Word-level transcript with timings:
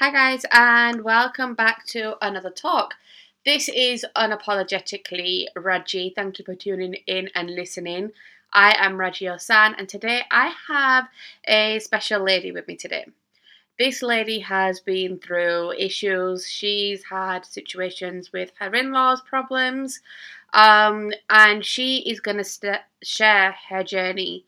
Hi, 0.00 0.10
guys, 0.10 0.44
and 0.50 1.04
welcome 1.04 1.54
back 1.54 1.86
to 1.86 2.16
another 2.20 2.50
talk. 2.50 2.94
This 3.44 3.68
is 3.68 4.04
Unapologetically 4.16 5.46
Raji. 5.54 6.12
Thank 6.16 6.40
you 6.40 6.44
for 6.44 6.56
tuning 6.56 6.94
in 7.06 7.30
and 7.36 7.54
listening. 7.54 8.10
I 8.52 8.74
am 8.76 8.96
Raji 8.98 9.26
Osahn, 9.26 9.76
and 9.78 9.88
today 9.88 10.22
I 10.32 10.52
have 10.66 11.06
a 11.46 11.78
special 11.78 12.24
lady 12.24 12.50
with 12.50 12.66
me 12.66 12.74
today. 12.74 13.06
This 13.78 14.02
lady 14.02 14.40
has 14.40 14.80
been 14.80 15.20
through 15.20 15.74
issues, 15.78 16.48
she's 16.48 17.04
had 17.04 17.46
situations 17.46 18.32
with 18.32 18.50
her 18.58 18.74
in 18.74 18.90
laws, 18.90 19.20
problems, 19.20 20.00
um, 20.52 21.12
and 21.30 21.64
she 21.64 21.98
is 21.98 22.18
going 22.18 22.38
to 22.38 22.44
st- 22.44 22.80
share 23.04 23.54
her 23.68 23.84
journey 23.84 24.44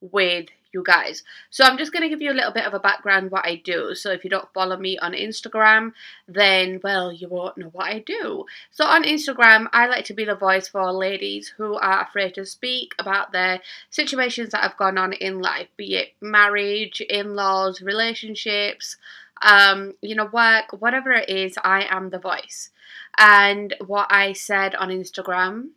with 0.00 0.46
you 0.72 0.82
guys. 0.84 1.22
So 1.50 1.64
I'm 1.64 1.78
just 1.78 1.92
going 1.92 2.02
to 2.02 2.08
give 2.08 2.22
you 2.22 2.30
a 2.30 2.34
little 2.34 2.52
bit 2.52 2.66
of 2.66 2.74
a 2.74 2.78
background 2.78 3.30
what 3.30 3.46
I 3.46 3.56
do. 3.56 3.94
So 3.94 4.10
if 4.10 4.24
you 4.24 4.30
don't 4.30 4.52
follow 4.52 4.76
me 4.76 4.98
on 4.98 5.12
Instagram, 5.12 5.92
then 6.26 6.80
well, 6.82 7.12
you 7.12 7.28
won't 7.28 7.58
know 7.58 7.68
what 7.68 7.86
I 7.86 8.00
do. 8.00 8.44
So 8.70 8.84
on 8.84 9.04
Instagram, 9.04 9.68
I 9.72 9.86
like 9.86 10.04
to 10.06 10.14
be 10.14 10.24
the 10.24 10.34
voice 10.34 10.68
for 10.68 10.92
ladies 10.92 11.54
who 11.56 11.74
are 11.74 12.02
afraid 12.02 12.34
to 12.34 12.44
speak 12.44 12.94
about 12.98 13.32
their 13.32 13.60
situations 13.90 14.50
that 14.50 14.62
have 14.62 14.76
gone 14.76 14.98
on 14.98 15.12
in 15.12 15.40
life, 15.40 15.68
be 15.76 15.96
it 15.96 16.14
marriage, 16.20 17.00
in-laws, 17.00 17.80
relationships, 17.80 18.96
um, 19.42 19.94
you 20.02 20.14
know, 20.14 20.26
work, 20.26 20.66
whatever 20.78 21.12
it 21.12 21.28
is, 21.28 21.56
I 21.62 21.86
am 21.88 22.10
the 22.10 22.18
voice. 22.18 22.70
And 23.16 23.74
what 23.86 24.08
I 24.10 24.32
said 24.32 24.74
on 24.74 24.88
Instagram 24.88 25.70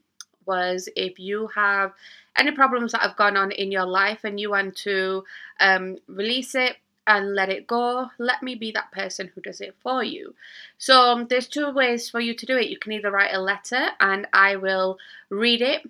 was 0.45 0.89
if 0.95 1.19
you 1.19 1.47
have 1.47 1.93
any 2.35 2.51
problems 2.51 2.91
that 2.91 3.01
have 3.01 3.17
gone 3.17 3.37
on 3.37 3.51
in 3.51 3.71
your 3.71 3.85
life 3.85 4.23
and 4.23 4.39
you 4.39 4.49
want 4.51 4.75
to 4.77 5.23
um, 5.59 5.97
release 6.07 6.55
it 6.55 6.77
and 7.07 7.35
let 7.35 7.49
it 7.49 7.67
go, 7.67 8.09
let 8.19 8.41
me 8.43 8.55
be 8.55 8.71
that 8.71 8.91
person 8.91 9.31
who 9.33 9.41
does 9.41 9.59
it 9.59 9.75
for 9.81 10.03
you. 10.03 10.33
So 10.77 11.01
um, 11.01 11.27
there's 11.27 11.47
two 11.47 11.71
ways 11.71 12.09
for 12.09 12.19
you 12.19 12.33
to 12.35 12.45
do 12.45 12.57
it. 12.57 12.69
You 12.69 12.77
can 12.77 12.91
either 12.91 13.11
write 13.11 13.33
a 13.33 13.41
letter 13.41 13.89
and 13.99 14.27
I 14.33 14.55
will 14.55 14.97
read 15.29 15.61
it 15.61 15.83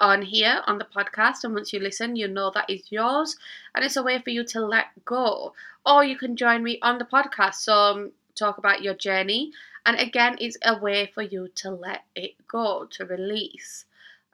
on 0.00 0.22
here 0.22 0.62
on 0.66 0.78
the 0.78 0.86
podcast 0.86 1.44
and 1.44 1.54
once 1.54 1.72
you 1.72 1.78
listen 1.78 2.16
you 2.16 2.26
know 2.26 2.50
that 2.54 2.68
is 2.70 2.90
yours 2.90 3.36
and 3.74 3.84
it's 3.84 3.96
a 3.96 4.02
way 4.02 4.18
for 4.18 4.30
you 4.30 4.42
to 4.42 4.60
let 4.64 4.86
go 5.04 5.52
or 5.84 6.02
you 6.02 6.16
can 6.16 6.34
join 6.36 6.62
me 6.62 6.78
on 6.80 6.98
the 6.98 7.04
podcast 7.04 7.56
so 7.56 7.74
um, 7.74 8.12
talk 8.34 8.56
about 8.56 8.82
your 8.82 8.94
journey 8.94 9.52
and 9.84 10.00
again 10.00 10.36
it's 10.40 10.56
a 10.64 10.78
way 10.78 11.10
for 11.14 11.22
you 11.22 11.48
to 11.54 11.70
let 11.70 12.04
it 12.16 12.32
go 12.48 12.86
to 12.90 13.04
release 13.04 13.84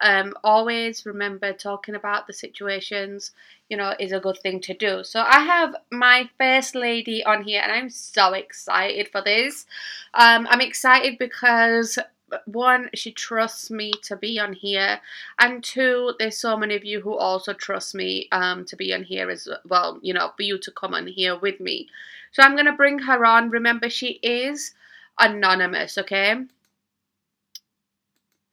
um, 0.01 0.35
always 0.45 1.07
remember 1.07 1.53
talking 1.53 1.95
about 1.95 2.27
the 2.27 2.33
situations, 2.33 3.33
you 3.69 3.77
know, 3.77 3.95
is 3.99 4.13
a 4.13 4.21
good 4.21 4.39
thing 4.39 4.61
to 4.61 4.75
do. 4.75 5.03
So 5.05 5.21
I 5.21 5.41
have 5.41 5.75
my 5.91 6.29
first 6.39 6.75
lady 6.75 7.25
on 7.25 7.43
here, 7.45 7.61
and 7.63 7.73
I'm 7.73 7.91
so 7.91 8.35
excited 8.35 9.09
for 9.09 9.23
this. 9.23 9.67
Um, 10.15 10.47
I'm 10.51 10.61
excited 10.61 11.19
because 11.19 11.99
one, 12.45 12.91
she 12.95 13.13
trusts 13.13 13.71
me 13.71 13.93
to 14.03 14.17
be 14.17 14.39
on 14.39 14.53
here, 14.53 15.01
and 15.39 15.63
two, 15.63 16.15
there's 16.19 16.39
so 16.39 16.57
many 16.57 16.75
of 16.75 16.85
you 16.85 17.01
who 17.01 17.17
also 17.17 17.53
trust 17.53 17.95
me 17.95 18.29
um, 18.33 18.65
to 18.67 18.77
be 18.77 18.93
on 18.93 19.05
here 19.05 19.31
as 19.31 19.49
well, 19.67 19.99
you 20.03 20.13
know, 20.13 20.33
for 20.37 20.43
you 20.43 20.59
to 20.59 20.71
come 20.71 20.95
on 20.95 21.07
here 21.07 21.39
with 21.39 21.61
me. 21.61 21.89
So 22.33 22.43
I'm 22.43 22.55
going 22.55 22.67
to 22.67 22.73
bring 22.73 22.99
her 22.99 23.25
on. 23.25 23.51
Remember, 23.51 23.89
she 23.89 24.19
is 24.23 24.75
anonymous, 25.19 25.97
okay? 25.97 26.35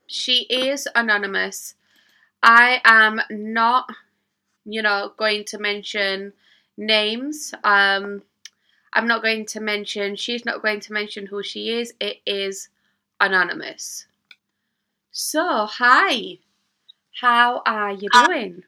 She 0.07 0.43
is 0.49 0.87
anonymous. 0.95 1.75
I 2.41 2.81
am 2.83 3.21
not, 3.29 3.89
you 4.65 4.81
know, 4.81 5.13
going 5.17 5.45
to 5.45 5.57
mention 5.57 6.33
names. 6.77 7.53
Um, 7.63 8.23
I'm 8.93 9.07
not 9.07 9.23
going 9.23 9.45
to 9.47 9.59
mention, 9.59 10.15
she's 10.15 10.45
not 10.45 10.61
going 10.61 10.79
to 10.81 10.93
mention 10.93 11.27
who 11.27 11.41
she 11.41 11.71
is. 11.71 11.93
It 11.99 12.17
is 12.25 12.69
anonymous. 13.19 14.05
So, 15.11 15.65
hi. 15.65 16.39
How 17.21 17.61
are 17.65 17.91
you 17.91 18.09
doing? 18.09 18.63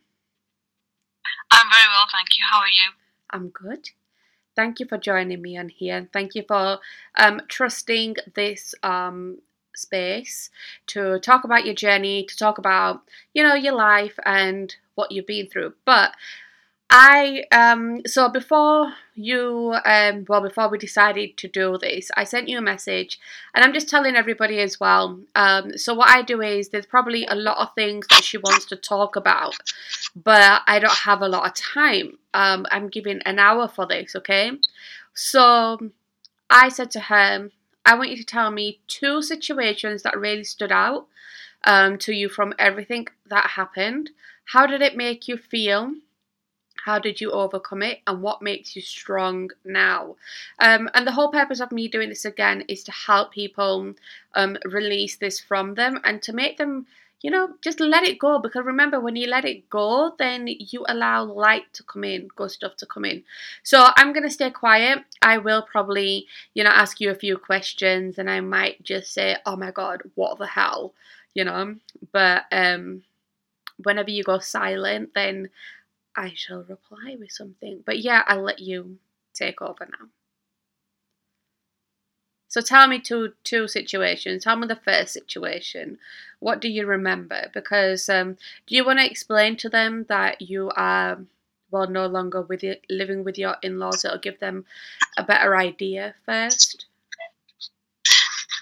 I'm 1.51 1.69
very 1.69 1.87
well, 1.89 2.07
thank 2.11 2.29
you. 2.37 2.45
How 2.51 2.59
are 2.59 2.67
you? 2.67 2.91
I'm 3.29 3.49
good. 3.49 3.89
Thank 4.55 4.79
you 4.79 4.85
for 4.85 4.97
joining 4.97 5.41
me 5.41 5.57
on 5.57 5.69
here. 5.69 6.07
Thank 6.13 6.35
you 6.35 6.43
for 6.47 6.79
um, 7.17 7.41
trusting 7.47 8.15
this 8.35 8.73
um, 8.83 9.39
space 9.77 10.49
to 10.87 11.19
talk 11.19 11.43
about 11.43 11.65
your 11.65 11.75
journey, 11.75 12.23
to 12.25 12.37
talk 12.37 12.57
about, 12.57 13.01
you 13.33 13.43
know, 13.43 13.55
your 13.55 13.73
life 13.73 14.17
and 14.25 14.75
what 14.95 15.11
you've 15.11 15.27
been 15.27 15.47
through. 15.47 15.73
But 15.85 16.13
I 16.89 17.45
um 17.51 18.05
so 18.05 18.29
before 18.29 18.93
you 19.15 19.75
um 19.85 20.25
well 20.29 20.41
before 20.41 20.69
we 20.69 20.77
decided 20.77 21.35
to 21.37 21.47
do 21.47 21.77
this, 21.79 22.11
I 22.15 22.23
sent 22.25 22.47
you 22.47 22.59
a 22.59 22.61
message 22.61 23.19
and 23.53 23.65
I'm 23.65 23.73
just 23.73 23.89
telling 23.89 24.15
everybody 24.15 24.59
as 24.59 24.79
well. 24.79 25.19
Um 25.35 25.77
so 25.77 25.95
what 25.95 26.09
I 26.09 26.21
do 26.21 26.41
is 26.41 26.69
there's 26.69 26.85
probably 26.85 27.25
a 27.25 27.35
lot 27.35 27.57
of 27.57 27.73
things 27.73 28.05
that 28.09 28.23
she 28.23 28.37
wants 28.37 28.65
to 28.65 28.75
talk 28.75 29.15
about, 29.15 29.55
but 30.15 30.61
I 30.67 30.79
don't 30.79 30.99
have 31.09 31.21
a 31.21 31.27
lot 31.27 31.47
of 31.47 31.55
time. 31.55 32.19
Um 32.33 32.67
I'm 32.69 32.87
giving 32.89 33.19
an 33.25 33.39
hour 33.39 33.67
for 33.67 33.87
this, 33.87 34.15
okay? 34.15 34.51
So 35.15 35.79
I 36.49 36.69
said 36.69 36.91
to 36.91 36.99
her, 36.99 37.49
I 37.85 37.95
want 37.95 38.09
you 38.09 38.17
to 38.17 38.23
tell 38.25 38.51
me 38.51 38.79
two 38.87 39.21
situations 39.21 40.01
that 40.03 40.19
really 40.19 40.43
stood 40.43 40.71
out 40.71 41.07
um, 41.63 41.97
to 41.99 42.13
you 42.13 42.29
from 42.29 42.53
everything 42.57 43.07
that 43.27 43.51
happened. 43.51 44.11
How 44.45 44.65
did 44.65 44.81
it 44.81 44.97
make 44.97 45.27
you 45.27 45.37
feel? 45.37 45.93
How 46.85 46.99
did 46.99 47.19
you 47.19 47.31
overcome 47.31 47.81
it? 47.81 48.01
And 48.05 48.21
what 48.21 48.41
makes 48.41 48.75
you 48.75 48.81
strong 48.81 49.49
now? 49.63 50.15
Um, 50.59 50.89
and 50.93 51.07
the 51.07 51.11
whole 51.13 51.31
purpose 51.31 51.59
of 51.59 51.71
me 51.71 51.87
doing 51.87 52.09
this 52.09 52.25
again 52.25 52.63
is 52.67 52.83
to 52.83 52.91
help 52.91 53.31
people 53.31 53.95
um, 54.35 54.57
release 54.65 55.15
this 55.15 55.39
from 55.39 55.73
them 55.73 55.99
and 56.03 56.21
to 56.21 56.33
make 56.33 56.57
them 56.57 56.85
you 57.21 57.31
know, 57.31 57.55
just 57.61 57.79
let 57.79 58.03
it 58.03 58.19
go 58.19 58.39
because 58.39 58.65
remember 58.65 58.99
when 58.99 59.15
you 59.15 59.27
let 59.27 59.45
it 59.45 59.69
go, 59.69 60.13
then 60.19 60.47
you 60.47 60.85
allow 60.87 61.23
light 61.23 61.71
to 61.73 61.83
come 61.83 62.03
in, 62.03 62.27
good 62.35 62.51
stuff 62.51 62.75
to 62.77 62.85
come 62.85 63.05
in. 63.05 63.23
So 63.63 63.87
I'm 63.95 64.13
gonna 64.13 64.29
stay 64.29 64.51
quiet. 64.51 64.99
I 65.21 65.37
will 65.39 65.63
probably, 65.63 66.27
you 66.53 66.63
know, 66.63 66.69
ask 66.69 67.01
you 67.01 67.09
a 67.11 67.15
few 67.15 67.37
questions 67.37 68.17
and 68.19 68.29
I 68.29 68.41
might 68.41 68.83
just 68.83 69.13
say, 69.13 69.37
Oh 69.45 69.55
my 69.55 69.71
god, 69.71 70.03
what 70.15 70.37
the 70.37 70.47
hell? 70.47 70.93
You 71.33 71.45
know. 71.45 71.75
But 72.11 72.43
um 72.51 73.03
whenever 73.83 74.11
you 74.11 74.23
go 74.23 74.39
silent, 74.39 75.11
then 75.15 75.49
I 76.15 76.33
shall 76.35 76.63
reply 76.63 77.17
with 77.19 77.31
something. 77.31 77.83
But 77.85 77.99
yeah, 77.99 78.23
I'll 78.27 78.43
let 78.43 78.59
you 78.59 78.97
take 79.33 79.61
over 79.61 79.85
now. 79.85 80.07
So 82.55 82.61
tell 82.61 82.87
me 82.87 82.99
two 82.99 83.33
two 83.43 83.67
situations. 83.67 84.45
Tell 84.45 84.55
me 84.55 84.65
the 84.65 84.77
first 84.77 85.11
situation. 85.11 85.99
What 86.39 86.61
do 86.61 86.69
you 86.69 86.85
remember? 86.85 87.51
Because 87.53 88.07
um, 88.07 88.37
do 88.65 88.75
you 88.77 88.85
want 88.85 88.99
to 88.99 89.11
explain 89.11 89.57
to 89.57 89.67
them 89.67 90.05
that 90.07 90.41
you 90.41 90.71
are 90.73 91.19
well 91.69 91.89
no 91.89 92.07
longer 92.07 92.41
with 92.41 92.63
living 92.89 93.25
with 93.25 93.37
your 93.37 93.57
in-laws? 93.61 94.05
It'll 94.05 94.19
give 94.19 94.39
them 94.39 94.63
a 95.17 95.23
better 95.23 95.57
idea 95.57 96.15
first. 96.25 96.85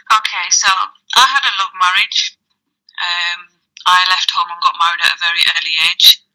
Okay, 0.10 0.50
so 0.50 0.70
I 1.16 1.26
had 1.30 1.46
a 1.46 1.54
love 1.62 1.74
marriage. 1.78 2.36
Um, 2.98 3.46
I 3.86 4.10
left 4.10 4.32
home 4.32 4.50
and 4.50 4.64
got 4.64 4.74
married 4.82 5.06
at 5.06 5.14
a 5.14 5.22
very 5.22 5.46
early 5.54 5.78
age. 5.94 6.26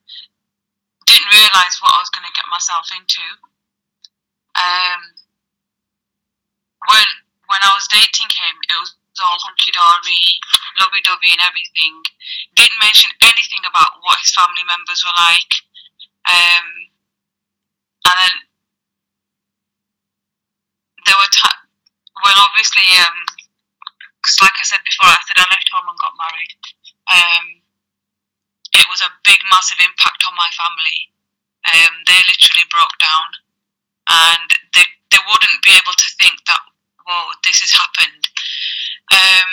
Didn't 1.07 1.35
realise 1.35 1.83
what 1.83 1.91
I 1.91 1.99
was 1.99 2.11
going 2.15 2.23
to 2.23 2.39
get 2.39 2.47
myself 2.55 2.87
into. 2.95 3.27
Um, 4.55 5.01
when 6.87 7.28
when 7.49 7.65
I 7.65 7.73
was 7.73 7.89
dating 7.89 8.29
him, 8.29 8.55
it 8.69 8.77
was 8.77 8.93
all 9.19 9.41
hunky 9.43 9.75
dory, 9.75 10.39
lovey 10.79 11.03
dovey, 11.03 11.33
and 11.35 11.43
everything. 11.43 12.05
Didn't 12.55 12.79
mention 12.79 13.11
anything 13.25 13.65
about 13.67 13.99
what 14.05 14.21
his 14.23 14.31
family 14.37 14.63
members 14.69 15.03
were 15.03 15.17
like. 15.17 15.53
Um, 16.29 16.67
and 18.07 18.17
then 18.21 18.35
there 21.09 21.19
were 21.19 21.33
times 21.35 21.67
when 22.23 22.37
obviously, 22.37 22.87
um, 23.01 23.19
cause 24.23 24.39
like 24.45 24.55
I 24.61 24.67
said 24.67 24.85
before, 24.85 25.11
said 25.27 25.41
I 25.41 25.49
left 25.49 25.73
home 25.73 25.89
and 25.89 25.99
got 25.99 26.21
married. 26.21 26.53
Um, 27.09 27.45
it 28.77 28.87
was 28.93 29.01
a 29.01 29.11
big, 29.25 29.41
massive 29.49 29.81
impact 29.81 30.23
on 30.29 30.37
my 30.37 30.53
family. 30.53 31.11
Um, 31.65 32.05
they 32.05 32.21
literally 32.29 32.69
broke 32.71 32.97
down, 33.01 33.29
and 34.09 34.49
they 34.77 34.87
they 35.11 35.23
wouldn't 35.25 35.65
be 35.65 35.73
able 35.73 35.97
to 35.97 36.09
think 36.21 36.45
that 36.47 36.63
whoa, 37.09 37.33
this 37.41 37.65
has 37.65 37.73
happened. 37.73 38.25
Um, 39.09 39.51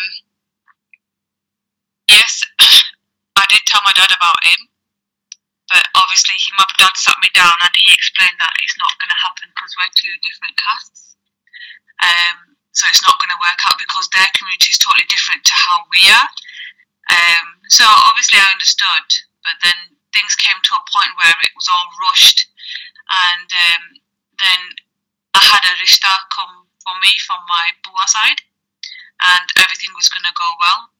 yes, 2.12 2.44
I 3.40 3.46
did 3.48 3.64
tell 3.64 3.80
my 3.88 3.96
dad 3.96 4.12
about 4.12 4.44
him, 4.44 4.68
but 5.72 5.88
obviously 5.96 6.36
he, 6.36 6.52
my 6.60 6.68
dad 6.76 6.92
sat 7.00 7.16
me 7.24 7.32
down 7.32 7.56
and 7.56 7.72
he 7.80 7.96
explained 7.96 8.36
that 8.44 8.60
it's 8.60 8.76
not 8.76 9.00
going 9.00 9.12
to 9.12 9.24
happen 9.24 9.48
because 9.56 9.72
we're 9.80 9.96
two 9.96 10.12
different 10.20 10.60
castes. 10.60 11.16
Um, 12.04 12.60
so 12.76 12.92
it's 12.92 13.08
not 13.08 13.16
going 13.24 13.32
to 13.32 13.40
work 13.40 13.60
out 13.72 13.80
because 13.80 14.12
their 14.12 14.28
community 14.36 14.76
is 14.76 14.84
totally 14.84 15.08
different 15.08 15.48
to 15.48 15.56
how 15.56 15.88
we 15.96 16.12
are. 16.12 16.30
Um, 17.08 17.64
so 17.72 17.88
obviously 17.88 18.36
I 18.36 18.52
understood, 18.52 19.08
but 19.48 19.56
then 19.64 19.96
things 20.12 20.36
came 20.36 20.60
to 20.60 20.76
a 20.76 20.88
point 20.92 21.16
where 21.16 21.40
it 21.40 21.56
was 21.56 21.72
all 21.72 21.88
rushed, 22.04 22.52
and 23.08 23.48
um, 23.48 23.84
then 24.44 24.60
I 25.40 25.42
had 25.56 25.64
a 25.64 25.80
rishta 25.80 26.12
come 26.36 26.68
for 26.86 26.94
me 27.02 27.18
from 27.26 27.42
my 27.50 27.74
bua 27.82 28.06
side, 28.06 28.46
and 29.26 29.48
everything 29.58 29.90
was 29.98 30.08
going 30.08 30.26
to 30.26 30.38
go 30.38 30.50
well. 30.62 30.94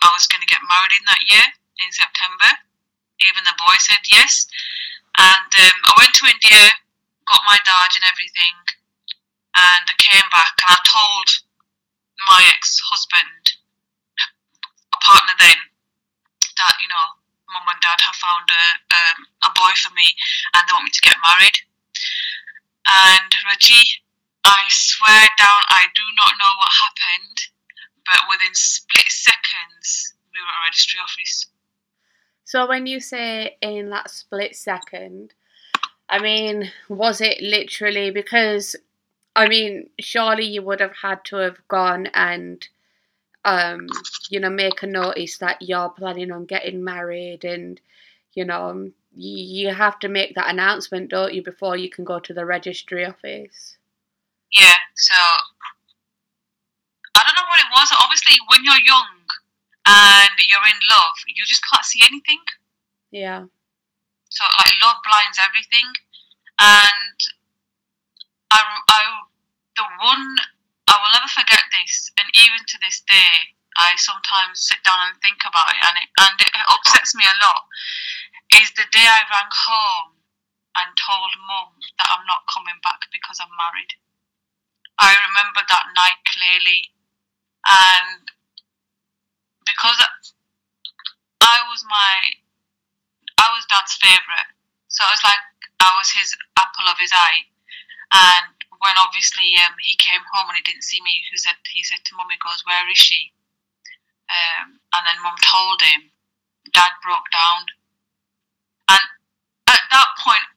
I 0.00 0.14
was 0.14 0.30
going 0.30 0.40
to 0.40 0.48
get 0.48 0.62
married 0.64 0.94
in 0.94 1.04
that 1.10 1.26
year 1.26 1.46
in 1.82 1.90
September. 1.90 2.62
Even 3.18 3.42
the 3.42 3.58
boy 3.58 3.74
said 3.82 4.00
yes, 4.06 4.46
and 5.18 5.50
um, 5.50 5.78
I 5.90 5.92
went 5.98 6.14
to 6.14 6.30
India, 6.30 6.70
got 7.26 7.50
my 7.50 7.58
dad 7.66 7.90
and 7.98 8.06
everything, 8.06 8.54
and 9.58 9.84
I 9.86 9.96
came 9.98 10.26
back 10.30 10.54
and 10.62 10.74
I 10.74 10.78
told 10.86 11.28
my 12.30 12.42
ex-husband, 12.54 13.58
a 14.94 14.98
partner 15.02 15.34
then, 15.38 15.58
that 16.58 16.74
you 16.78 16.86
know 16.86 17.18
mum 17.50 17.70
and 17.70 17.82
dad 17.82 17.98
have 18.02 18.18
found 18.18 18.46
a 18.50 18.64
um, 18.94 19.18
a 19.46 19.50
boy 19.54 19.70
for 19.78 19.94
me 19.94 20.14
and 20.54 20.62
they 20.66 20.74
want 20.74 20.86
me 20.86 20.94
to 20.94 21.06
get 21.06 21.14
married. 21.22 21.58
And 22.86 23.30
Raji, 23.46 24.03
I 24.44 24.64
swear 24.68 25.28
down, 25.38 25.62
I 25.70 25.86
do 25.94 26.02
not 26.16 26.34
know 26.38 26.52
what 26.58 26.70
happened, 26.80 27.38
but 28.06 28.28
within 28.28 28.54
split 28.54 29.08
seconds, 29.08 30.14
we 30.32 30.40
were 30.40 30.46
at 30.46 30.66
registry 30.68 31.00
office. 31.02 31.46
So 32.44 32.68
when 32.68 32.86
you 32.86 33.00
say 33.00 33.56
in 33.60 33.90
that 33.90 34.10
split 34.10 34.54
second, 34.54 35.32
I 36.08 36.20
mean, 36.20 36.70
was 36.88 37.20
it 37.20 37.40
literally 37.40 38.10
because 38.10 38.76
I 39.36 39.48
mean, 39.48 39.90
surely 39.98 40.44
you 40.44 40.62
would 40.62 40.80
have 40.80 40.94
had 41.02 41.24
to 41.24 41.36
have 41.36 41.66
gone 41.68 42.06
and 42.14 42.66
um, 43.44 43.88
you 44.30 44.40
know, 44.40 44.50
make 44.50 44.82
a 44.82 44.86
notice 44.86 45.38
that 45.38 45.60
you're 45.60 45.90
planning 45.90 46.30
on 46.30 46.46
getting 46.46 46.84
married 46.84 47.44
and 47.44 47.80
you 48.34 48.44
know, 48.44 48.90
you 49.16 49.72
have 49.72 49.98
to 50.00 50.08
make 50.08 50.34
that 50.34 50.50
announcement, 50.50 51.10
don't 51.10 51.34
you, 51.34 51.42
before 51.42 51.76
you 51.76 51.88
can 51.88 52.04
go 52.04 52.18
to 52.18 52.34
the 52.34 52.44
registry 52.44 53.04
office? 53.04 53.76
Yeah, 54.54 54.78
so 54.94 55.14
I 57.14 57.20
don't 57.26 57.34
know 57.34 57.48
what 57.50 57.60
it 57.60 57.70
was. 57.74 57.90
Obviously, 57.98 58.38
when 58.48 58.62
you're 58.62 58.86
young 58.86 59.26
and 59.86 60.36
you're 60.46 60.68
in 60.70 60.80
love, 60.90 61.16
you 61.26 61.42
just 61.46 61.62
can't 61.66 61.84
see 61.84 62.02
anything. 62.06 62.40
Yeah. 63.10 63.50
So, 64.30 64.42
like, 64.58 64.74
love 64.82 65.02
blinds 65.02 65.38
everything. 65.42 65.86
And 66.62 67.18
I, 68.50 68.62
I, 68.62 69.02
the 69.74 69.86
one, 69.98 70.26
I 70.86 70.94
will 71.02 71.12
never 71.18 71.30
forget 71.34 71.66
this, 71.74 72.10
and 72.18 72.30
even 72.34 72.62
to 72.62 72.76
this 72.78 73.02
day, 73.10 73.58
I 73.74 73.98
sometimes 73.98 74.62
sit 74.62 74.78
down 74.86 75.10
and 75.10 75.18
think 75.18 75.42
about 75.42 75.74
it, 75.74 75.82
and 75.82 75.98
it, 75.98 76.08
and 76.14 76.34
it 76.38 76.70
upsets 76.70 77.14
me 77.18 77.26
a 77.26 77.36
lot 77.42 77.66
is 78.62 78.70
the 78.78 78.86
day 78.92 79.02
I 79.02 79.26
rang 79.32 79.50
home 79.50 80.14
and 80.78 80.90
told 80.94 81.30
mum 81.42 81.74
that 81.98 82.10
I'm 82.10 82.26
not 82.26 82.46
coming 82.50 82.78
back 82.82 83.06
because 83.10 83.38
I'm 83.42 83.50
married. 83.54 83.94
I 84.98 85.14
remember 85.28 85.60
that 85.66 85.86
night 85.94 86.20
clearly, 86.26 86.90
and 87.66 88.30
because 89.66 89.98
I 91.40 91.58
was 91.68 91.84
my, 91.88 92.14
I 93.38 93.50
was 93.52 93.66
dad's 93.66 93.94
favourite, 93.98 94.50
so 94.88 95.04
it 95.04 95.14
was 95.14 95.24
like 95.24 95.44
I 95.82 95.94
was 95.98 96.10
his 96.10 96.36
apple 96.56 96.88
of 96.88 96.98
his 96.98 97.12
eye. 97.12 97.46
And 98.14 98.54
when 98.78 98.94
obviously 99.00 99.58
um, 99.66 99.74
he 99.82 99.96
came 99.96 100.22
home 100.32 100.48
and 100.48 100.56
he 100.56 100.62
didn't 100.62 100.86
see 100.86 101.02
me, 101.02 101.24
he 101.30 101.36
said 101.36 101.58
he 101.66 101.82
said 101.82 102.04
to 102.04 102.16
mum, 102.16 102.30
he 102.30 102.38
goes, 102.38 102.62
"Where 102.66 102.86
is 102.90 102.98
she?" 102.98 103.32
Um, 104.30 104.78
and 104.94 105.02
then 105.06 105.22
mum 105.22 105.36
told 105.42 105.82
him. 105.82 106.10
Dad 106.72 106.96
broke 107.04 107.28
down 107.30 107.66
and 108.88 109.04
at 109.68 109.84
that 109.90 110.08
point, 110.20 110.48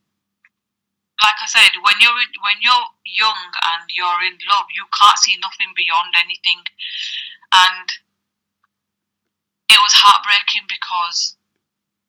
like 1.24 1.40
I 1.42 1.50
said, 1.50 1.74
when 1.82 1.98
you're 2.00 2.20
in, 2.22 2.32
when 2.46 2.60
you're 2.62 2.88
young 3.06 3.50
and 3.54 3.86
you're 3.90 4.22
in 4.26 4.38
love, 4.50 4.70
you 4.74 4.86
can't 4.94 5.18
see 5.18 5.38
nothing 5.42 5.74
beyond 5.74 6.14
anything, 6.14 6.62
and 7.54 7.88
it 9.70 9.80
was 9.82 9.98
heartbreaking 9.98 10.70
because 10.70 11.36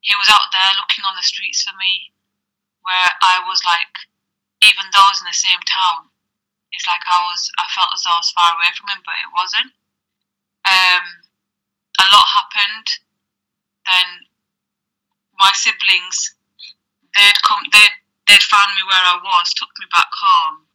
he 0.00 0.14
was 0.14 0.31
out 0.31 0.52
there 0.52 0.78
looking 0.78 1.05
on 1.08 1.16
the 1.16 1.26
streets 1.26 1.64
for 1.64 1.75
me, 1.75 2.12
where 2.87 3.10
I 3.25 3.43
was 3.49 3.64
like, 3.66 4.08
even 4.62 4.87
though 4.93 5.05
I 5.05 5.12
was 5.12 5.22
in 5.22 5.31
the 5.31 5.37
same 5.37 5.62
town, 5.64 6.12
it's 6.72 6.87
like 6.87 7.02
I 7.08 7.25
was, 7.26 7.50
I 7.58 7.64
felt 7.72 7.90
as 7.94 8.05
though 8.05 8.14
I 8.14 8.22
was 8.22 8.34
far 8.37 8.55
away 8.55 8.70
from 8.76 8.93
him, 8.93 9.02
but 9.02 9.19
it 9.19 9.31
wasn't. 9.32 9.72
Um, 10.69 11.05
a 11.99 12.06
lot 12.12 12.28
happened. 12.28 12.88
Then 13.88 14.08
my 15.38 15.50
siblings, 15.55 16.34
they'd 17.16 17.40
come, 17.43 17.62
they'd, 17.72 17.96
they'd 18.29 18.45
found 18.45 18.77
me 18.77 18.85
where 18.85 19.03
I 19.03 19.17
was, 19.17 19.57
took 19.57 19.73
me 19.81 19.89
back 19.91 20.13
home, 20.13 20.69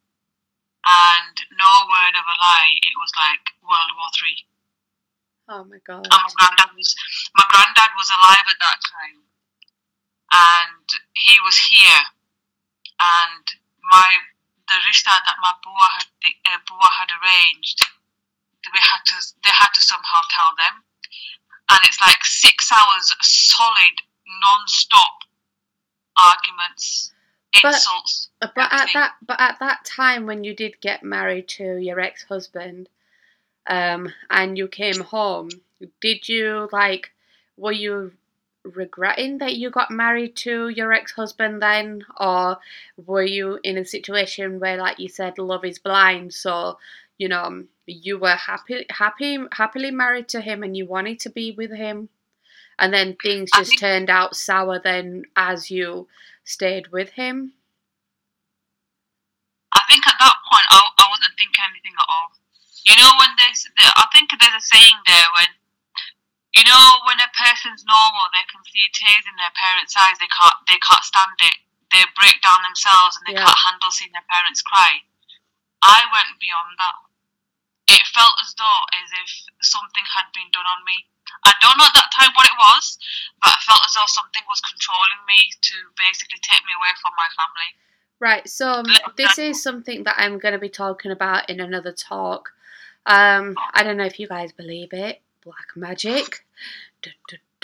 and 0.84 1.36
no 1.54 1.88
word 1.88 2.18
of 2.18 2.26
a 2.26 2.36
lie, 2.42 2.76
it 2.82 2.98
was 2.98 3.14
like 3.16 3.54
World 3.62 3.94
War 3.96 4.10
Three. 4.18 4.44
Oh 5.48 5.64
my 5.64 5.80
god! 5.86 6.10
And 6.10 6.24
my 6.24 6.34
granddad 6.34 6.76
was, 6.76 6.98
my 7.38 7.46
granddad 7.48 7.94
was 7.96 8.10
alive 8.10 8.48
at 8.50 8.60
that 8.60 8.80
time, 8.82 9.20
and 10.34 10.88
he 11.14 11.38
was 11.46 11.56
here, 11.70 12.04
and 13.00 13.46
my 13.86 14.34
the 14.68 14.82
rishta 14.90 15.14
that 15.14 15.38
my 15.44 15.54
bua 15.64 15.88
had 16.02 16.10
uh, 16.50 16.60
bua 16.68 16.90
had 16.98 17.12
arranged, 17.14 17.86
we 18.72 18.80
had 18.82 19.04
to 19.06 19.16
they 19.44 19.54
had 19.54 19.70
to 19.76 19.82
somehow 19.82 20.26
tell 20.34 20.58
them, 20.58 20.84
and 21.70 21.80
it's 21.86 22.02
like 22.02 22.24
six 22.26 22.72
hours 22.72 23.14
solid 23.22 24.02
non-stop 24.42 25.28
arguments, 26.18 27.13
insults. 27.64 28.30
But, 28.40 28.54
but 28.56 28.74
at 28.74 28.90
that 28.94 29.14
but 29.26 29.40
at 29.40 29.60
that 29.60 29.86
time 29.86 30.26
when 30.26 30.44
you 30.44 30.56
did 30.56 30.82
get 30.82 31.04
married 31.04 31.48
to 31.50 31.78
your 31.78 32.00
ex-husband, 32.00 32.90
um, 33.68 34.12
and 34.30 34.58
you 34.58 34.68
came 34.68 35.00
home, 35.00 35.50
did 36.02 36.28
you 36.28 36.70
like 36.72 37.12
were 37.58 37.72
you 37.72 38.14
regretting 38.64 39.40
that 39.40 39.56
you 39.56 39.70
got 39.70 39.92
married 39.92 40.36
to 40.38 40.70
your 40.70 40.94
ex-husband 40.94 41.62
then 41.62 42.06
or 42.18 42.58
were 43.06 43.24
you 43.24 43.60
in 43.64 43.78
a 43.78 43.86
situation 43.86 44.60
where 44.60 44.78
like 44.78 45.00
you 45.00 45.10
said 45.10 45.38
love 45.38 45.66
is 45.66 45.80
blind 45.80 46.34
so 46.34 46.78
you 47.18 47.28
know 47.28 47.66
you 47.86 48.18
were 48.18 48.36
happy 48.36 48.86
happy 48.90 49.38
happily 49.52 49.92
married 49.92 50.30
to 50.30 50.40
him 50.40 50.64
and 50.64 50.78
you 50.78 50.86
wanted 50.86 51.20
to 51.20 51.30
be 51.30 51.52
with 51.52 51.72
him 51.72 52.08
and 52.80 52.94
then 52.94 53.18
things 53.22 53.50
just 53.54 53.72
think, 53.72 53.82
turned 53.82 54.10
out 54.10 54.36
sour 54.36 54.80
then 54.80 55.24
as 55.36 55.70
you 55.70 56.08
stayed 56.44 56.92
with 56.92 57.16
him? 57.16 57.54
I 59.74 59.82
think 59.90 60.06
at 60.06 60.20
that 60.22 60.38
point 60.46 60.68
I, 60.70 60.80
I 60.80 61.06
wasn't 61.10 61.34
thinking 61.36 61.66
anything 61.66 61.98
at 61.98 62.08
all. 62.08 62.36
You 62.84 62.96
know 63.00 63.12
when 63.18 63.32
there's, 63.40 63.64
I 63.80 64.06
think 64.12 64.30
there's 64.36 64.60
a 64.60 64.64
saying 64.64 65.00
there 65.08 65.30
when, 65.40 65.52
you 66.54 66.64
know 66.68 66.84
when 67.08 67.18
a 67.24 67.32
person's 67.32 67.88
normal, 67.88 68.28
they 68.36 68.46
can 68.52 68.62
see 68.68 68.92
tears 68.92 69.26
in 69.26 69.40
their 69.40 69.56
parents' 69.56 69.96
eyes, 69.96 70.20
they 70.20 70.30
can't, 70.30 70.60
they 70.68 70.78
can't 70.78 71.08
stand 71.08 71.40
it. 71.48 71.58
They 71.96 72.04
break 72.18 72.42
down 72.44 72.66
themselves 72.66 73.18
and 73.18 73.24
they 73.30 73.38
yeah. 73.38 73.46
can't 73.46 73.66
handle 73.66 73.94
seeing 73.94 74.12
their 74.12 74.26
parents 74.28 74.66
cry. 74.66 75.06
I 75.82 76.08
went 76.12 76.42
beyond 76.42 76.76
that. 76.80 76.98
It 77.88 78.04
felt 78.16 78.36
as 78.42 78.56
though 78.56 78.82
as 78.96 79.10
if 79.12 79.30
something 79.62 80.04
had 80.16 80.32
been 80.34 80.50
done 80.52 80.66
on 80.66 80.86
me 80.86 81.08
I 81.46 81.54
don't 81.62 81.78
know 81.78 81.86
at 81.86 81.94
that 81.94 82.12
time 82.18 82.32
what 82.36 82.46
it 82.46 82.58
was, 82.58 82.98
but 83.42 83.50
I 83.52 83.60
felt 83.66 83.82
as 83.86 83.94
though 83.94 84.08
something 84.08 84.42
was 84.48 84.62
controlling 84.62 85.22
me 85.28 85.52
to 85.62 85.76
basically 85.98 86.40
take 86.42 86.62
me 86.66 86.74
away 86.78 86.94
from 87.02 87.12
my 87.18 87.28
family. 87.36 87.70
Right, 88.20 88.48
so 88.48 88.70
um, 88.70 88.86
this 89.18 89.38
is 89.38 89.62
something 89.62 90.04
that 90.04 90.16
I'm 90.18 90.40
going 90.40 90.54
to 90.54 90.60
be 90.60 90.70
talking 90.70 91.12
about 91.12 91.50
in 91.50 91.60
another 91.60 91.92
talk. 91.92 92.54
Um, 93.06 93.56
I 93.74 93.84
don't 93.84 93.98
know 93.98 94.06
if 94.06 94.20
you 94.20 94.28
guys 94.28 94.52
believe 94.54 94.94
it. 94.94 95.22
Black 95.44 95.76
magic. 95.76 96.46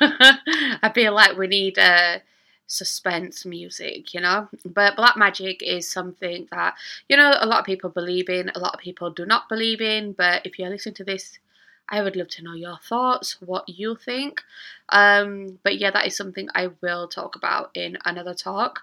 I 0.00 0.92
feel 0.94 1.14
like 1.14 1.36
we 1.36 1.46
need 1.46 1.78
a 1.78 2.22
suspense 2.68 3.44
music, 3.44 4.14
you 4.14 4.20
know. 4.20 4.48
But 4.64 4.94
black 4.94 5.16
magic 5.16 5.62
is 5.62 5.90
something 5.90 6.46
that 6.52 6.74
you 7.08 7.16
know 7.16 7.36
a 7.40 7.46
lot 7.46 7.58
of 7.58 7.66
people 7.66 7.90
believe 7.90 8.28
in, 8.28 8.50
a 8.54 8.60
lot 8.60 8.74
of 8.74 8.80
people 8.80 9.10
do 9.10 9.26
not 9.26 9.48
believe 9.48 9.80
in. 9.80 10.12
But 10.12 10.46
if 10.46 10.58
you 10.58 10.68
listen 10.68 10.94
to 10.94 11.04
this 11.04 11.40
I 11.88 12.02
would 12.02 12.16
love 12.16 12.28
to 12.28 12.44
know 12.44 12.54
your 12.54 12.78
thoughts, 12.78 13.40
what 13.40 13.68
you 13.68 13.96
think. 13.96 14.42
Um, 14.90 15.58
but 15.62 15.78
yeah, 15.78 15.90
that 15.90 16.06
is 16.06 16.16
something 16.16 16.48
I 16.54 16.70
will 16.82 17.08
talk 17.08 17.34
about 17.34 17.70
in 17.74 17.96
another 18.04 18.34
talk. 18.34 18.80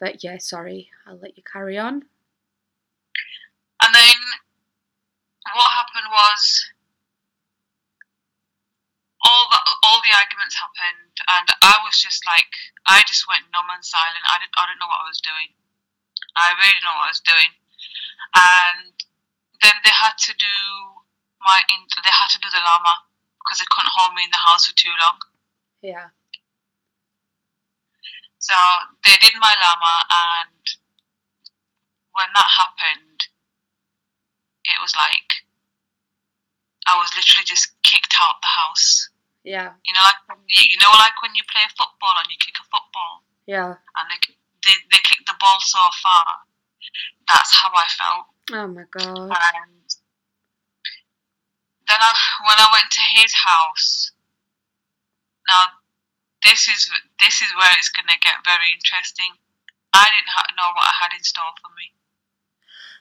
But 0.00 0.24
yeah, 0.24 0.38
sorry, 0.38 0.90
I'll 1.06 1.18
let 1.18 1.36
you 1.36 1.42
carry 1.50 1.78
on. 1.78 2.04
And 3.82 3.94
then 3.94 4.14
what 5.54 5.70
happened 5.70 6.10
was 6.10 6.70
all 9.28 9.44
the 9.52 9.60
all 9.84 10.00
the 10.00 10.16
arguments 10.16 10.56
happened, 10.56 11.12
and 11.28 11.48
I 11.60 11.76
was 11.84 12.00
just 12.00 12.24
like, 12.24 12.48
I 12.88 13.04
just 13.04 13.28
went 13.28 13.44
numb 13.52 13.68
and 13.68 13.84
silent. 13.84 14.24
I 14.24 14.40
didn't 14.40 14.56
I 14.56 14.64
didn't 14.64 14.80
know 14.80 14.88
what 14.88 15.04
I 15.04 15.12
was 15.12 15.20
doing. 15.20 15.52
I 16.32 16.56
really 16.56 16.72
didn't 16.72 16.88
know 16.88 16.96
what 16.96 17.12
I 17.12 17.14
was 17.14 17.24
doing, 17.24 17.50
and 18.32 18.96
then 19.60 19.76
they 19.84 19.92
had 19.92 20.16
to 20.16 20.32
do 20.32 20.56
my 21.44 21.60
in, 21.68 21.84
they 22.02 22.14
had 22.14 22.32
to 22.32 22.40
do 22.40 22.48
the 22.48 22.62
llama 22.64 23.04
because 23.44 23.60
they 23.60 23.68
couldn't 23.68 23.92
hold 23.92 24.16
me 24.16 24.24
in 24.24 24.32
the 24.32 24.40
house 24.40 24.66
for 24.66 24.74
too 24.74 24.92
long. 24.96 25.20
Yeah. 25.84 26.08
So 28.38 28.56
they 29.04 29.16
did 29.20 29.36
my 29.36 29.54
llama, 29.60 29.94
and 30.08 30.64
when 32.16 32.28
that 32.32 32.48
happened, 32.48 33.20
it 34.64 34.78
was 34.80 34.94
like 34.96 35.44
I 36.86 36.96
was 36.96 37.12
literally 37.14 37.44
just 37.44 37.76
kicked 37.82 38.14
out 38.20 38.40
the 38.40 38.48
house. 38.48 39.10
Yeah. 39.48 39.72
You 39.88 39.96
know, 39.96 40.04
like 40.04 40.20
when 40.28 40.44
you, 40.44 40.76
know, 40.76 40.92
like 41.00 41.16
when 41.24 41.32
you 41.32 41.40
play 41.48 41.64
football 41.72 42.20
and 42.20 42.28
you 42.28 42.36
kick 42.36 42.60
a 42.60 42.66
football 42.68 43.24
Yeah. 43.48 43.80
and 43.96 44.04
they 44.12 44.20
they, 44.60 44.76
they 44.92 45.00
kick 45.08 45.24
the 45.24 45.32
ball 45.40 45.56
so 45.64 45.80
far. 46.04 46.44
That's 47.24 47.52
how 47.56 47.72
I 47.72 47.88
felt. 47.88 48.26
Oh 48.52 48.68
my 48.68 48.84
god. 48.92 49.32
And 49.32 49.88
then 51.88 52.00
I, 52.00 52.12
when 52.44 52.58
I 52.60 52.68
went 52.76 52.92
to 52.92 53.04
his 53.16 53.32
house, 53.32 54.12
now 55.48 55.80
this 56.44 56.68
is 56.68 56.92
this 57.16 57.40
is 57.40 57.48
where 57.56 57.72
it's 57.80 57.88
going 57.88 58.12
to 58.12 58.20
get 58.20 58.44
very 58.44 58.68
interesting. 58.76 59.32
I 59.96 60.04
didn't 60.12 60.28
ha- 60.28 60.52
know 60.60 60.76
what 60.76 60.84
I 60.84 60.94
had 61.08 61.16
in 61.16 61.24
store 61.24 61.56
for 61.64 61.72
me. 61.72 61.96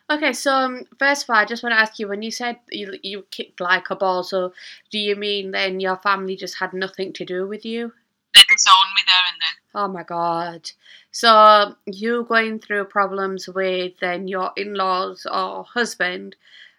Okay, 0.09 0.31
so 0.31 0.53
um, 0.53 0.85
first 0.97 1.23
of 1.23 1.29
all, 1.29 1.35
I 1.35 1.45
just 1.45 1.63
want 1.63 1.73
to 1.73 1.79
ask 1.79 1.99
you 1.99 2.07
when 2.07 2.21
you 2.21 2.31
said 2.31 2.59
you 2.71 2.97
you 3.03 3.23
kicked 3.29 3.59
like 3.59 3.89
a 3.89 3.95
ball. 3.95 4.23
So, 4.23 4.53
do 4.89 4.97
you 4.97 5.15
mean 5.17 5.51
then 5.51 5.79
your 5.81 5.97
family 5.97 6.35
just 6.37 6.59
had 6.59 6.73
nothing 6.73 7.11
to 7.13 7.25
do 7.25 7.45
with 7.47 7.65
you? 7.65 7.91
They 8.33 8.41
disowned 8.49 8.93
me 8.95 9.01
there 9.05 9.25
and 9.31 9.41
then. 9.41 9.81
Oh 9.83 9.87
my 9.89 10.03
god. 10.03 10.71
So 11.11 11.75
you 11.85 12.23
going 12.29 12.59
through 12.59 12.85
problems 12.85 13.47
with 13.49 13.99
then 13.99 14.27
your 14.29 14.51
in-laws 14.55 15.25
or 15.29 15.65
husband, 15.65 16.35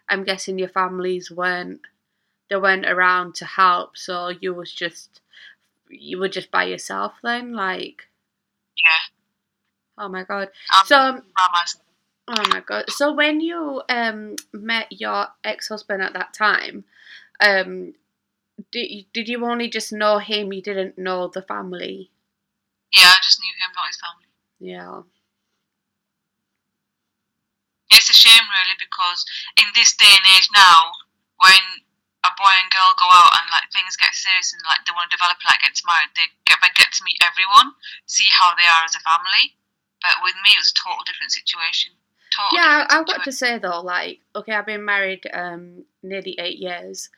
I'm 0.07 0.23
guessing 0.23 0.57
your 0.57 0.69
families 0.69 1.29
weren't 1.29 1.81
they 2.49 2.55
weren't 2.57 2.85
around 2.87 3.35
to 3.35 3.45
help, 3.45 3.97
so 3.97 4.29
you 4.29 4.53
was 4.55 4.73
just 4.73 5.21
you 5.89 6.19
were 6.19 6.29
just 6.29 6.51
by 6.51 6.65
yourself 6.65 7.13
then, 7.23 7.53
like 7.53 8.07
Yeah. 8.77 10.03
oh 10.05 10.09
my 10.09 10.23
god. 10.23 10.49
I'm 10.71 10.85
So- 10.87 11.21
by 11.37 11.47
myself. 11.53 11.83
Oh 12.31 12.43
my 12.49 12.61
god. 12.61 12.85
So 12.89 13.11
when 13.11 13.41
you 13.41 13.81
um 13.89 14.35
met 14.53 14.87
your 14.91 15.27
ex-husband 15.43 16.01
at 16.03 16.13
that 16.13 16.33
time, 16.33 16.85
um 17.41 17.93
did 18.71 18.91
you, 18.91 19.03
did 19.13 19.27
you 19.29 19.45
only 19.45 19.69
just 19.69 19.91
know 19.91 20.19
him, 20.19 20.53
you 20.53 20.61
didn't 20.61 20.97
know 20.97 21.27
the 21.27 21.41
family? 21.41 22.11
Yeah, 22.91 23.09
I 23.09 23.19
just 23.23 23.39
knew 23.39 23.53
him, 23.55 23.71
not 23.75 23.87
his 23.87 24.01
family. 24.01 24.29
Yeah. 24.59 25.03
It's 27.89 28.09
a 28.09 28.13
shame, 28.13 28.45
really, 28.49 28.77
because 28.77 29.25
in 29.57 29.65
this 29.73 29.95
day 29.95 30.09
and 30.09 30.27
age 30.35 30.49
now, 30.53 30.93
when 31.41 31.85
a 32.23 32.31
boy 32.37 32.53
and 32.61 32.69
girl 32.71 32.93
go 32.99 33.07
out 33.09 33.33
and 33.39 33.47
like 33.51 33.71
things 33.71 33.97
get 33.97 34.13
serious 34.13 34.53
and 34.53 34.61
like 34.67 34.85
they 34.85 34.93
want 34.93 35.09
to 35.09 35.15
develop, 35.15 35.39
like 35.43 35.61
get 35.63 35.79
married, 35.87 36.13
they 36.15 36.27
get 36.45 36.59
they 36.61 36.69
get 36.75 36.91
to 36.93 37.03
meet 37.03 37.17
everyone, 37.23 37.73
see 38.05 38.27
how 38.29 38.53
they 38.55 38.67
are 38.67 38.85
as 38.85 38.95
a 38.95 39.01
family. 39.01 39.55
But 40.03 40.23
with 40.23 40.35
me, 40.43 40.55
it 40.55 40.61
was 40.63 40.71
a 40.71 40.79
total 40.79 41.03
different 41.03 41.31
situation. 41.31 41.98
Yeah, 42.49 42.85
I- 42.89 42.99
I've 42.99 43.07
got 43.07 43.23
to 43.23 43.31
say 43.31 43.57
though, 43.59 43.81
like, 43.81 44.21
okay, 44.35 44.53
I've 44.53 44.65
been 44.65 44.85
married 44.85 45.27
um 45.33 45.85
nearly 46.03 46.35
eight 46.39 46.57
years, 46.59 47.09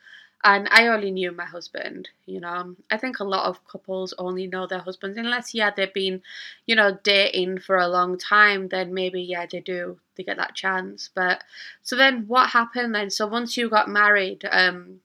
and 0.44 0.68
I 0.70 0.88
only 0.88 1.10
knew 1.10 1.32
my 1.32 1.44
husband. 1.46 2.08
You 2.26 2.40
know, 2.40 2.76
I 2.90 2.96
think 2.98 3.18
a 3.20 3.24
lot 3.24 3.46
of 3.46 3.66
couples 3.66 4.12
only 4.18 4.46
know 4.46 4.66
their 4.66 4.80
husbands 4.80 5.16
unless 5.18 5.54
yeah 5.54 5.70
they've 5.70 5.92
been, 5.92 6.22
you 6.66 6.74
know, 6.76 6.98
dating 7.02 7.58
for 7.60 7.76
a 7.76 7.88
long 7.88 8.18
time. 8.18 8.68
Then 8.68 8.94
maybe 8.94 9.22
yeah 9.22 9.46
they 9.46 9.60
do 9.60 9.98
they 10.16 10.24
get 10.24 10.36
that 10.38 10.54
chance. 10.54 11.10
But 11.14 11.42
so 11.82 11.96
then 11.96 12.26
what 12.28 12.50
happened 12.50 12.94
then? 12.94 13.10
So 13.10 13.26
once 13.26 13.56
you 13.56 13.68
got 13.68 13.88
married, 13.88 14.44
um, 14.50 15.00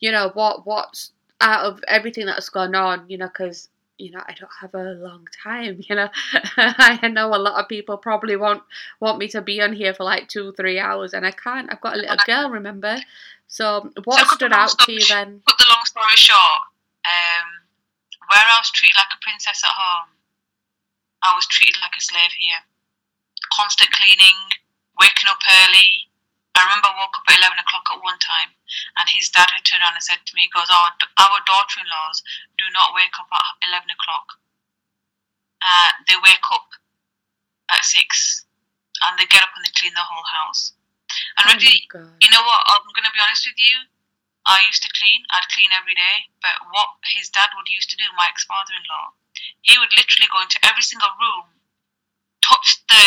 you 0.00 0.10
know 0.12 0.30
what 0.34 0.66
what's 0.66 1.12
out 1.40 1.64
of 1.64 1.82
everything 1.88 2.26
that's 2.26 2.48
gone 2.50 2.74
on, 2.74 3.08
you 3.08 3.16
know, 3.18 3.28
because 3.28 3.68
you 4.00 4.10
know 4.10 4.22
I 4.26 4.34
don't 4.34 4.50
have 4.60 4.74
a 4.74 4.94
long 4.94 5.26
time. 5.42 5.80
You 5.88 5.96
know, 5.96 6.08
I 6.56 7.08
know 7.08 7.34
a 7.34 7.38
lot 7.38 7.60
of 7.60 7.68
people 7.68 7.96
probably 7.98 8.36
want 8.36 8.62
want 9.00 9.18
me 9.18 9.28
to 9.28 9.42
be 9.42 9.60
on 9.60 9.72
here 9.72 9.94
for 9.94 10.04
like 10.04 10.28
two, 10.28 10.52
three 10.52 10.78
hours, 10.78 11.12
and 11.14 11.26
I 11.26 11.32
can't. 11.32 11.70
I've 11.70 11.80
got 11.80 11.94
a 11.94 12.00
little 12.00 12.16
girl, 12.26 12.50
remember? 12.50 12.98
So, 13.48 13.90
what 14.04 14.28
So, 14.28 14.34
stood 14.36 14.52
out 14.52 14.78
to 14.78 14.92
you 14.92 15.04
then? 15.08 15.42
Put 15.46 15.58
the 15.58 15.66
long 15.68 15.84
story 15.84 16.14
short, 16.16 16.62
um, 17.04 17.48
where 18.28 18.46
I 18.46 18.58
was 18.58 18.70
treated 18.70 18.94
like 18.96 19.10
a 19.14 19.20
princess 19.22 19.62
at 19.64 19.74
home, 19.74 20.14
I 21.22 21.34
was 21.34 21.46
treated 21.46 21.80
like 21.82 21.96
a 21.98 22.00
slave 22.00 22.32
here. 22.38 22.62
Constant 23.52 23.90
cleaning, 23.90 24.38
waking 25.00 25.28
up 25.28 25.38
early. 25.50 26.09
I 26.60 26.68
remember 26.68 26.92
I 26.92 27.00
woke 27.00 27.16
up 27.16 27.24
at 27.24 27.40
11 27.40 27.56
o'clock 27.56 27.88
at 27.88 28.04
one 28.04 28.20
time, 28.20 28.52
and 29.00 29.08
his 29.08 29.32
dad 29.32 29.48
had 29.48 29.64
turned 29.64 29.80
around 29.80 29.96
and 29.96 30.04
said 30.04 30.20
to 30.20 30.34
me, 30.36 30.44
he 30.46 30.52
goes, 30.52 30.68
our, 30.68 30.92
our 31.16 31.40
daughter 31.48 31.80
in 31.80 31.88
laws 31.88 32.20
do 32.60 32.68
not 32.76 32.92
wake 32.92 33.16
up 33.16 33.32
at 33.32 33.64
11 33.64 33.88
o'clock. 33.88 34.36
Uh, 35.64 35.90
they 36.04 36.20
wake 36.20 36.44
up 36.52 36.76
at 37.72 37.84
6, 37.84 37.96
and 39.08 39.16
they 39.16 39.24
get 39.24 39.40
up 39.40 39.56
and 39.56 39.64
they 39.64 39.72
clean 39.72 39.96
the 39.96 40.04
whole 40.04 40.26
house. 40.28 40.76
And 41.40 41.48
Oh 41.48 41.56
really, 41.56 41.88
you 42.20 42.30
know 42.30 42.44
what? 42.44 42.60
I'm 42.70 42.86
going 42.92 43.08
to 43.08 43.16
be 43.16 43.24
honest 43.24 43.48
with 43.48 43.58
you. 43.58 43.88
I 44.46 44.64
used 44.66 44.82
to 44.82 44.92
clean. 44.96 45.26
I'd 45.30 45.50
clean 45.52 45.70
every 45.74 45.94
day. 45.94 46.30
But 46.40 46.70
what 46.70 47.00
his 47.12 47.28
dad 47.28 47.50
would 47.56 47.68
used 47.68 47.90
to 47.92 47.98
do, 47.98 48.08
my 48.16 48.28
ex 48.30 48.44
father 48.44 48.72
in 48.72 48.84
law, 48.88 49.12
he 49.60 49.76
would 49.76 49.92
literally 49.96 50.30
go 50.30 50.40
into 50.40 50.60
every 50.62 50.82
single 50.82 51.12
room, 51.20 51.50
touch 52.40 52.80
the, 52.88 53.04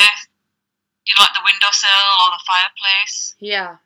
you 1.05 1.13
know, 1.15 1.24
like 1.24 1.33
the 1.36 1.43
windowsill 1.43 2.07
or 2.24 2.31
the 2.31 2.43
fireplace. 2.48 3.36
Yeah. 3.39 3.77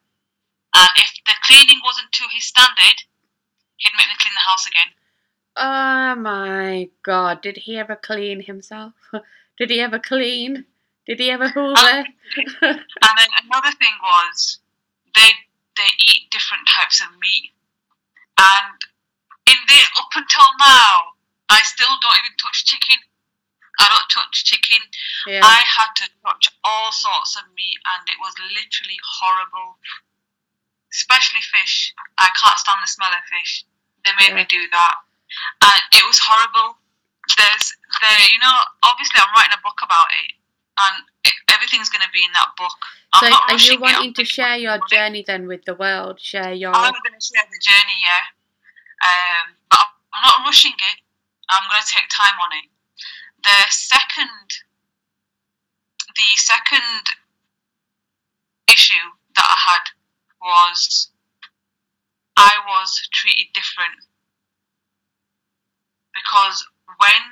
And 0.75 0.89
if 0.97 1.11
the 1.25 1.33
cleaning 1.43 1.81
wasn't 1.83 2.11
to 2.11 2.25
his 2.33 2.45
standard, 2.45 3.03
he'd 3.77 3.97
make 3.97 4.07
me 4.07 4.15
clean 4.19 4.33
the 4.35 4.47
house 4.47 4.67
again. 4.67 4.91
Oh 5.57 6.15
my 6.21 6.89
god. 7.01 7.41
Did 7.41 7.57
he 7.57 7.77
ever 7.77 7.95
clean 7.95 8.41
himself? 8.43 8.93
Did 9.57 9.71
he 9.71 9.81
ever 9.81 9.97
clean? 9.97 10.65
Did 11.07 11.19
he 11.19 11.31
ever 11.31 11.49
hoover? 11.55 12.05
And 12.61 13.13
then 13.17 13.31
another 13.43 13.71
thing 13.71 13.95
was 14.03 14.59
they 15.15 15.31
they 15.77 15.89
eat 15.97 16.29
different 16.29 16.67
types 16.69 17.01
of 17.01 17.07
meat. 17.19 17.53
And 18.37 18.77
in 19.49 19.57
the 19.67 19.79
up 19.97 20.13
until 20.13 20.45
now, 20.59 21.17
I 21.49 21.61
still 21.63 21.95
don't 22.01 22.19
even 22.21 22.37
touch 22.37 22.65
chicken. 22.65 22.97
I 23.79 23.85
don't 23.89 24.09
touch 24.09 24.43
chicken. 24.45 24.81
yeah. 25.27 25.41
I 25.43 25.61
had 25.61 25.91
to 26.01 26.09
touch 26.25 26.49
all 26.63 26.91
sorts 26.91 27.35
of 27.37 27.43
meat 27.55 27.77
and 27.93 28.01
it 28.09 28.17
was 28.19 28.33
literally 28.41 28.97
horrible. 29.19 29.77
Especially 30.93 31.41
fish. 31.43 31.93
I 32.17 32.29
can't 32.33 32.57
stand 32.57 32.79
the 32.81 32.87
smell 32.87 33.11
of 33.13 33.21
fish. 33.29 33.63
They 34.05 34.11
made 34.19 34.33
me 34.33 34.45
do 34.49 34.61
that. 34.71 34.95
And 35.61 35.81
it 35.93 36.03
was 36.07 36.17
horrible. 36.23 36.77
There's 37.37 37.75
there 38.01 38.23
you 38.31 38.39
know, 38.39 38.55
obviously 38.87 39.19
I'm 39.19 39.29
writing 39.35 39.53
a 39.53 39.61
book 39.61 39.77
about 39.83 40.07
it 40.25 40.31
and 40.79 40.95
it, 41.27 41.33
everything's 41.53 41.89
going 41.89 42.01
to 42.05 42.13
be 42.15 42.23
in 42.23 42.31
that 42.33 42.55
book. 42.57 42.71
I'm 43.13 43.31
so, 43.31 43.37
are 43.37 43.59
you 43.59 43.79
wanting 43.79 44.13
to 44.15 44.23
share 44.25 44.55
your 44.57 44.79
journey 44.89 45.23
then 45.27 45.47
with 45.47 45.65
the 45.65 45.75
world? 45.75 46.19
Share 46.19 46.53
your. 46.53 46.71
I'm 46.73 46.93
going 46.93 47.13
to 47.19 47.23
share 47.23 47.43
the 47.45 47.59
journey, 47.61 47.99
yeah. 48.03 48.25
Um, 49.05 49.45
but 49.69 49.79
I'm- 49.79 49.93
I'm 50.17 50.23
not 50.23 50.45
rushing 50.49 50.73
it. 50.73 50.97
I'm 51.51 51.61
going 51.69 51.81
to 51.83 51.87
take 51.93 52.07
time 52.09 52.33
on 52.41 52.49
it. 52.57 52.65
The 53.47 53.71
second, 53.71 54.59
the 56.19 56.29
second 56.35 57.15
issue 58.67 59.07
that 59.37 59.45
I 59.47 59.55
had 59.71 59.83
was 60.41 61.07
I 62.35 62.59
was 62.67 63.07
treated 63.13 63.53
different 63.53 64.03
because 66.13 66.67
when 66.99 67.23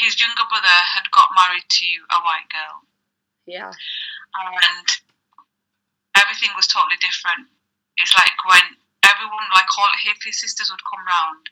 his 0.00 0.18
younger 0.18 0.48
brother 0.48 0.66
had 0.66 1.10
got 1.12 1.28
married 1.36 1.68
to 1.68 1.86
a 2.16 2.18
white 2.24 2.48
girl, 2.48 2.88
Yeah. 3.44 3.72
and 4.40 4.88
everything 6.16 6.48
was 6.56 6.66
totally 6.66 6.96
different. 6.96 7.50
It's 7.98 8.14
like 8.14 8.42
when 8.48 8.78
everyone, 9.04 9.44
like 9.52 9.68
all 9.76 9.92
if 10.06 10.22
his 10.24 10.40
sisters 10.40 10.70
would 10.70 10.80
come 10.90 11.04
round, 11.06 11.50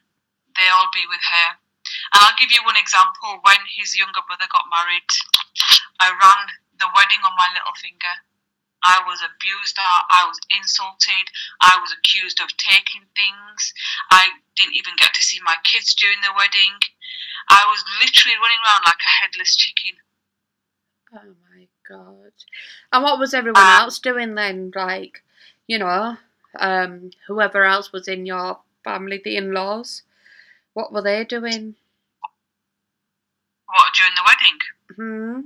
they 0.57 0.69
all 0.69 0.89
be 0.95 1.05
with 1.07 1.21
her. 1.29 1.59
And 2.15 2.21
I'll 2.25 2.39
give 2.41 2.53
you 2.53 2.65
one 2.65 2.77
example. 2.79 3.41
When 3.43 3.61
his 3.69 3.97
younger 3.97 4.25
brother 4.27 4.49
got 4.51 4.71
married, 4.73 5.09
I 6.01 6.09
ran 6.11 6.45
the 6.79 6.89
wedding 6.95 7.23
on 7.25 7.35
my 7.37 7.51
little 7.53 7.75
finger. 7.77 8.25
I 8.85 9.03
was 9.05 9.19
abused 9.19 9.77
I 9.79 10.25
was 10.27 10.39
insulted, 10.55 11.35
I 11.61 11.79
was 11.83 11.93
accused 11.93 12.39
of 12.41 12.57
taking 12.57 13.03
things. 13.17 13.75
I 14.11 14.31
didn't 14.55 14.77
even 14.77 14.95
get 14.97 15.15
to 15.15 15.23
see 15.23 15.41
my 15.43 15.57
kids 15.65 15.95
during 15.95 16.21
the 16.23 16.35
wedding. 16.37 16.79
I 17.51 17.67
was 17.67 17.83
literally 18.01 18.39
running 18.39 18.63
around 18.65 18.83
like 18.87 19.03
a 19.03 19.17
headless 19.23 19.57
chicken. 19.57 19.99
Oh 21.13 21.35
my 21.51 21.67
god. 21.89 22.33
And 22.93 23.03
what 23.03 23.19
was 23.19 23.35
everyone 23.35 23.63
Um, 23.63 23.83
else 23.83 23.99
doing 23.99 24.35
then? 24.35 24.71
Like, 24.75 25.25
you 25.67 25.79
know, 25.79 26.19
um, 26.59 27.11
whoever 27.27 27.65
else 27.65 27.93
was 27.93 28.07
in 28.07 28.27
your 28.27 28.61
family, 28.85 29.21
the 29.23 29.37
in 29.37 29.53
laws, 29.53 30.03
what 30.73 30.93
were 30.93 31.03
they 31.03 31.25
doing? 31.25 31.77
What, 33.79 33.95
during 33.95 34.15
the 34.19 34.27
wedding? 34.27 34.59
Hmm. 34.99 35.39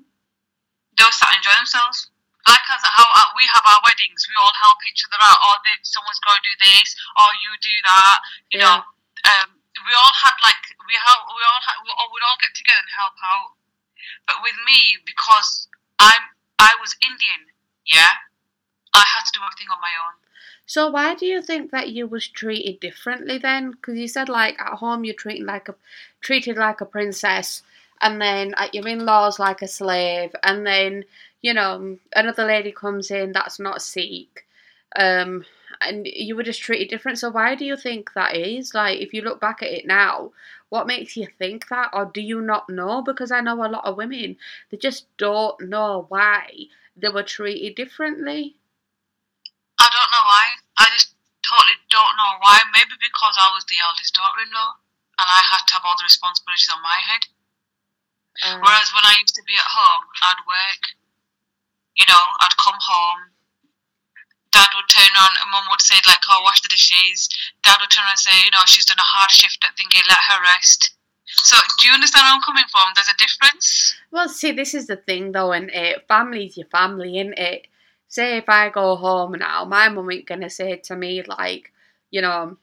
they 0.97 1.05
all 1.05 1.12
sat 1.12 1.29
and 1.37 1.45
enjoy 1.45 1.53
themselves. 1.61 2.09
Like 2.49 2.65
as 2.73 2.81
how 2.83 3.05
uh, 3.07 3.31
we 3.37 3.45
have 3.53 3.62
our 3.69 3.79
weddings, 3.87 4.25
we 4.27 4.35
all 4.41 4.57
help 4.67 4.81
each 4.89 5.05
other 5.07 5.21
out. 5.21 5.37
Or 5.37 5.55
they, 5.62 5.77
someone's 5.85 6.19
got 6.25 6.41
to 6.41 6.43
do 6.43 6.55
this, 6.65 6.97
or 7.21 7.29
you 7.45 7.51
do 7.61 7.77
that. 7.87 8.17
You 8.51 8.59
Yeah. 8.59 8.67
know, 8.67 8.79
um, 9.29 9.49
we 9.85 9.93
all 9.95 10.15
had 10.17 10.35
like 10.43 10.59
we 10.89 10.95
have 10.97 11.23
we 11.29 11.43
all 11.45 11.62
had 11.62 11.77
we 11.85 11.91
all, 11.93 12.09
we'd 12.11 12.25
all 12.27 12.41
get 12.43 12.51
together 12.57 12.83
and 12.83 12.93
help 12.99 13.15
out. 13.23 13.55
But 14.27 14.43
with 14.43 14.57
me, 14.67 14.99
because 15.07 15.69
I'm 16.03 16.35
I 16.59 16.75
was 16.81 16.97
Indian, 17.05 17.53
yeah. 17.87 18.11
I 18.95 19.05
had 19.07 19.25
to 19.25 19.33
do 19.33 19.41
everything 19.47 19.71
on 19.73 19.81
my 19.81 19.95
own. 19.97 20.15
So 20.67 20.91
why 20.91 21.15
do 21.15 21.27
you 21.27 21.41
think 21.43 21.71
that 21.71 21.91
you 21.91 22.07
was 22.07 22.27
treated 22.29 22.81
differently 22.81 23.39
then? 23.39 23.71
Because 23.71 23.99
you 23.99 24.09
said 24.09 24.29
like 24.29 24.59
at 24.61 24.79
home 24.83 25.05
you're 25.05 25.15
treated 25.15 25.47
like 25.47 25.69
a 25.69 25.75
treated 26.21 26.57
like 26.57 26.81
a 26.81 26.87
princess, 26.87 27.62
and 28.03 28.21
then 28.21 28.55
at 28.57 28.75
your 28.75 28.87
in-laws 28.87 29.39
like 29.39 29.63
a 29.63 29.69
slave, 29.69 30.35
and 30.43 30.67
then 30.67 31.05
you 31.41 31.55
know 31.55 31.97
another 32.15 32.45
lady 32.45 32.73
comes 32.73 33.11
in 33.11 33.33
that's 33.33 33.59
not 33.61 33.81
Sikh, 33.81 34.45
um, 34.97 35.45
and 35.81 36.07
you 36.07 36.37
were 36.37 36.43
just 36.43 36.61
treated 36.61 36.91
different. 36.91 37.19
So 37.19 37.31
why 37.31 37.55
do 37.55 37.65
you 37.65 37.77
think 37.77 38.13
that 38.15 38.37
is? 38.37 38.75
Like 38.75 39.01
if 39.01 39.15
you 39.15 39.23
look 39.23 39.41
back 39.41 39.63
at 39.63 39.71
it 39.71 39.87
now, 39.87 40.33
what 40.69 40.87
makes 40.87 41.17
you 41.17 41.29
think 41.39 41.69
that, 41.69 41.91
or 41.93 42.05
do 42.05 42.21
you 42.21 42.41
not 42.41 42.69
know? 42.69 43.03
Because 43.03 43.31
I 43.31 43.41
know 43.41 43.65
a 43.65 43.71
lot 43.71 43.85
of 43.85 43.97
women 43.97 44.37
they 44.71 44.77
just 44.77 45.07
don't 45.17 45.61
know 45.63 46.07
why 46.09 46.51
they 46.97 47.09
were 47.09 47.23
treated 47.23 47.75
differently. 47.77 48.57
I 49.79 49.89
don't 49.91 50.13
know 50.13 50.27
why. 50.27 50.47
I 50.79 50.87
just 50.93 51.15
totally 51.43 51.79
don't 51.91 52.17
know 52.17 52.39
why. 52.41 52.61
Maybe 52.75 52.95
because 53.01 53.37
I 53.39 53.51
was 53.55 53.65
the 53.65 53.79
eldest 53.83 54.15
daughter-in-law, 54.15 54.73
and 55.19 55.29
I 55.29 55.41
had 55.43 55.67
to 55.69 55.75
have 55.75 55.83
all 55.85 55.97
the 55.97 56.05
responsibilities 56.05 56.71
on 56.73 56.83
my 56.83 56.99
head. 57.07 57.27
Uh, 58.41 58.57
Whereas 58.65 58.89
when 58.97 59.05
I 59.05 59.21
used 59.21 59.37
to 59.37 59.45
be 59.45 59.55
at 59.55 59.69
home, 59.69 60.05
I'd 60.25 60.43
work. 60.49 60.83
You 61.97 62.07
know, 62.09 62.25
I'd 62.41 62.57
come 62.57 62.79
home. 62.81 63.37
Dad 64.51 64.69
would 64.77 64.89
turn 64.89 65.09
around, 65.17 65.37
and 65.41 65.51
Mum 65.51 65.65
would 65.71 65.81
say 65.81 65.97
like, 66.07 66.25
"Oh, 66.29 66.41
wash 66.43 66.61
the 66.61 66.69
dishes." 66.69 67.29
Dad 67.62 67.77
would 67.81 67.91
turn 67.91 68.05
around 68.05 68.17
and 68.17 68.25
say, 68.25 68.45
"You 68.45 68.51
know, 68.51 68.65
she's 68.67 68.85
done 68.85 69.01
a 69.01 69.12
hard 69.17 69.31
shift 69.31 69.65
at 69.65 69.77
thinking, 69.77 70.03
let 70.09 70.29
her 70.29 70.41
rest." 70.43 70.95
So, 71.27 71.57
do 71.79 71.89
you 71.89 71.95
understand 71.95 72.25
where 72.25 72.35
I'm 72.35 72.43
coming 72.43 72.65
from? 72.71 72.93
There's 72.95 73.09
a 73.09 73.17
difference. 73.17 73.97
Well, 74.11 74.29
see, 74.29 74.53
this 74.53 74.75
is 74.75 74.87
the 74.87 74.97
thing 74.97 75.33
though, 75.33 75.53
and 75.53 75.71
it 75.71 76.07
family's 76.09 76.57
your 76.57 76.67
family, 76.67 77.19
isn't 77.19 77.39
it? 77.39 77.67
Say 78.09 78.37
if 78.37 78.49
I 78.49 78.69
go 78.69 78.97
home 78.97 79.33
now, 79.33 79.65
my 79.65 79.89
mum 79.89 80.11
ain't 80.11 80.27
gonna 80.27 80.51
say 80.51 80.77
to 80.77 80.97
me 80.97 81.23
like, 81.23 81.73
you 82.11 82.21
know, 82.21 82.59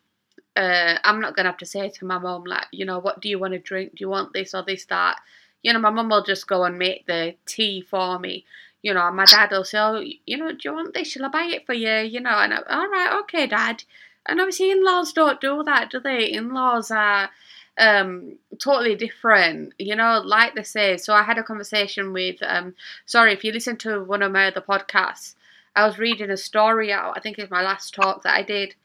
uh, 0.55 0.97
I'm 1.03 1.21
not 1.21 1.35
gonna 1.35 1.49
have 1.49 1.57
to 1.59 1.65
say 1.65 1.89
to 1.89 2.05
my 2.05 2.19
mum 2.19 2.43
like, 2.43 2.67
you 2.71 2.85
know, 2.85 2.99
what 2.99 3.19
do 3.21 3.29
you 3.29 3.39
want 3.39 3.53
to 3.53 3.59
drink? 3.59 3.91
Do 3.95 4.01
you 4.01 4.09
want 4.09 4.33
this 4.33 4.53
or 4.53 4.63
this 4.63 4.85
that? 4.85 5.19
You 5.63 5.73
know, 5.73 5.79
my 5.79 5.89
mum 5.89 6.09
will 6.09 6.23
just 6.23 6.47
go 6.47 6.63
and 6.63 6.77
make 6.77 7.05
the 7.05 7.35
tea 7.45 7.81
for 7.81 8.19
me. 8.19 8.45
You 8.81 8.93
know, 8.93 9.11
my 9.11 9.25
dad 9.25 9.51
will 9.51 9.65
say, 9.65 9.77
oh, 9.79 10.01
you 10.25 10.37
know, 10.37 10.51
do 10.51 10.59
you 10.63 10.73
want 10.73 10.93
this? 10.93 11.09
Shall 11.09 11.25
I 11.25 11.29
buy 11.29 11.43
it 11.43 11.65
for 11.65 11.73
you? 11.73 11.95
You 11.97 12.21
know, 12.21 12.29
and 12.29 12.53
I, 12.53 12.61
all 12.69 12.87
right, 12.89 13.19
okay, 13.21 13.45
dad. 13.47 13.83
And 14.25 14.39
obviously, 14.39 14.71
in-laws 14.71 15.11
don't 15.13 15.41
do 15.41 15.63
that, 15.63 15.89
do 15.89 15.99
they? 15.99 16.25
In-laws 16.31 16.91
are 16.91 17.29
um 17.77 18.37
totally 18.59 18.93
different 18.95 19.73
you 19.79 19.95
know 19.95 20.21
like 20.25 20.53
they 20.53 20.63
say 20.63 20.97
so 20.97 21.13
i 21.13 21.23
had 21.23 21.37
a 21.37 21.43
conversation 21.43 22.11
with 22.11 22.35
um 22.43 22.75
sorry 23.05 23.31
if 23.31 23.43
you 23.43 23.53
listen 23.53 23.77
to 23.77 24.03
one 24.03 24.21
of 24.21 24.31
my 24.33 24.47
other 24.47 24.59
podcasts 24.61 25.35
i 25.75 25.85
was 25.85 25.97
reading 25.97 26.29
a 26.29 26.35
story 26.35 26.91
out 26.91 27.13
i 27.15 27.21
think 27.21 27.39
it's 27.39 27.49
my 27.49 27.61
last 27.61 27.93
talk 27.93 28.21
that 28.23 28.33
i 28.33 28.43
did 28.43 28.75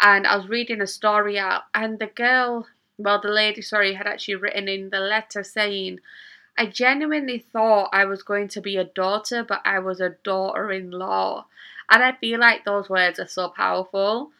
and 0.00 0.26
i 0.26 0.36
was 0.36 0.48
reading 0.48 0.80
a 0.80 0.86
story 0.86 1.38
out 1.38 1.62
and 1.74 1.98
the 1.98 2.06
girl 2.06 2.66
well 2.98 3.20
the 3.20 3.28
lady 3.28 3.62
sorry 3.62 3.94
had 3.94 4.06
actually 4.06 4.34
written 4.34 4.68
in 4.68 4.90
the 4.90 5.00
letter 5.00 5.42
saying 5.42 5.98
i 6.56 6.66
genuinely 6.66 7.38
thought 7.38 7.88
i 7.92 8.04
was 8.04 8.22
going 8.22 8.48
to 8.48 8.60
be 8.60 8.76
a 8.76 8.84
daughter 8.84 9.44
but 9.44 9.60
i 9.64 9.78
was 9.78 10.00
a 10.00 10.16
daughter-in-law 10.24 11.44
and 11.90 12.02
i 12.02 12.12
feel 12.12 12.40
like 12.40 12.64
those 12.64 12.88
words 12.88 13.18
are 13.18 13.26
so 13.26 13.48
powerful 13.48 14.30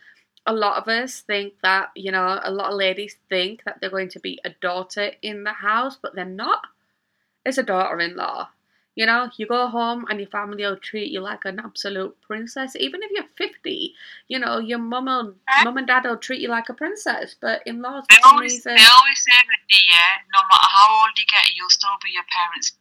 a 0.46 0.52
lot 0.52 0.76
of 0.76 0.88
us 0.88 1.20
think 1.20 1.54
that, 1.62 1.90
you 1.94 2.12
know, 2.12 2.38
a 2.42 2.50
lot 2.50 2.70
of 2.70 2.76
ladies 2.76 3.16
think 3.28 3.64
that 3.64 3.78
they're 3.80 3.90
going 3.90 4.10
to 4.10 4.20
be 4.20 4.38
a 4.44 4.50
daughter 4.50 5.12
in 5.22 5.44
the 5.44 5.52
house, 5.52 5.96
but 6.00 6.14
they're 6.14 6.24
not. 6.24 6.66
It's 7.46 7.58
a 7.58 7.62
daughter 7.62 7.98
in 8.00 8.16
law. 8.16 8.48
You 8.94 9.06
know, 9.06 9.28
you 9.36 9.46
go 9.46 9.66
home 9.66 10.06
and 10.08 10.20
your 10.20 10.28
family 10.28 10.62
will 10.62 10.76
treat 10.76 11.10
you 11.10 11.20
like 11.20 11.44
an 11.44 11.58
absolute 11.58 12.16
princess. 12.20 12.76
Even 12.76 13.02
if 13.02 13.10
you're 13.10 13.24
50, 13.36 13.92
you 14.28 14.38
know, 14.38 14.58
your 14.58 14.78
mum, 14.78 15.06
will, 15.06 15.34
mum 15.64 15.76
and 15.76 15.86
dad 15.86 16.04
will 16.04 16.16
treat 16.16 16.40
you 16.40 16.48
like 16.48 16.68
a 16.68 16.74
princess. 16.74 17.34
But 17.40 17.62
in 17.66 17.82
laws, 17.82 18.04
for 18.08 18.20
some 18.22 18.36
always, 18.36 18.52
reason. 18.52 18.76
they 18.76 18.82
always 18.82 19.18
say 19.18 19.34
that, 19.34 19.58
yeah, 19.70 20.22
no 20.32 20.40
matter 20.46 20.68
how 20.70 21.00
old 21.00 21.10
you 21.16 21.24
get, 21.28 21.56
you'll 21.56 21.70
still 21.70 21.96
be 22.04 22.10
your 22.12 22.24
parents' 22.30 22.72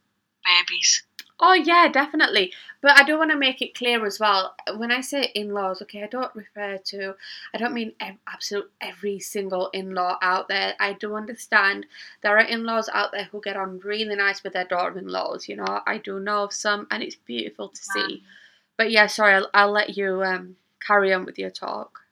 babies. 0.46 1.04
Oh 1.40 1.54
yeah, 1.54 1.90
definitely. 1.90 2.54
But 2.82 2.98
I 3.00 3.04
do 3.04 3.18
want 3.20 3.30
to 3.32 3.38
make 3.38 3.62
it 3.62 3.76
clear 3.76 4.04
as 4.06 4.20
well. 4.20 4.56
When 4.78 4.92
I 4.92 5.02
say 5.02 5.32
in-laws, 5.36 5.82
okay, 5.84 6.04
I 6.04 6.08
don't 6.08 6.34
refer 6.36 6.78
to, 6.78 7.16
I 7.54 7.58
don't 7.60 7.74
mean 7.74 7.94
ev- 8.00 8.18
absolute 8.28 8.72
every 8.82 9.20
single 9.20 9.70
in-law 9.74 10.18
out 10.24 10.48
there. 10.48 10.76
I 10.80 10.94
do 10.94 11.16
understand 11.16 11.86
there 12.22 12.36
are 12.38 12.44
in-laws 12.44 12.90
out 12.94 13.12
there 13.12 13.26
who 13.26 13.42
get 13.42 13.58
on 13.58 13.80
really 13.80 14.16
nice 14.16 14.44
with 14.44 14.54
their 14.54 14.66
daughter-in-laws. 14.66 15.48
You 15.48 15.58
know, 15.58 15.82
I 15.86 15.98
do 16.00 16.20
know 16.20 16.44
of 16.46 16.54
some, 16.54 16.88
and 16.90 17.04
it's 17.04 17.16
beautiful 17.16 17.70
to 17.70 17.84
see. 17.84 18.24
But 18.78 18.92
yeah, 18.92 19.08
sorry, 19.08 19.36
I'll, 19.36 19.50
I'll 19.54 19.72
let 19.72 19.98
you 19.98 20.24
um, 20.24 20.58
carry 20.82 21.14
on 21.14 21.26
with 21.26 21.40
your 21.40 21.52
talk. 21.52 22.03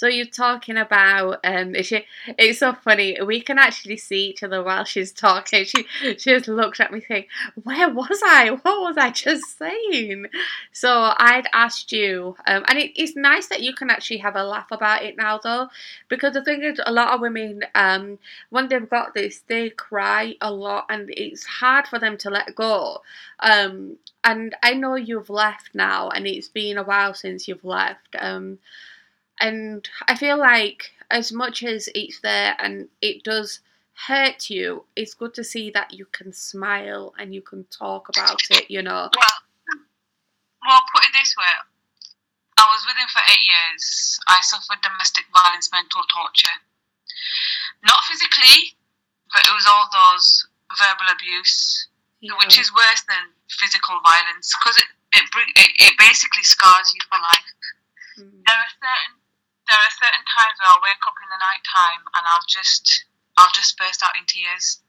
So 0.00 0.06
you're 0.06 0.24
talking 0.24 0.78
about 0.78 1.40
um, 1.44 1.74
she, 1.82 2.06
it's 2.38 2.60
so 2.60 2.72
funny. 2.72 3.18
We 3.20 3.42
can 3.42 3.58
actually 3.58 3.98
see 3.98 4.30
each 4.30 4.42
other 4.42 4.62
while 4.62 4.84
she's 4.84 5.12
talking. 5.12 5.66
She 5.66 5.84
she 6.00 6.16
just 6.16 6.48
looked 6.48 6.80
at 6.80 6.90
me 6.90 7.02
saying, 7.06 7.26
"Where 7.64 7.90
was 7.90 8.18
I? 8.24 8.48
What 8.48 8.80
was 8.80 8.96
I 8.96 9.10
just 9.10 9.58
saying?" 9.58 10.24
So 10.72 11.12
I'd 11.18 11.48
asked 11.52 11.92
you, 11.92 12.34
um, 12.46 12.64
and 12.68 12.78
it, 12.78 12.92
it's 12.98 13.14
nice 13.14 13.48
that 13.48 13.60
you 13.60 13.74
can 13.74 13.90
actually 13.90 14.16
have 14.18 14.36
a 14.36 14.42
laugh 14.42 14.68
about 14.70 15.02
it 15.02 15.18
now, 15.18 15.36
though, 15.36 15.68
because 16.08 16.32
the 16.32 16.42
thing 16.42 16.62
is, 16.62 16.80
a 16.86 16.92
lot 16.92 17.12
of 17.12 17.20
women, 17.20 17.64
um, 17.74 18.18
when 18.48 18.68
they've 18.68 18.88
got 18.88 19.12
this, 19.12 19.42
they 19.48 19.68
cry 19.68 20.34
a 20.40 20.50
lot, 20.50 20.86
and 20.88 21.10
it's 21.14 21.44
hard 21.44 21.86
for 21.86 21.98
them 21.98 22.16
to 22.16 22.30
let 22.30 22.54
go. 22.54 23.02
Um, 23.40 23.98
and 24.24 24.56
I 24.62 24.72
know 24.72 24.94
you've 24.94 25.28
left 25.28 25.74
now, 25.74 26.08
and 26.08 26.26
it's 26.26 26.48
been 26.48 26.78
a 26.78 26.84
while 26.84 27.12
since 27.12 27.46
you've 27.46 27.66
left. 27.66 28.16
Um, 28.18 28.60
and 29.40 29.88
I 30.06 30.16
feel 30.16 30.38
like 30.38 30.92
as 31.10 31.32
much 31.32 31.62
as 31.62 31.88
it's 31.94 32.20
there 32.20 32.54
and 32.58 32.88
it 33.00 33.24
does 33.24 33.60
hurt 34.06 34.48
you, 34.48 34.84
it's 34.96 35.14
good 35.14 35.34
to 35.34 35.44
see 35.44 35.70
that 35.70 35.92
you 35.92 36.06
can 36.06 36.32
smile 36.32 37.14
and 37.18 37.34
you 37.34 37.42
can 37.42 37.64
talk 37.64 38.08
about 38.08 38.40
it, 38.50 38.70
you 38.70 38.82
know. 38.82 39.10
Well, 39.12 39.38
well, 40.66 40.82
put 40.94 41.04
it 41.04 41.12
this 41.12 41.34
way. 41.36 41.52
I 42.58 42.64
was 42.68 42.84
with 42.86 42.96
him 42.96 43.08
for 43.08 43.24
eight 43.24 43.44
years. 43.44 44.20
I 44.28 44.40
suffered 44.42 44.84
domestic 44.84 45.24
violence, 45.32 45.72
mental 45.72 46.04
torture. 46.12 46.60
Not 47.82 48.04
physically, 48.04 48.76
but 49.32 49.48
it 49.48 49.54
was 49.56 49.64
all 49.64 49.88
those 49.88 50.46
verbal 50.76 51.08
abuse, 51.08 51.88
which 52.20 52.60
is 52.60 52.68
worse 52.76 53.02
than 53.08 53.32
physical 53.48 53.98
violence 54.04 54.52
because 54.60 54.76
it, 54.76 54.88
it, 55.16 55.24
it, 55.56 55.70
it 55.90 55.94
basically 55.98 56.44
scars 56.44 56.92
you 56.94 57.00
for 57.08 57.18
life. 57.18 57.50
Mm. 58.20 58.44
there 58.44 58.58
are 58.58 58.72
certain 58.76 59.16
there 59.70 59.78
are 59.78 59.94
certain 60.02 60.26
times 60.26 60.58
where 60.58 60.70
I'll 60.74 60.82
wake 60.82 60.98
up 61.06 61.14
in 61.22 61.30
the 61.30 61.38
night 61.38 61.62
time 61.62 62.02
and 62.18 62.26
I'll 62.26 62.46
just 62.50 63.06
I'll 63.38 63.54
just 63.54 63.78
burst 63.78 64.02
out 64.02 64.18
in 64.18 64.26
tears. 64.26 64.82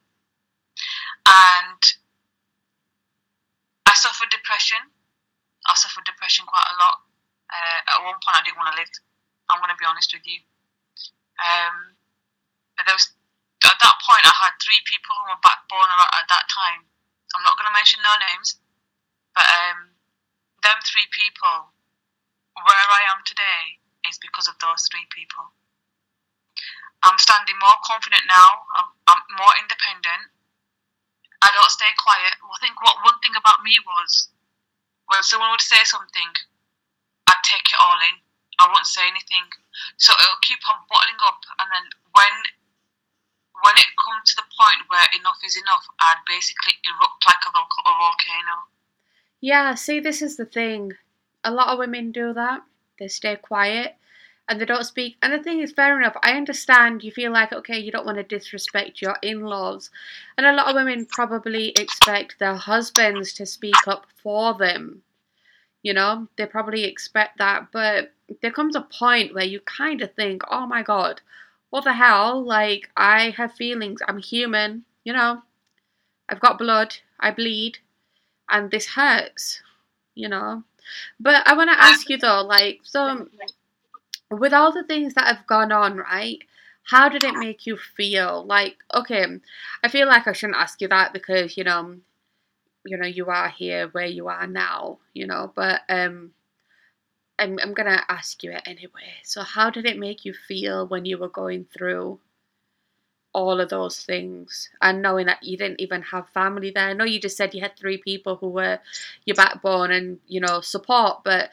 And 1.29 1.81
I 3.85 3.93
suffered 3.93 4.33
depression. 4.33 4.81
I 5.69 5.77
suffered 5.77 6.09
depression 6.09 6.49
quite 6.49 6.65
a 6.65 6.79
lot. 6.81 7.05
Uh, 7.53 7.79
at 7.93 8.01
one 8.01 8.17
point, 8.25 8.41
I 8.41 8.41
didn't 8.41 8.57
want 8.57 8.73
to 8.73 8.79
live. 8.81 8.89
I'm 9.53 9.61
going 9.61 9.69
to 9.69 9.77
be 9.77 9.85
honest 9.85 10.09
with 10.09 10.25
you. 10.25 10.41
Um, 11.37 11.93
but 12.73 12.89
there 12.89 12.97
was 12.97 13.13
at 13.61 13.77
that 13.77 13.97
point 14.01 14.25
I 14.25 14.33
had 14.33 14.57
three 14.57 14.81
people 14.89 15.13
who 15.13 15.29
were 15.29 15.45
backbone 15.45 15.93
at, 15.93 16.25
at 16.25 16.27
that 16.33 16.49
time. 16.49 16.89
I'm 17.37 17.45
not 17.45 17.55
going 17.55 17.69
to 17.69 17.77
mention 17.77 18.01
no 18.01 18.17
names, 18.33 18.57
but 19.37 19.45
um, 19.45 19.93
them 20.65 20.81
three 20.81 21.05
people 21.13 21.69
where 22.57 22.87
I 22.89 23.05
am 23.13 23.21
today 23.23 23.80
is 24.11 24.19
because 24.19 24.51
of 24.51 24.59
those 24.59 24.83
three 24.91 25.07
people. 25.07 25.55
I'm 27.01 27.17
standing 27.17 27.57
more 27.57 27.79
confident 27.81 28.27
now. 28.27 28.67
I'm, 28.77 28.89
I'm 29.09 29.21
more 29.39 29.55
independent. 29.57 30.29
I 31.41 31.49
don't 31.49 31.73
stay 31.73 31.89
quiet. 31.97 32.37
I 32.37 32.57
think 32.61 32.77
what 32.83 33.01
one 33.01 33.17
thing 33.25 33.33
about 33.33 33.65
me 33.65 33.73
was 33.81 34.29
when 35.09 35.25
someone 35.25 35.49
would 35.49 35.65
say 35.65 35.81
something, 35.81 36.29
I'd 37.25 37.41
take 37.41 37.65
it 37.73 37.81
all 37.81 37.97
in. 37.97 38.21
I 38.61 38.69
wouldn't 38.69 38.85
say 38.85 39.01
anything. 39.09 39.49
So 39.97 40.13
it'll 40.13 40.45
keep 40.45 40.61
on 40.69 40.85
bottling 40.85 41.17
up, 41.25 41.41
and 41.57 41.67
then 41.73 41.85
when 42.13 42.35
when 43.65 43.77
it 43.77 43.89
comes 43.97 44.29
to 44.29 44.41
the 44.41 44.49
point 44.53 44.85
where 44.89 45.05
enough 45.17 45.41
is 45.41 45.57
enough, 45.57 45.85
I'd 45.97 46.21
basically 46.29 46.77
erupt 46.85 47.25
like 47.25 47.41
a, 47.45 47.51
a 47.57 47.93
volcano. 47.97 48.69
Yeah, 49.39 49.73
see, 49.73 49.99
this 49.99 50.21
is 50.21 50.37
the 50.37 50.45
thing. 50.45 50.93
A 51.43 51.49
lot 51.49 51.69
of 51.69 51.79
women 51.79 52.11
do 52.11 52.33
that. 52.33 52.61
They 52.99 53.07
stay 53.07 53.35
quiet 53.35 53.97
and 54.47 54.59
they 54.59 54.65
don't 54.65 54.83
speak. 54.83 55.17
And 55.21 55.31
the 55.31 55.39
thing 55.39 55.59
is, 55.59 55.71
fair 55.71 55.99
enough. 55.99 56.17
I 56.23 56.33
understand 56.33 57.03
you 57.03 57.11
feel 57.11 57.31
like, 57.31 57.53
okay, 57.53 57.79
you 57.79 57.91
don't 57.91 58.05
want 58.05 58.17
to 58.17 58.23
disrespect 58.23 59.01
your 59.01 59.17
in 59.21 59.41
laws. 59.41 59.89
And 60.37 60.45
a 60.45 60.53
lot 60.53 60.67
of 60.67 60.75
women 60.75 61.05
probably 61.05 61.69
expect 61.69 62.39
their 62.39 62.55
husbands 62.55 63.33
to 63.33 63.45
speak 63.45 63.87
up 63.87 64.07
for 64.21 64.53
them. 64.53 65.03
You 65.83 65.93
know, 65.93 66.27
they 66.37 66.45
probably 66.45 66.83
expect 66.83 67.37
that. 67.37 67.67
But 67.71 68.11
there 68.41 68.51
comes 68.51 68.75
a 68.75 68.81
point 68.81 69.33
where 69.33 69.45
you 69.45 69.61
kind 69.61 70.01
of 70.01 70.13
think, 70.13 70.43
oh 70.49 70.65
my 70.65 70.83
God, 70.83 71.21
what 71.69 71.85
the 71.85 71.93
hell? 71.93 72.43
Like, 72.43 72.89
I 72.97 73.31
have 73.31 73.53
feelings. 73.53 74.01
I'm 74.07 74.19
human, 74.19 74.83
you 75.03 75.13
know. 75.13 75.43
I've 76.29 76.39
got 76.39 76.57
blood, 76.57 76.95
I 77.19 77.31
bleed, 77.31 77.79
and 78.49 78.71
this 78.71 78.87
hurts, 78.87 79.61
you 80.15 80.29
know. 80.29 80.63
But 81.19 81.45
I 81.45 81.53
want 81.55 81.69
to 81.69 81.81
ask 81.81 82.09
you 82.09 82.17
though, 82.17 82.41
like, 82.41 82.79
so 82.83 83.27
with 84.31 84.53
all 84.53 84.71
the 84.71 84.83
things 84.83 85.13
that 85.15 85.27
have 85.27 85.47
gone 85.47 85.71
on, 85.71 85.97
right? 85.97 86.39
How 86.83 87.09
did 87.09 87.23
it 87.23 87.35
make 87.35 87.65
you 87.67 87.77
feel? 87.77 88.43
Like, 88.45 88.77
okay, 88.93 89.25
I 89.83 89.87
feel 89.89 90.07
like 90.07 90.27
I 90.27 90.33
shouldn't 90.33 90.57
ask 90.59 90.81
you 90.81 90.87
that 90.89 91.13
because 91.13 91.57
you 91.57 91.63
know, 91.63 91.97
you 92.85 92.97
know, 92.97 93.07
you 93.07 93.27
are 93.27 93.49
here 93.49 93.87
where 93.89 94.05
you 94.07 94.27
are 94.29 94.47
now, 94.47 94.99
you 95.13 95.27
know. 95.27 95.51
But 95.55 95.81
um, 95.89 96.33
I'm 97.37 97.59
I'm 97.59 97.73
gonna 97.73 98.03
ask 98.07 98.41
you 98.43 98.51
it 98.51 98.63
anyway. 98.65 99.19
So, 99.23 99.41
how 99.43 99.69
did 99.69 99.85
it 99.85 99.99
make 99.99 100.25
you 100.25 100.33
feel 100.33 100.87
when 100.87 101.05
you 101.05 101.17
were 101.17 101.29
going 101.29 101.65
through? 101.65 102.19
all 103.33 103.61
of 103.61 103.69
those 103.69 104.01
things 104.03 104.69
and 104.81 105.01
knowing 105.01 105.25
that 105.25 105.43
you 105.43 105.55
didn't 105.57 105.79
even 105.79 106.01
have 106.01 106.27
family 106.29 106.71
there. 106.71 106.89
I 106.89 106.93
know 106.93 107.05
you 107.05 107.19
just 107.19 107.37
said 107.37 107.53
you 107.53 107.61
had 107.61 107.77
three 107.77 107.97
people 107.97 108.35
who 108.35 108.49
were 108.49 108.79
your 109.25 109.35
backbone 109.35 109.91
and 109.91 110.19
you 110.27 110.41
know 110.41 110.61
support, 110.61 111.23
but 111.23 111.49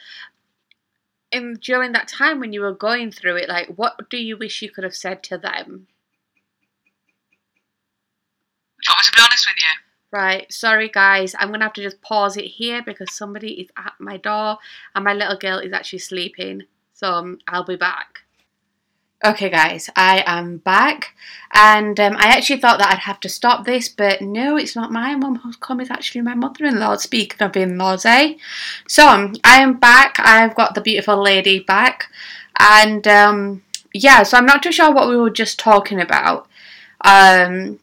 in 1.31 1.55
during 1.55 1.93
that 1.93 2.09
time 2.09 2.41
when 2.41 2.53
you 2.53 2.61
were 2.61 2.75
going 2.75 3.11
through 3.11 3.37
it, 3.37 3.49
like 3.49 3.69
what 3.77 4.11
do 4.11 4.17
you 4.17 4.37
wish 4.37 4.62
you 4.62 4.71
could 4.71 4.85
have 4.85 4.95
said 4.95 5.23
to 5.25 5.38
them? 5.38 5.87
I 8.88 8.93
want 8.93 9.07
to 9.07 9.12
be 9.14 9.21
honest 9.23 9.47
with 9.47 9.57
you. 9.59 9.73
Right, 10.11 10.51
sorry 10.51 10.88
guys, 10.88 11.35
I'm 11.38 11.51
gonna 11.51 11.64
have 11.64 11.75
to 11.75 11.83
just 11.83 12.01
pause 12.01 12.37
it 12.37 12.47
here 12.47 12.83
because 12.83 13.12
somebody 13.12 13.61
is 13.61 13.69
at 13.77 13.93
my 13.99 14.17
door 14.17 14.59
and 14.95 15.05
my 15.05 15.12
little 15.12 15.37
girl 15.37 15.59
is 15.59 15.73
actually 15.73 15.99
sleeping. 15.99 16.62
So 16.95 17.12
um, 17.12 17.38
I'll 17.47 17.64
be 17.64 17.77
back. 17.77 18.21
Okay, 19.24 19.50
guys, 19.50 19.90
I 19.96 20.22
am 20.26 20.59
back, 20.59 21.16
and 21.52 21.98
um, 21.98 22.14
I 22.18 22.28
actually 22.28 22.61
thought 22.61 22.78
that 22.78 22.92
I'd 22.92 23.00
have 23.00 23.18
to 23.20 23.28
stop 23.28 23.64
this, 23.64 23.88
but 23.88 24.22
no, 24.22 24.57
it's 24.57 24.76
not 24.76 24.92
my 24.92 25.16
mum 25.16 25.40
who's 25.40 25.57
come, 25.57 25.81
it's 25.81 25.90
actually 25.90 26.20
my 26.20 26.37
mother 26.37 26.66
in 26.66 26.78
law. 26.78 26.94
Speaking 26.94 27.44
of 27.44 27.57
in 27.57 27.76
laws, 27.78 28.04
eh? 28.04 28.35
So, 28.87 29.09
um, 29.09 29.35
I 29.42 29.61
am 29.61 29.81
back, 29.81 30.20
I've 30.20 30.54
got 30.54 30.76
the 30.76 30.81
beautiful 30.81 31.20
lady 31.20 31.59
back, 31.59 32.12
and 32.61 33.09
um, 33.09 33.64
yeah, 33.92 34.22
so 34.22 34.37
I'm 34.37 34.46
not 34.46 34.62
too 34.62 34.70
sure 34.70 34.94
what 34.94 35.09
we 35.09 35.16
were 35.16 35.31
just 35.31 35.59
talking 35.59 36.00
about. 36.00 36.46
Um, 37.00 37.81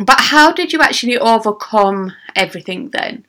but 0.00 0.18
how 0.18 0.50
did 0.50 0.72
you 0.72 0.80
actually 0.80 1.18
overcome 1.18 2.14
everything 2.34 2.88
then? 2.90 3.24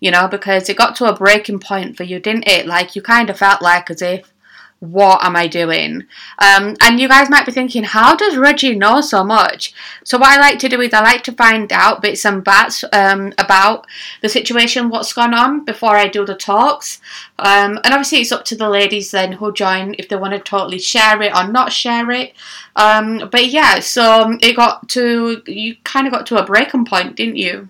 You 0.00 0.10
know, 0.10 0.28
because 0.28 0.68
it 0.68 0.76
got 0.76 0.96
to 0.96 1.06
a 1.06 1.16
breaking 1.16 1.60
point 1.60 1.96
for 1.96 2.04
you, 2.04 2.20
didn't 2.20 2.46
it? 2.46 2.66
Like, 2.66 2.94
you 2.94 3.00
kind 3.00 3.30
of 3.30 3.38
felt 3.38 3.62
like 3.62 3.90
as 3.90 4.02
if 4.02 4.34
what 4.80 5.24
am 5.24 5.34
I 5.34 5.48
doing? 5.48 6.04
Um, 6.38 6.76
and 6.82 7.00
you 7.00 7.08
guys 7.08 7.28
might 7.28 7.46
be 7.46 7.52
thinking, 7.52 7.82
how 7.82 8.14
does 8.14 8.36
Raji 8.36 8.76
know 8.76 9.00
so 9.00 9.24
much? 9.24 9.74
So 10.04 10.18
what 10.18 10.28
I 10.28 10.40
like 10.40 10.60
to 10.60 10.68
do 10.68 10.80
is 10.80 10.94
I 10.94 11.02
like 11.02 11.24
to 11.24 11.32
find 11.32 11.72
out 11.72 12.00
bits 12.00 12.24
and 12.24 12.44
bats 12.44 12.84
um, 12.92 13.32
about 13.38 13.86
the 14.22 14.28
situation, 14.28 14.88
what's 14.88 15.12
gone 15.12 15.34
on 15.34 15.64
before 15.64 15.96
I 15.96 16.06
do 16.06 16.24
the 16.24 16.36
talks. 16.36 17.00
Um, 17.40 17.80
and 17.82 17.92
obviously 17.92 18.20
it's 18.20 18.30
up 18.30 18.44
to 18.46 18.56
the 18.56 18.68
ladies 18.68 19.10
then 19.10 19.32
who 19.32 19.52
join 19.52 19.96
if 19.98 20.08
they 20.08 20.16
want 20.16 20.34
to 20.34 20.38
totally 20.38 20.78
share 20.78 21.20
it 21.22 21.34
or 21.34 21.48
not 21.48 21.72
share 21.72 22.10
it. 22.12 22.34
Um, 22.76 23.28
but 23.32 23.46
yeah, 23.46 23.80
so 23.80 24.38
it 24.40 24.54
got 24.54 24.88
to 24.90 25.42
you 25.46 25.76
kind 25.82 26.06
of 26.06 26.12
got 26.12 26.26
to 26.26 26.40
a 26.40 26.46
breaking 26.46 26.84
point, 26.84 27.16
didn't 27.16 27.36
you? 27.36 27.68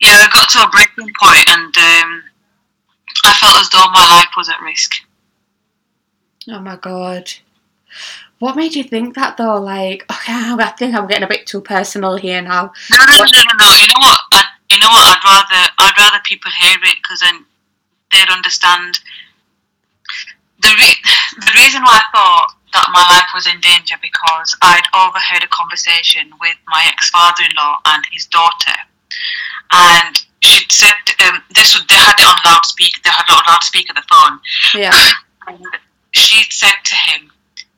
Yeah, 0.00 0.10
I 0.12 0.28
got 0.32 0.48
to 0.50 0.58
a 0.60 0.70
breaking 0.70 1.12
point 1.20 1.48
and 1.48 1.76
um, 1.76 2.22
I 3.24 3.32
felt 3.40 3.60
as 3.60 3.70
though 3.70 3.90
my 3.90 4.06
life 4.16 4.28
was 4.36 4.48
at 4.48 4.60
risk. 4.62 5.05
Oh 6.48 6.60
my 6.60 6.76
god. 6.76 7.32
What 8.38 8.56
made 8.56 8.74
you 8.74 8.84
think 8.84 9.14
that 9.14 9.36
though? 9.36 9.60
Like, 9.60 10.04
okay, 10.10 10.32
I 10.32 10.74
think 10.78 10.94
I'm 10.94 11.06
getting 11.06 11.24
a 11.24 11.28
bit 11.28 11.46
too 11.46 11.60
personal 11.60 12.16
here 12.16 12.42
now. 12.42 12.72
No, 12.90 12.98
no, 12.98 13.16
no, 13.16 13.24
no, 13.24 13.54
no. 13.58 13.70
You 13.72 13.88
know 13.88 14.02
what? 14.04 14.20
I, 14.34 14.44
you 14.70 14.78
know 14.78 14.88
what? 14.88 15.16
I'd 15.16 15.24
rather 15.24 15.62
I'd 15.78 15.98
rather 15.98 16.20
people 16.24 16.50
hear 16.60 16.76
it 16.82 16.96
because 17.02 17.20
then 17.20 17.44
they'd 18.12 18.32
understand. 18.32 19.00
The 20.60 20.68
re- 20.68 21.02
the 21.40 21.52
reason 21.56 21.82
why 21.82 22.00
I 22.00 22.04
thought 22.12 22.56
that 22.72 22.88
my 22.92 23.04
life 23.16 23.30
was 23.34 23.46
in 23.46 23.60
danger 23.60 23.96
because 24.02 24.56
I'd 24.62 24.84
overheard 24.92 25.44
a 25.44 25.48
conversation 25.48 26.30
with 26.40 26.56
my 26.68 26.84
ex 26.88 27.08
father-in-law 27.10 27.80
and 27.86 28.04
his 28.12 28.26
daughter, 28.26 28.76
and 29.72 30.16
she'd 30.40 30.70
said 30.70 30.92
um, 31.24 31.42
this. 31.54 31.72
They 31.88 31.96
had 31.96 32.20
it 32.20 32.26
on 32.26 32.36
loudspeaker. 32.44 33.00
They 33.02 33.10
had 33.10 33.24
it 33.28 33.32
on 33.32 33.44
loudspeaker 33.48 33.94
the 33.94 34.04
phone. 34.04 34.40
Yeah. 34.74 34.92
And 35.48 35.64
said 36.66 36.82
to 36.84 36.96
him 37.12 37.30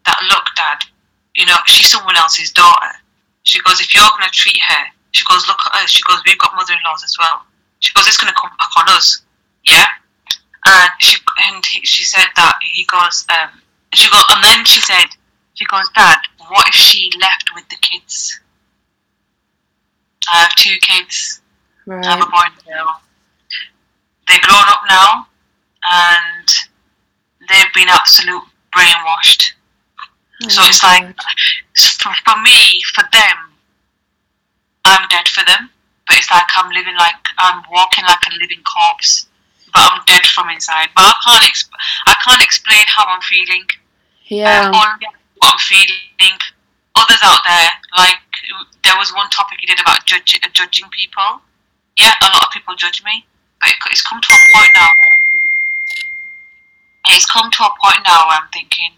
that, 0.07 0.19
look, 0.29 0.45
Dad, 0.57 0.79
you 1.37 1.45
know, 1.47 1.57
she's 1.67 1.91
someone 1.91 2.17
else's 2.17 2.51
daughter. 2.53 2.93
She 3.43 3.61
goes, 3.61 3.81
if 3.81 3.95
you're 3.95 4.09
going 4.17 4.25
to 4.25 4.31
treat 4.31 4.61
her, 4.61 4.85
she 5.13 5.25
goes, 5.29 5.47
look 5.47 5.59
at 5.67 5.83
us. 5.83 5.91
She 5.91 6.03
goes, 6.03 6.23
we've 6.27 6.39
got 6.39 6.55
mother-in-laws 6.57 7.05
as 7.05 7.17
well. 7.19 7.43
She 7.81 7.93
goes, 7.93 8.07
it's 8.07 8.17
going 8.17 8.33
to 8.33 8.41
come 8.41 8.51
back 8.59 8.71
on 8.77 8.89
us. 8.97 9.23
Yeah. 9.65 9.87
And 10.67 10.91
she 10.99 11.17
and 11.49 11.65
he, 11.65 11.85
she 11.87 12.05
said 12.05 12.27
that 12.37 12.59
he 12.63 12.85
goes, 12.85 13.25
um, 13.31 13.61
she 13.95 14.11
goes, 14.11 14.25
and 14.31 14.45
then 14.45 14.65
she 14.65 14.81
said, 14.81 15.07
she 15.55 15.65
goes, 15.67 15.89
Dad, 15.95 16.19
what 16.49 16.69
if 16.69 16.75
she 16.75 17.11
left 17.21 17.51
with 17.55 17.69
the 17.69 17.77
kids? 17.81 18.41
I 20.33 20.43
have 20.43 20.55
two 20.57 20.77
kids. 20.81 21.41
Right. 21.87 22.05
I 22.05 22.17
have 22.17 22.27
a 22.27 22.31
boy 22.31 22.45
and 22.45 22.55
a 22.61 22.69
girl. 22.69 23.01
They're 24.29 24.41
grown 24.43 24.65
up 24.67 24.83
now, 24.91 25.27
and 25.85 26.49
they've 27.49 27.73
been 27.75 27.89
absolute 27.89 28.43
brainwashed. 28.75 29.53
Oh 30.45 30.49
so 30.49 30.63
it's 30.65 30.83
like, 30.83 31.15
for, 31.77 32.13
for 32.25 32.41
me, 32.43 32.83
for 32.95 33.05
them, 33.13 33.39
I'm 34.85 35.09
dead 35.09 35.29
for 35.29 35.45
them. 35.45 35.71
But 36.07 36.17
it's 36.17 36.31
like 36.31 36.49
I'm 36.57 36.71
living 36.73 36.97
like 36.97 37.21
I'm 37.37 37.63
walking 37.71 38.05
like 38.05 38.25
a 38.33 38.35
living 38.41 38.63
corpse, 38.65 39.29
but 39.75 39.85
I'm 39.85 40.01
dead 40.07 40.25
from 40.25 40.49
inside. 40.49 40.89
But 40.97 41.05
I 41.05 41.15
can't 41.21 41.45
exp- 41.45 41.77
I 42.07 42.15
can't 42.25 42.43
explain 42.43 42.85
how 42.89 43.05
I'm 43.05 43.21
feeling. 43.21 43.69
Yeah. 44.25 44.73
Only 44.73 45.07
what 45.37 45.53
I'm 45.53 45.59
feeling. 45.61 46.39
Others 46.97 47.21
out 47.23 47.41
there, 47.45 47.71
like 47.99 48.17
there 48.83 48.97
was 48.97 49.13
one 49.13 49.29
topic 49.31 49.59
he 49.61 49.67
did 49.67 49.81
about 49.81 50.07
judge, 50.07 50.41
uh, 50.43 50.49
judging 50.53 50.89
people. 50.91 51.45
Yeah, 51.99 52.15
a 52.23 52.33
lot 52.33 52.47
of 52.47 52.53
people 52.53 52.75
judge 52.75 53.05
me, 53.05 53.27
but 53.61 53.69
it, 53.69 53.77
it's 53.91 54.03
come 54.03 54.21
to 54.21 54.33
a 54.33 54.39
point 54.57 54.71
now. 54.75 54.89
It's 57.09 57.27
come 57.27 57.51
to 57.51 57.63
a 57.65 57.73
point 57.81 58.05
now 58.05 58.27
where 58.29 58.39
I'm 58.39 58.49
thinking, 58.53 58.93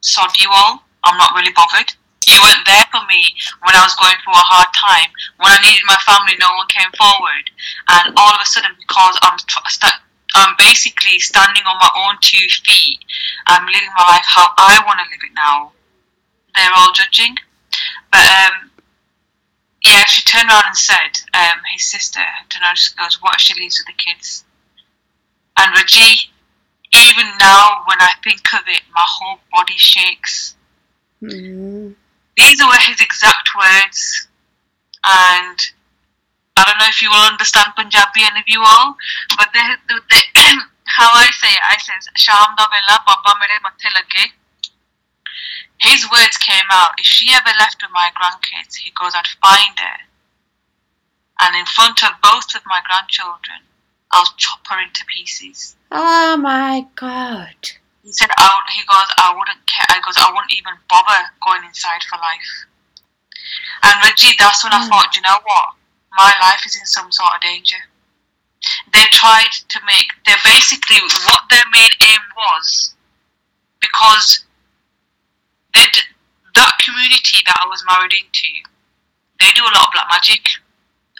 sod 0.00 0.36
you 0.38 0.48
all. 0.50 0.84
I'm 1.04 1.18
not 1.18 1.34
really 1.34 1.52
bothered. 1.52 1.92
You 2.28 2.38
weren't 2.42 2.66
there 2.66 2.84
for 2.92 3.00
me 3.08 3.34
when 3.64 3.74
I 3.74 3.82
was 3.82 3.96
going 3.96 4.14
through 4.22 4.36
a 4.36 4.50
hard 4.52 4.68
time. 4.76 5.10
When 5.40 5.50
I 5.50 5.58
needed 5.64 5.82
my 5.88 5.98
family, 6.06 6.36
no 6.38 6.52
one 6.54 6.68
came 6.68 6.92
forward. 6.94 7.50
And 7.88 8.14
all 8.14 8.30
of 8.30 8.40
a 8.40 8.46
sudden, 8.46 8.76
because 8.78 9.18
I'm 9.22 9.38
sta- 9.40 10.04
I'm 10.36 10.54
basically 10.58 11.18
standing 11.18 11.64
on 11.66 11.80
my 11.82 11.90
own 11.96 12.14
two 12.22 12.46
feet, 12.62 13.00
I'm 13.48 13.66
living 13.66 13.90
my 13.98 14.06
life 14.14 14.26
how 14.28 14.52
I 14.58 14.78
want 14.86 15.00
to 15.02 15.10
live 15.10 15.24
it 15.24 15.34
now. 15.34 15.72
They're 16.54 16.70
all 16.76 16.92
judging. 16.92 17.34
But 18.12 18.22
um, 18.30 18.70
yeah, 19.82 20.04
she 20.06 20.22
turned 20.22 20.50
around 20.50 20.70
and 20.70 20.76
said, 20.76 21.18
um, 21.34 21.58
his 21.74 21.84
sister 21.90 22.22
turned 22.48 22.62
around 22.62 22.78
and 22.78 22.98
goes, 23.00 23.18
"What 23.22 23.34
if 23.34 23.40
she 23.40 23.54
leaves 23.58 23.80
with 23.80 23.90
the 23.90 23.98
kids?" 23.98 24.44
And 25.58 25.74
Raji, 25.74 26.29
even 26.92 27.26
now 27.38 27.82
when 27.86 27.98
I 28.00 28.12
think 28.22 28.42
of 28.54 28.62
it, 28.66 28.82
my 28.94 29.06
whole 29.06 29.38
body 29.52 29.76
shakes. 29.76 30.56
Mm. 31.22 31.94
These 32.36 32.64
were 32.64 32.80
his 32.86 33.00
exact 33.00 33.48
words, 33.56 34.28
and 35.04 35.58
I 36.56 36.64
don't 36.66 36.78
know 36.78 36.88
if 36.88 37.02
you 37.02 37.10
will 37.10 37.30
understand 37.30 37.72
Punjabi, 37.76 38.22
any 38.24 38.40
of 38.40 38.48
you 38.48 38.62
all, 38.64 38.96
but 39.36 39.48
the, 39.52 39.62
the, 39.88 40.02
the, 40.10 40.20
how 40.96 41.10
I 41.12 41.30
say 41.30 41.48
it, 41.48 41.62
I 41.62 41.76
says, 41.78 42.08
Sham 42.16 42.56
da 42.56 42.66
vela 42.66 43.00
baba 43.06 43.38
mere 43.38 43.60
mathe 43.62 43.88
lage. 43.94 44.32
His 45.80 46.04
words 46.10 46.36
came 46.36 46.68
out, 46.70 46.98
if 46.98 47.06
she 47.06 47.32
ever 47.32 47.52
left 47.58 47.80
with 47.80 47.90
my 47.92 48.10
grandkids, 48.12 48.76
he 48.76 48.92
goes, 48.92 49.14
I'd 49.14 49.26
find 49.40 49.78
her. 49.78 49.98
And 51.40 51.56
in 51.56 51.64
front 51.64 52.02
of 52.04 52.20
both 52.22 52.54
of 52.54 52.62
my 52.66 52.80
grandchildren, 52.84 53.64
I'll 54.12 54.28
chop 54.36 54.66
her 54.68 54.80
into 54.80 55.04
pieces. 55.06 55.76
Oh 55.92 56.36
my 56.36 56.86
god. 56.96 57.54
He 58.02 58.12
said, 58.12 58.30
I, 58.36 58.60
he 58.74 58.82
goes, 58.88 59.08
I 59.18 59.34
wouldn't 59.36 59.66
care. 59.66 59.86
I 59.88 60.00
goes, 60.04 60.16
I 60.18 60.30
wouldn't 60.32 60.52
even 60.52 60.72
bother 60.88 61.20
going 61.46 61.62
inside 61.64 62.02
for 62.08 62.16
life. 62.16 62.50
And 63.82 63.94
Raji, 64.02 64.34
that's 64.38 64.64
when 64.64 64.72
I 64.72 64.80
Mm. 64.80 64.88
thought, 64.88 65.14
you 65.16 65.22
know 65.22 65.38
what? 65.44 65.74
My 66.12 66.32
life 66.40 66.64
is 66.66 66.76
in 66.76 66.86
some 66.86 67.12
sort 67.12 67.34
of 67.34 67.40
danger. 67.40 67.76
They 68.92 69.04
tried 69.12 69.52
to 69.68 69.80
make, 69.86 70.08
they 70.26 70.34
basically, 70.44 70.96
what 71.24 71.48
their 71.50 71.64
main 71.72 71.90
aim 72.02 72.20
was, 72.36 72.94
because 73.80 74.44
they 75.74 75.86
that 76.54 76.78
community 76.84 77.38
that 77.46 77.56
I 77.62 77.66
was 77.68 77.84
married 77.86 78.12
into, 78.12 78.48
they 79.38 79.50
do 79.54 79.62
a 79.62 79.72
lot 79.72 79.86
of 79.86 79.92
black 79.92 80.08
magic. 80.10 80.42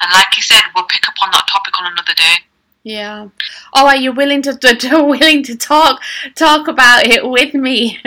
And 0.02 0.12
like 0.12 0.36
you 0.36 0.42
said, 0.42 0.60
we'll 0.74 0.84
pick 0.84 1.06
up 1.08 1.14
on 1.22 1.30
that 1.30 1.46
topic 1.46 1.78
on 1.78 1.86
another 1.92 2.14
day. 2.14 2.42
Yeah. 2.82 3.28
Oh, 3.74 3.86
are 3.86 3.96
you 3.96 4.12
willing 4.12 4.42
to, 4.42 4.56
to, 4.56 4.74
to 4.74 5.04
willing 5.04 5.42
to 5.44 5.56
talk 5.56 6.00
talk 6.34 6.68
about 6.68 7.06
it 7.06 7.28
with 7.28 7.54
me? 7.54 7.98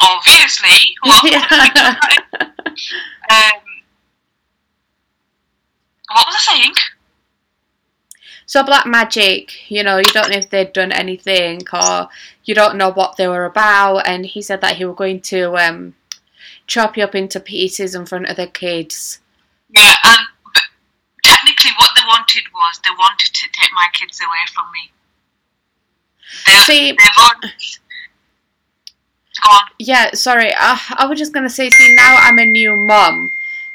Obviously, 0.00 0.96
Yeah. 1.30 1.96
um, 3.30 3.62
saying? 6.38 6.72
So 8.46 8.62
black 8.62 8.86
magic, 8.86 9.70
you 9.70 9.82
know, 9.82 9.96
you 9.96 10.04
don't 10.04 10.30
know 10.30 10.36
if 10.38 10.50
they'd 10.50 10.72
done 10.72 10.92
anything 10.92 11.62
or 11.72 12.08
you 12.44 12.54
don't 12.54 12.76
know 12.76 12.90
what 12.92 13.16
they 13.16 13.26
were 13.26 13.46
about. 13.46 14.06
And 14.06 14.26
he 14.26 14.42
said 14.42 14.60
that 14.60 14.76
he 14.76 14.84
was 14.84 14.96
going 14.96 15.20
to 15.22 15.56
um, 15.56 15.94
chop 16.66 16.96
you 16.96 17.04
up 17.04 17.14
into 17.14 17.40
pieces 17.40 17.94
in 17.94 18.04
front 18.04 18.28
of 18.28 18.36
the 18.36 18.46
kids. 18.46 19.20
Yeah, 19.70 19.94
and 20.04 20.18
what 20.18 20.31
they 22.02 22.06
wanted 22.08 22.42
was 22.52 22.80
they 22.84 22.90
wanted 22.98 23.32
to 23.32 23.46
take 23.52 23.70
my 23.74 23.86
kids 23.92 24.20
away 24.20 24.44
from 24.54 24.66
me. 24.72 24.90
They, 26.46 26.52
See- 26.64 26.90
they've 26.90 26.98
al- 27.18 27.50
Go 29.42 29.48
on. 29.50 29.60
Yeah, 29.78 30.12
sorry. 30.12 30.52
I, 30.54 30.80
I 30.98 31.06
was 31.06 31.18
just 31.18 31.32
gonna 31.32 31.48
say, 31.50 31.70
see, 31.70 31.94
now 31.94 32.16
I'm 32.20 32.38
a 32.38 32.44
new 32.44 32.76
mum, 32.76 33.30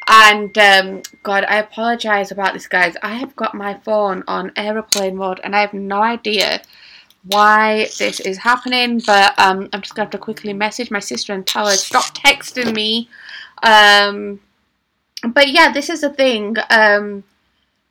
and 0.07 0.57
um, 0.57 1.01
God, 1.23 1.45
I 1.45 1.57
apologize 1.57 2.31
about 2.31 2.53
this, 2.53 2.67
guys. 2.67 2.95
I 3.01 3.15
have 3.15 3.35
got 3.35 3.55
my 3.55 3.73
phone 3.73 4.23
on 4.27 4.51
aeroplane 4.55 5.15
mode, 5.17 5.41
and 5.43 5.55
I 5.55 5.61
have 5.61 5.73
no 5.73 6.01
idea 6.01 6.61
why 7.25 7.87
this 7.97 8.19
is 8.21 8.37
happening. 8.37 9.01
But 9.05 9.37
um, 9.39 9.67
I'm 9.73 9.81
just 9.81 9.95
gonna 9.95 10.05
have 10.05 10.11
to 10.11 10.17
quickly 10.19 10.53
message 10.53 10.91
my 10.91 10.99
sister 10.99 11.33
and 11.33 11.45
tell 11.45 11.65
her 11.67 11.73
stop 11.75 12.15
texting 12.15 12.73
me. 12.73 13.09
Um, 13.63 14.39
but 15.33 15.49
yeah, 15.49 15.71
this 15.73 15.89
is 15.89 16.01
the 16.01 16.11
thing. 16.11 16.55
Um, 16.69 17.23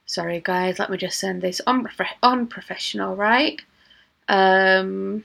sorry, 0.07 0.41
guys. 0.41 0.79
Let 0.79 0.91
me 0.91 0.97
just 0.97 1.19
send 1.19 1.43
this 1.43 1.61
unprof- 1.67 2.17
unprofessional, 2.23 3.15
right? 3.17 3.61
Um. 4.29 5.25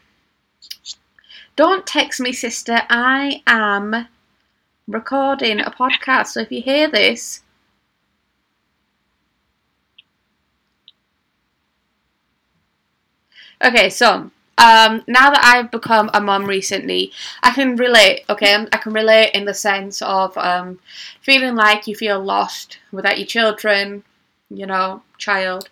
Don't 1.56 1.88
text 1.88 2.20
me, 2.20 2.34
sister. 2.34 2.82
I 2.90 3.42
am 3.48 4.10
recording 4.88 5.60
a 5.62 5.72
podcast. 5.72 6.28
So 6.30 6.42
if 6.42 6.52
you 6.52 6.62
hear 6.62 6.90
this, 6.90 7.42
okay. 13.64 13.90
So 13.90 14.32
um, 14.58 15.04
now 15.08 15.30
that 15.32 15.42
I've 15.44 15.72
become 15.72 16.10
a 16.14 16.22
mom 16.22 16.46
recently, 16.46 17.12
I 17.44 17.52
can 17.52 17.76
relate. 17.76 18.24
Okay, 18.30 18.54
I 18.72 18.78
can 18.78 18.94
relate 18.94 19.32
in 19.34 19.46
the 19.46 19.54
sense 19.54 20.02
of 20.02 20.38
um, 20.38 20.80
feeling 21.22 21.56
like 21.56 21.88
you 21.88 21.96
feel 21.96 22.20
lost 22.24 22.80
without 22.92 23.18
your 23.18 23.28
children, 23.28 24.04
you 24.54 24.66
know, 24.66 25.02
child. 25.18 25.70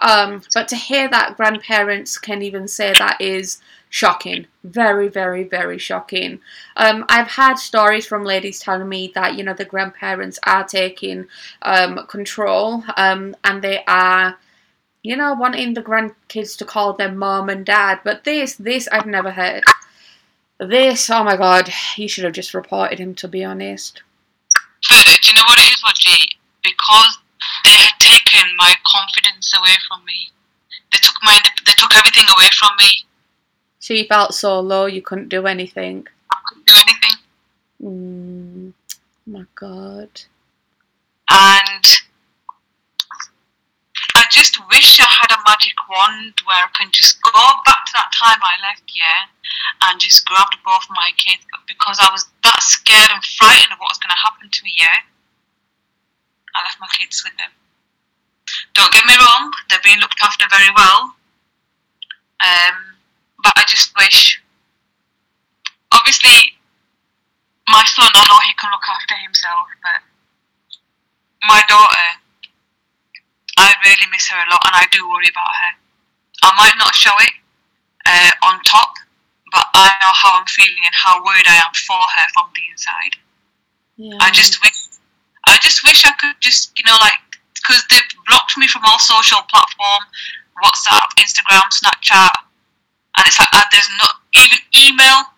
Um, 0.00 0.42
but 0.54 0.68
to 0.68 0.76
hear 0.76 1.08
that 1.08 1.36
grandparents 1.36 2.18
can 2.18 2.42
even 2.42 2.68
say 2.68 2.92
that 2.98 3.20
is 3.20 3.60
shocking. 3.88 4.46
Very, 4.64 5.08
very, 5.08 5.44
very 5.44 5.78
shocking. 5.78 6.40
Um, 6.76 7.04
I've 7.08 7.28
had 7.28 7.54
stories 7.54 8.06
from 8.06 8.24
ladies 8.24 8.58
telling 8.58 8.88
me 8.88 9.12
that, 9.14 9.36
you 9.36 9.44
know, 9.44 9.54
the 9.54 9.64
grandparents 9.64 10.38
are 10.44 10.64
taking 10.64 11.26
um, 11.62 12.06
control 12.08 12.82
um, 12.96 13.36
and 13.44 13.62
they 13.62 13.84
are, 13.86 14.36
you 15.02 15.16
know, 15.16 15.34
wanting 15.34 15.74
the 15.74 15.82
grandkids 15.82 16.56
to 16.58 16.64
call 16.64 16.94
them 16.94 17.16
mom 17.16 17.48
and 17.48 17.64
dad. 17.64 18.00
But 18.02 18.24
this, 18.24 18.56
this 18.56 18.88
I've 18.90 19.06
never 19.06 19.30
heard. 19.30 19.62
This, 20.58 21.08
oh 21.10 21.22
my 21.24 21.36
god, 21.36 21.72
you 21.96 22.08
should 22.08 22.24
have 22.24 22.32
just 22.32 22.54
reported 22.54 22.98
him, 22.98 23.14
to 23.16 23.28
be 23.28 23.44
honest. 23.44 24.02
Do 24.88 24.96
you 24.96 25.34
know 25.34 25.42
what 25.46 25.58
it 25.58 25.72
is, 25.72 25.82
Roger? 25.84 26.24
Because 26.62 27.18
they 27.64 27.70
had 27.70 27.98
taken 27.98 28.48
my 28.56 28.74
confidence 28.86 29.52
away 29.56 29.74
from 29.88 30.04
me. 30.04 30.30
They 30.92 30.98
took 31.02 31.14
my, 31.22 31.38
they 31.66 31.72
took 31.76 31.94
everything 31.96 32.24
away 32.36 32.48
from 32.58 32.70
me. 32.78 33.06
So 33.80 33.94
you 33.94 34.04
felt 34.06 34.34
so 34.34 34.60
low 34.60 34.86
you 34.86 35.02
couldn't 35.02 35.28
do 35.28 35.46
anything. 35.46 36.06
I 36.32 36.36
couldn't 36.46 36.66
do 36.66 36.74
anything. 36.74 37.16
Mm, 37.82 38.72
oh 38.72 39.30
my 39.30 39.44
god. 39.54 40.08
and 41.30 41.84
I 44.16 44.24
just 44.30 44.58
wish 44.68 45.00
I 45.00 45.06
had 45.08 45.32
a 45.32 45.42
magic 45.46 45.74
wand 45.88 46.34
where 46.46 46.56
I 46.64 46.68
can 46.78 46.90
just 46.92 47.20
go 47.22 47.42
back 47.64 47.84
to 47.86 47.92
that 47.94 48.12
time 48.14 48.38
I 48.42 48.56
left, 48.62 48.84
yeah, 48.94 49.26
and 49.82 50.00
just 50.00 50.24
grabbed 50.26 50.56
both 50.64 50.86
my 50.90 51.10
kids. 51.16 51.44
But 51.50 51.60
because 51.66 51.98
I 52.00 52.10
was 52.10 52.26
that 52.42 52.62
scared 52.62 53.10
and 53.10 53.24
frightened 53.24 53.72
of 53.72 53.78
what 53.78 53.90
was 53.90 53.98
going 53.98 54.14
to 54.14 54.22
happen 54.24 54.48
to 54.50 54.64
me, 54.64 54.72
yeah, 54.76 55.02
I 56.54 56.62
left 56.62 56.80
my 56.80 56.88
kids 56.98 57.22
with 57.24 57.36
them. 57.36 57.50
Don't 58.74 58.92
get 58.92 59.04
me 59.06 59.14
wrong, 59.16 59.52
they're 59.68 59.82
being 59.82 60.00
looked 60.00 60.20
after 60.22 60.46
very 60.50 60.70
well. 60.76 61.14
Um, 62.44 62.76
but 63.42 63.52
I 63.56 63.64
just 63.66 63.92
wish. 63.96 64.40
Obviously, 65.92 66.58
my 67.68 67.84
son, 67.86 68.10
I 68.14 68.24
know 68.28 68.40
he 68.44 68.52
can 68.58 68.70
look 68.70 68.84
after 68.88 69.14
himself, 69.16 69.68
but 69.82 70.02
my 71.46 71.62
daughter, 71.68 72.08
I 73.56 73.74
really 73.84 74.08
miss 74.10 74.28
her 74.28 74.36
a 74.36 74.50
lot, 74.50 74.62
and 74.66 74.74
I 74.74 74.86
do 74.90 75.08
worry 75.08 75.28
about 75.30 75.54
her. 75.62 75.72
I 76.42 76.50
might 76.58 76.76
not 76.78 76.94
show 76.94 77.14
it 77.20 77.32
uh, 78.06 78.30
on 78.42 78.60
top, 78.64 78.94
but 79.52 79.66
I 79.74 79.88
know 80.02 80.12
how 80.12 80.40
I'm 80.40 80.46
feeling 80.46 80.82
and 80.84 80.94
how 80.94 81.24
worried 81.24 81.46
I 81.46 81.56
am 81.56 81.72
for 81.72 81.96
her 81.96 82.26
from 82.34 82.50
the 82.54 82.62
inside. 82.70 83.14
Yeah. 83.96 84.18
I 84.20 84.30
just 84.30 84.60
wish, 84.60 84.83
I 85.46 85.58
just 85.62 85.84
wish 85.84 86.04
I 86.04 86.12
could 86.18 86.36
just, 86.40 86.72
you 86.78 86.84
know, 86.84 86.96
like, 87.00 87.20
because 87.54 87.84
they've 87.90 88.12
blocked 88.28 88.56
me 88.58 88.68
from 88.68 88.82
all 88.84 88.98
social 88.98 89.40
platform, 89.48 90.04
WhatsApp, 90.60 91.08
Instagram, 91.20 91.64
Snapchat, 91.72 92.32
and 93.16 93.22
it's 93.26 93.38
like 93.38 93.52
uh, 93.52 93.64
there's 93.70 93.90
not 93.98 94.20
even 94.34 94.58
email. 94.74 95.32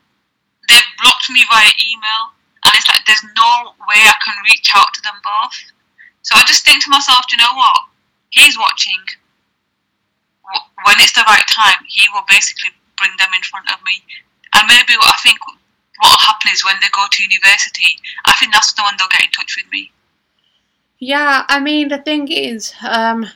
They've 0.69 0.93
blocked 1.03 1.31
me 1.31 1.45
via 1.51 1.71
email, 1.79 2.23
and 2.65 2.73
it's 2.75 2.89
like 2.89 3.05
there's 3.07 3.23
no 3.37 3.77
way 3.87 4.01
I 4.03 4.17
can 4.25 4.35
reach 4.51 4.71
out 4.75 4.91
to 4.95 5.01
them 5.03 5.19
both. 5.23 5.57
So 6.23 6.35
I 6.35 6.43
just 6.49 6.65
think 6.65 6.83
to 6.85 6.91
myself, 6.91 7.23
you 7.31 7.39
know 7.39 7.55
what? 7.55 7.87
He's 8.31 8.59
watching. 8.59 8.99
When 10.87 10.99
it's 11.03 11.13
the 11.13 11.27
right 11.27 11.47
time, 11.51 11.83
he 11.87 12.07
will 12.15 12.27
basically 12.29 12.71
bring 12.99 13.11
them 13.19 13.31
in 13.35 13.43
front 13.43 13.71
of 13.71 13.83
me. 13.83 14.03
And 14.55 14.67
maybe 14.67 14.95
what 14.97 15.11
I 15.11 15.19
think 15.23 15.39
what 15.99 16.11
will 16.11 16.27
happen 16.27 16.51
is 16.53 16.65
when 16.65 16.77
they 16.81 16.89
go 16.95 17.05
to 17.11 17.23
university, 17.23 17.99
I 18.27 18.33
think 18.39 18.53
that's 18.53 18.73
the 18.75 18.83
one 18.83 18.95
they'll 18.99 19.11
get 19.11 19.27
in 19.27 19.33
touch 19.35 19.57
with 19.59 19.71
me. 19.73 19.91
Yeah, 20.99 21.45
I 21.49 21.59
mean 21.61 21.89
the 21.89 21.99
thing 21.99 22.29
is, 22.31 22.75
um, 22.87 23.31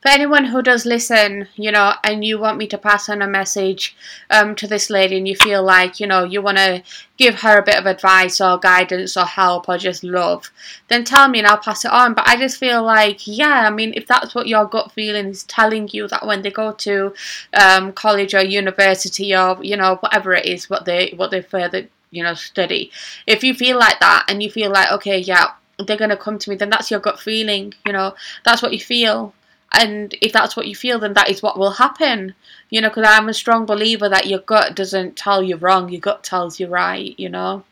for 0.00 0.10
anyone 0.10 0.44
who 0.44 0.60
does 0.60 0.84
listen, 0.84 1.48
you 1.56 1.72
know, 1.72 1.94
and 2.04 2.22
you 2.22 2.38
want 2.38 2.58
me 2.58 2.66
to 2.66 2.76
pass 2.76 3.08
on 3.08 3.22
a 3.22 3.26
message 3.26 3.96
um, 4.28 4.54
to 4.56 4.66
this 4.66 4.90
lady, 4.90 5.16
and 5.16 5.26
you 5.26 5.34
feel 5.34 5.62
like 5.62 5.98
you 5.98 6.06
know 6.06 6.24
you 6.24 6.42
want 6.42 6.58
to 6.58 6.82
give 7.16 7.36
her 7.40 7.58
a 7.58 7.62
bit 7.62 7.76
of 7.78 7.86
advice 7.86 8.38
or 8.40 8.58
guidance 8.58 9.16
or 9.16 9.24
help 9.24 9.68
or 9.68 9.78
just 9.78 10.04
love, 10.04 10.50
then 10.88 11.04
tell 11.04 11.28
me 11.28 11.38
and 11.38 11.48
I'll 11.48 11.56
pass 11.56 11.86
it 11.86 11.90
on. 11.90 12.12
But 12.12 12.28
I 12.28 12.36
just 12.36 12.58
feel 12.58 12.82
like, 12.82 13.26
yeah, 13.26 13.66
I 13.66 13.70
mean, 13.70 13.94
if 13.94 14.06
that's 14.06 14.34
what 14.34 14.48
your 14.48 14.66
gut 14.66 14.92
feeling 14.92 15.26
is 15.28 15.44
telling 15.44 15.88
you 15.92 16.06
that 16.08 16.26
when 16.26 16.42
they 16.42 16.50
go 16.50 16.72
to 16.72 17.14
um, 17.54 17.92
college 17.94 18.34
or 18.34 18.44
university 18.44 19.34
or 19.34 19.58
you 19.62 19.76
know 19.78 19.96
whatever 19.96 20.34
it 20.34 20.44
is, 20.44 20.68
what 20.68 20.84
they 20.84 21.14
what 21.16 21.30
they 21.30 21.40
further 21.40 21.88
you 22.10 22.22
know 22.22 22.34
study, 22.34 22.90
if 23.26 23.42
you 23.42 23.54
feel 23.54 23.78
like 23.78 23.98
that 24.00 24.26
and 24.28 24.42
you 24.42 24.50
feel 24.50 24.70
like 24.70 24.92
okay, 24.92 25.18
yeah 25.18 25.52
they're 25.78 25.96
going 25.96 26.10
to 26.10 26.16
come 26.16 26.38
to 26.38 26.50
me, 26.50 26.56
then 26.56 26.70
that's 26.70 26.90
your 26.90 27.00
gut 27.00 27.20
feeling, 27.20 27.74
you 27.86 27.92
know, 27.92 28.14
that's 28.44 28.62
what 28.62 28.72
you 28.72 28.80
feel. 28.80 29.34
And 29.72 30.14
if 30.22 30.32
that's 30.32 30.56
what 30.56 30.68
you 30.68 30.76
feel, 30.76 31.00
then 31.00 31.14
that 31.14 31.28
is 31.28 31.42
what 31.42 31.58
will 31.58 31.72
happen, 31.72 32.34
you 32.70 32.80
know, 32.80 32.88
because 32.88 33.06
I'm 33.08 33.28
a 33.28 33.34
strong 33.34 33.66
believer 33.66 34.08
that 34.08 34.26
your 34.26 34.38
gut 34.38 34.76
doesn't 34.76 35.16
tell 35.16 35.42
you 35.42 35.56
wrong, 35.56 35.88
your 35.88 36.00
gut 36.00 36.22
tells 36.22 36.60
you 36.60 36.68
right, 36.68 37.18
you 37.18 37.28
know. 37.28 37.64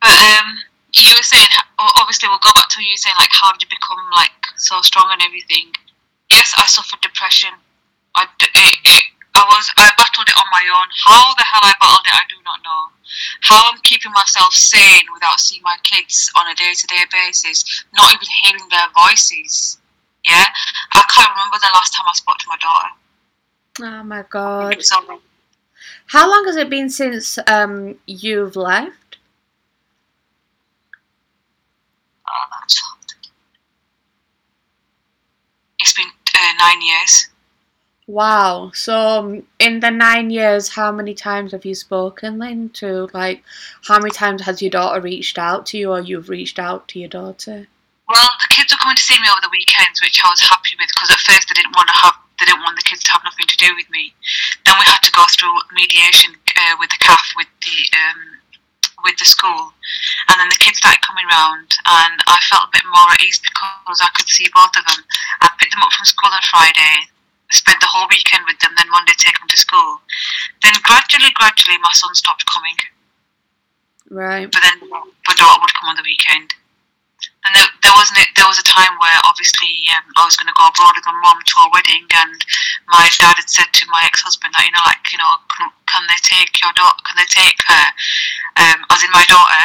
But 0.00 0.10
um, 0.10 0.58
you 0.92 1.12
were 1.16 1.22
saying, 1.22 1.46
obviously, 1.78 2.28
we'll 2.28 2.38
go 2.38 2.52
back 2.54 2.68
to 2.70 2.82
you 2.82 2.96
saying, 2.96 3.16
like, 3.18 3.30
how 3.32 3.52
did 3.52 3.62
you 3.62 3.68
become 3.68 3.98
like 4.16 4.30
so 4.56 4.80
strong 4.82 5.08
and 5.12 5.22
everything? 5.22 5.70
Yes, 6.30 6.54
I 6.56 6.66
suffered 6.66 7.00
depression. 7.00 7.50
I, 8.16 8.26
it, 8.40 8.76
it, 8.84 9.04
I 9.38 9.46
was, 9.54 9.70
I 9.78 9.90
battled 9.94 10.26
it 10.26 10.34
on 10.34 10.48
my 10.50 10.64
own. 10.66 10.88
How 11.06 11.34
the 11.38 11.46
hell 11.46 11.62
I 11.62 11.74
battled 11.78 12.06
it, 12.06 12.14
I 12.14 12.26
do 12.28 12.38
not 12.42 12.58
know. 12.66 12.90
How 13.42 13.70
I'm 13.70 13.78
keeping 13.82 14.12
myself 14.12 14.52
sane 14.52 15.06
without 15.14 15.38
seeing 15.38 15.62
my 15.62 15.76
kids 15.82 16.30
on 16.36 16.50
a 16.50 16.54
day-to-day 16.54 17.06
basis, 17.10 17.62
not 17.94 18.12
even 18.12 18.26
hearing 18.42 18.66
their 18.70 18.88
voices. 18.98 19.78
Yeah, 20.26 20.44
I 20.92 21.02
can't 21.14 21.30
remember 21.30 21.56
the 21.62 21.70
last 21.72 21.94
time 21.94 22.06
I 22.10 22.14
spoke 22.14 22.38
to 22.38 22.48
my 22.50 22.58
daughter. 22.58 22.90
Oh 23.80 24.02
my 24.02 24.24
god. 24.28 24.76
How 26.06 26.28
long 26.28 26.44
has 26.46 26.56
it 26.56 26.68
been 26.68 26.90
since 26.90 27.38
um 27.46 27.96
you've 28.06 28.56
left? 28.56 29.08
uh, 32.28 32.64
it's 35.78 35.92
been 35.94 36.08
uh, 36.34 36.52
nine 36.58 36.82
years. 36.82 37.28
Wow. 38.08 38.72
So 38.72 38.96
um, 38.96 39.46
in 39.58 39.80
the 39.80 39.90
nine 39.90 40.30
years, 40.30 40.70
how 40.70 40.90
many 40.90 41.12
times 41.12 41.52
have 41.52 41.66
you 41.68 41.74
spoken 41.74 42.38
then 42.38 42.70
to 42.80 43.12
like 43.12 43.44
how 43.84 44.00
many 44.00 44.10
times 44.10 44.40
has 44.48 44.62
your 44.62 44.72
daughter 44.72 44.98
reached 44.98 45.36
out 45.36 45.66
to 45.66 45.78
you 45.78 45.92
or 45.92 46.00
you've 46.00 46.30
reached 46.32 46.58
out 46.58 46.88
to 46.88 46.98
your 46.98 47.12
daughter? 47.12 47.68
Well, 48.08 48.28
the 48.40 48.48
kids 48.48 48.72
were 48.72 48.80
coming 48.80 48.96
to 48.96 49.04
see 49.04 49.20
me 49.20 49.28
over 49.28 49.44
the 49.44 49.52
weekends, 49.52 50.00
which 50.00 50.24
I 50.24 50.32
was 50.32 50.40
happy 50.40 50.72
with 50.80 50.88
because 50.88 51.12
at 51.12 51.20
first 51.20 51.52
they 51.52 51.60
didn't 51.60 51.76
want 51.76 51.92
to 51.92 52.00
have, 52.00 52.16
they 52.40 52.48
didn't 52.48 52.64
want 52.64 52.80
the 52.80 52.88
kids 52.88 53.04
to 53.04 53.12
have 53.12 53.20
nothing 53.28 53.44
to 53.44 53.60
do 53.60 53.76
with 53.76 53.92
me. 53.92 54.16
Then 54.64 54.80
we 54.80 54.88
had 54.88 55.04
to 55.04 55.12
go 55.12 55.28
through 55.28 55.52
mediation 55.76 56.32
uh, 56.32 56.80
with 56.80 56.88
the 56.88 57.04
CAF, 57.04 57.36
with 57.36 57.52
the 57.60 57.76
um, 57.92 58.20
with 59.04 59.20
the 59.20 59.28
school, 59.28 59.76
and 60.32 60.40
then 60.40 60.48
the 60.48 60.56
kids 60.56 60.80
started 60.80 61.04
coming 61.04 61.28
round, 61.28 61.76
and 61.84 62.16
I 62.24 62.40
felt 62.48 62.72
a 62.72 62.74
bit 62.74 62.88
more 62.88 63.12
at 63.12 63.20
ease 63.20 63.36
because 63.36 64.00
I 64.00 64.08
could 64.16 64.32
see 64.32 64.48
both 64.56 64.72
of 64.80 64.88
them. 64.88 65.04
I 65.44 65.52
picked 65.60 65.76
them 65.76 65.84
up 65.84 65.92
from 65.92 66.08
school 66.08 66.32
on 66.32 66.40
Friday, 66.48 67.12
spent 67.50 67.80
the 67.80 67.88
whole 67.88 68.06
weekend 68.10 68.44
with 68.46 68.58
them, 68.60 68.72
then 68.76 68.90
Monday 68.90 69.16
take 69.16 69.38
them 69.38 69.48
to 69.48 69.56
school. 69.56 70.00
Then 70.62 70.74
gradually, 70.82 71.32
gradually, 71.34 71.78
my 71.80 71.92
son 71.92 72.14
stopped 72.14 72.44
coming. 72.46 72.76
Right. 74.10 74.48
But 74.50 74.62
then 74.62 74.88
my 74.88 75.34
daughter 75.36 75.60
would 75.60 75.74
come 75.74 75.88
on 75.88 75.96
the 75.96 76.04
weekend. 76.04 76.54
And 77.44 77.54
there, 77.54 77.70
there 77.82 77.96
was 77.96 78.10
there 78.12 78.48
was 78.48 78.58
a 78.58 78.66
time 78.66 78.98
where 79.00 79.18
obviously 79.24 79.72
um, 79.96 80.04
I 80.16 80.24
was 80.26 80.36
going 80.36 80.50
to 80.50 80.58
go 80.58 80.68
abroad 80.68 80.94
with 80.94 81.06
my 81.06 81.16
mum 81.22 81.38
to 81.40 81.56
a 81.64 81.70
wedding, 81.72 82.04
and 82.04 82.38
my 82.90 83.08
dad 83.18 83.40
had 83.40 83.48
said 83.48 83.70
to 83.72 83.86
my 83.88 84.04
ex-husband 84.04 84.52
that 84.52 84.66
you 84.66 84.74
know, 84.74 84.84
like 84.84 85.00
you 85.10 85.18
know, 85.18 85.32
can, 85.56 85.70
can 85.88 86.04
they 86.06 86.20
take 86.20 86.60
your 86.60 86.74
daughter? 86.76 86.98
Can 87.08 87.16
they 87.16 87.30
take 87.30 87.58
her, 87.66 87.86
um, 88.60 88.84
as 88.90 89.02
in 89.02 89.10
my 89.10 89.24
daughter, 89.26 89.64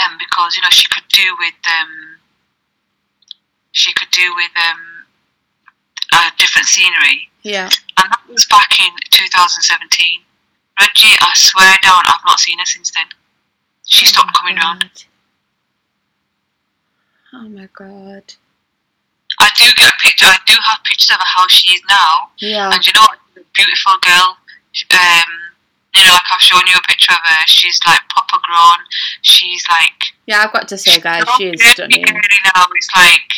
um, 0.00 0.16
because 0.20 0.54
you 0.54 0.62
know 0.62 0.70
she 0.70 0.86
could 0.86 1.08
do 1.10 1.26
with 1.40 1.58
um, 1.66 2.20
she 3.72 3.92
could 3.92 4.12
do 4.12 4.34
with 4.36 4.52
um, 4.56 4.97
a 6.12 6.30
different 6.38 6.66
scenery, 6.66 7.30
Yeah. 7.42 7.64
and 7.98 8.06
that 8.10 8.20
was 8.28 8.46
back 8.46 8.78
in 8.80 8.90
2017. 9.10 10.22
Raji, 10.80 11.16
I 11.20 11.32
swear 11.34 11.76
down, 11.82 12.02
I've 12.06 12.24
not 12.26 12.38
seen 12.40 12.58
her 12.58 12.64
since 12.64 12.90
then. 12.92 13.06
She 13.86 14.06
stopped 14.06 14.36
coming 14.36 14.56
round. 14.56 14.90
Oh 17.32 17.48
my 17.48 17.68
god. 17.72 18.24
I 19.40 19.48
do 19.56 19.64
get 19.76 19.88
a 19.88 19.96
picture. 20.02 20.26
I 20.26 20.38
do 20.46 20.54
have 20.64 20.78
pictures 20.84 21.10
of 21.10 21.18
her 21.20 21.26
how 21.26 21.46
she 21.48 21.70
is 21.74 21.82
now, 21.88 22.30
Yeah. 22.38 22.70
and 22.72 22.86
you 22.86 22.92
know 22.94 23.02
what? 23.02 23.18
A 23.36 23.40
Beautiful 23.54 23.94
girl. 24.00 24.36
Um, 24.92 25.30
you 25.94 26.04
know, 26.04 26.12
like 26.12 26.22
I've 26.32 26.40
shown 26.40 26.62
you 26.66 26.74
a 26.76 26.86
picture 26.86 27.12
of 27.12 27.18
her. 27.22 27.46
She's 27.46 27.78
like 27.86 28.00
proper 28.08 28.38
grown. 28.44 28.78
She's 29.22 29.64
like. 29.68 30.14
Yeah, 30.26 30.44
I've 30.44 30.52
got 30.52 30.68
to 30.68 30.78
say, 30.78 31.00
guys, 31.00 31.24
she 31.36 31.48
is 31.48 31.64
stunning. 31.70 32.02
now. 32.04 32.66
It's 32.74 32.88
like, 32.94 33.30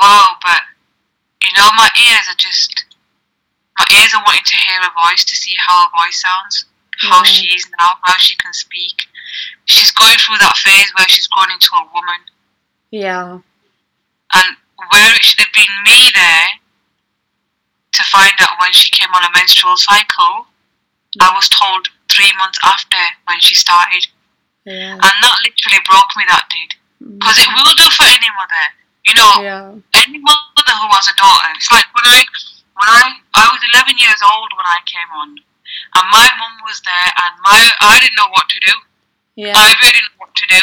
wow. 0.00 0.36
But 0.42 0.60
know, 1.58 1.70
my 1.76 1.90
ears 2.08 2.26
are 2.30 2.38
just. 2.38 2.84
My 3.78 3.86
ears 4.00 4.10
are 4.14 4.22
wanting 4.26 4.42
to 4.44 4.56
hear 4.66 4.82
her 4.82 4.90
voice 5.06 5.22
to 5.24 5.36
see 5.36 5.54
how 5.54 5.86
her 5.86 5.90
voice 5.94 6.20
sounds, 6.20 6.64
how 6.98 7.22
Yeah. 7.22 7.30
she 7.30 7.46
is 7.54 7.64
now, 7.78 7.94
how 8.02 8.16
she 8.18 8.34
can 8.34 8.52
speak. 8.52 9.06
She's 9.66 9.92
going 9.92 10.18
through 10.18 10.38
that 10.38 10.56
phase 10.56 10.90
where 10.98 11.06
she's 11.08 11.28
grown 11.28 11.50
into 11.52 11.70
a 11.76 11.86
woman. 11.94 12.20
Yeah. 12.90 13.38
and 14.34 14.56
where 14.90 15.14
it 15.14 15.22
should 15.24 15.40
have 15.40 15.52
been 15.54 15.82
me 15.84 16.10
there 16.14 16.48
to 17.92 18.02
find 18.04 18.32
out 18.40 18.60
when 18.60 18.72
she 18.72 18.90
came 18.90 19.08
on 19.14 19.24
a 19.24 19.30
menstrual 19.34 19.76
cycle, 19.76 20.46
I 21.20 21.32
was 21.34 21.48
told 21.48 21.88
three 22.08 22.30
months 22.38 22.58
after 22.64 22.98
when 23.26 23.40
she 23.40 23.54
started, 23.54 24.06
Yeah. 24.64 24.92
and 24.94 25.02
that 25.02 25.36
literally 25.44 25.82
broke 25.88 26.12
me. 26.16 26.24
That 26.28 26.44
did 26.50 26.70
because 27.18 27.38
it 27.38 27.48
mm. 27.48 27.54
will 27.54 27.74
do 27.76 27.88
for 27.90 28.04
any 28.04 28.28
mother. 28.36 28.64
You 29.08 29.14
know, 29.16 29.32
Yeah. 29.40 29.72
any 30.04 30.18
mother 30.20 30.74
who 30.84 30.88
has 30.92 31.08
a 31.08 31.16
daughter. 31.16 31.48
It's 31.56 31.72
like 31.72 31.88
when 31.96 32.06
I 32.12 32.20
when 32.76 32.88
I 32.92 33.04
I 33.34 33.44
was 33.48 33.60
11 33.74 33.96
years 33.96 34.20
old 34.20 34.52
when 34.54 34.66
I 34.68 34.78
came 34.84 35.08
on, 35.16 35.28
and 35.32 36.06
my 36.12 36.28
mum 36.38 36.54
was 36.68 36.80
there, 36.84 37.08
and 37.24 37.32
my 37.40 37.58
I 37.80 37.98
didn't 37.98 38.16
know 38.20 38.28
what 38.36 38.48
to 38.48 38.60
do. 38.60 38.74
Yeah. 39.34 39.54
I 39.56 39.72
really 39.80 39.96
didn't 39.96 40.12
know 40.12 40.28
what 40.28 40.34
to 40.36 40.46
do. 40.46 40.60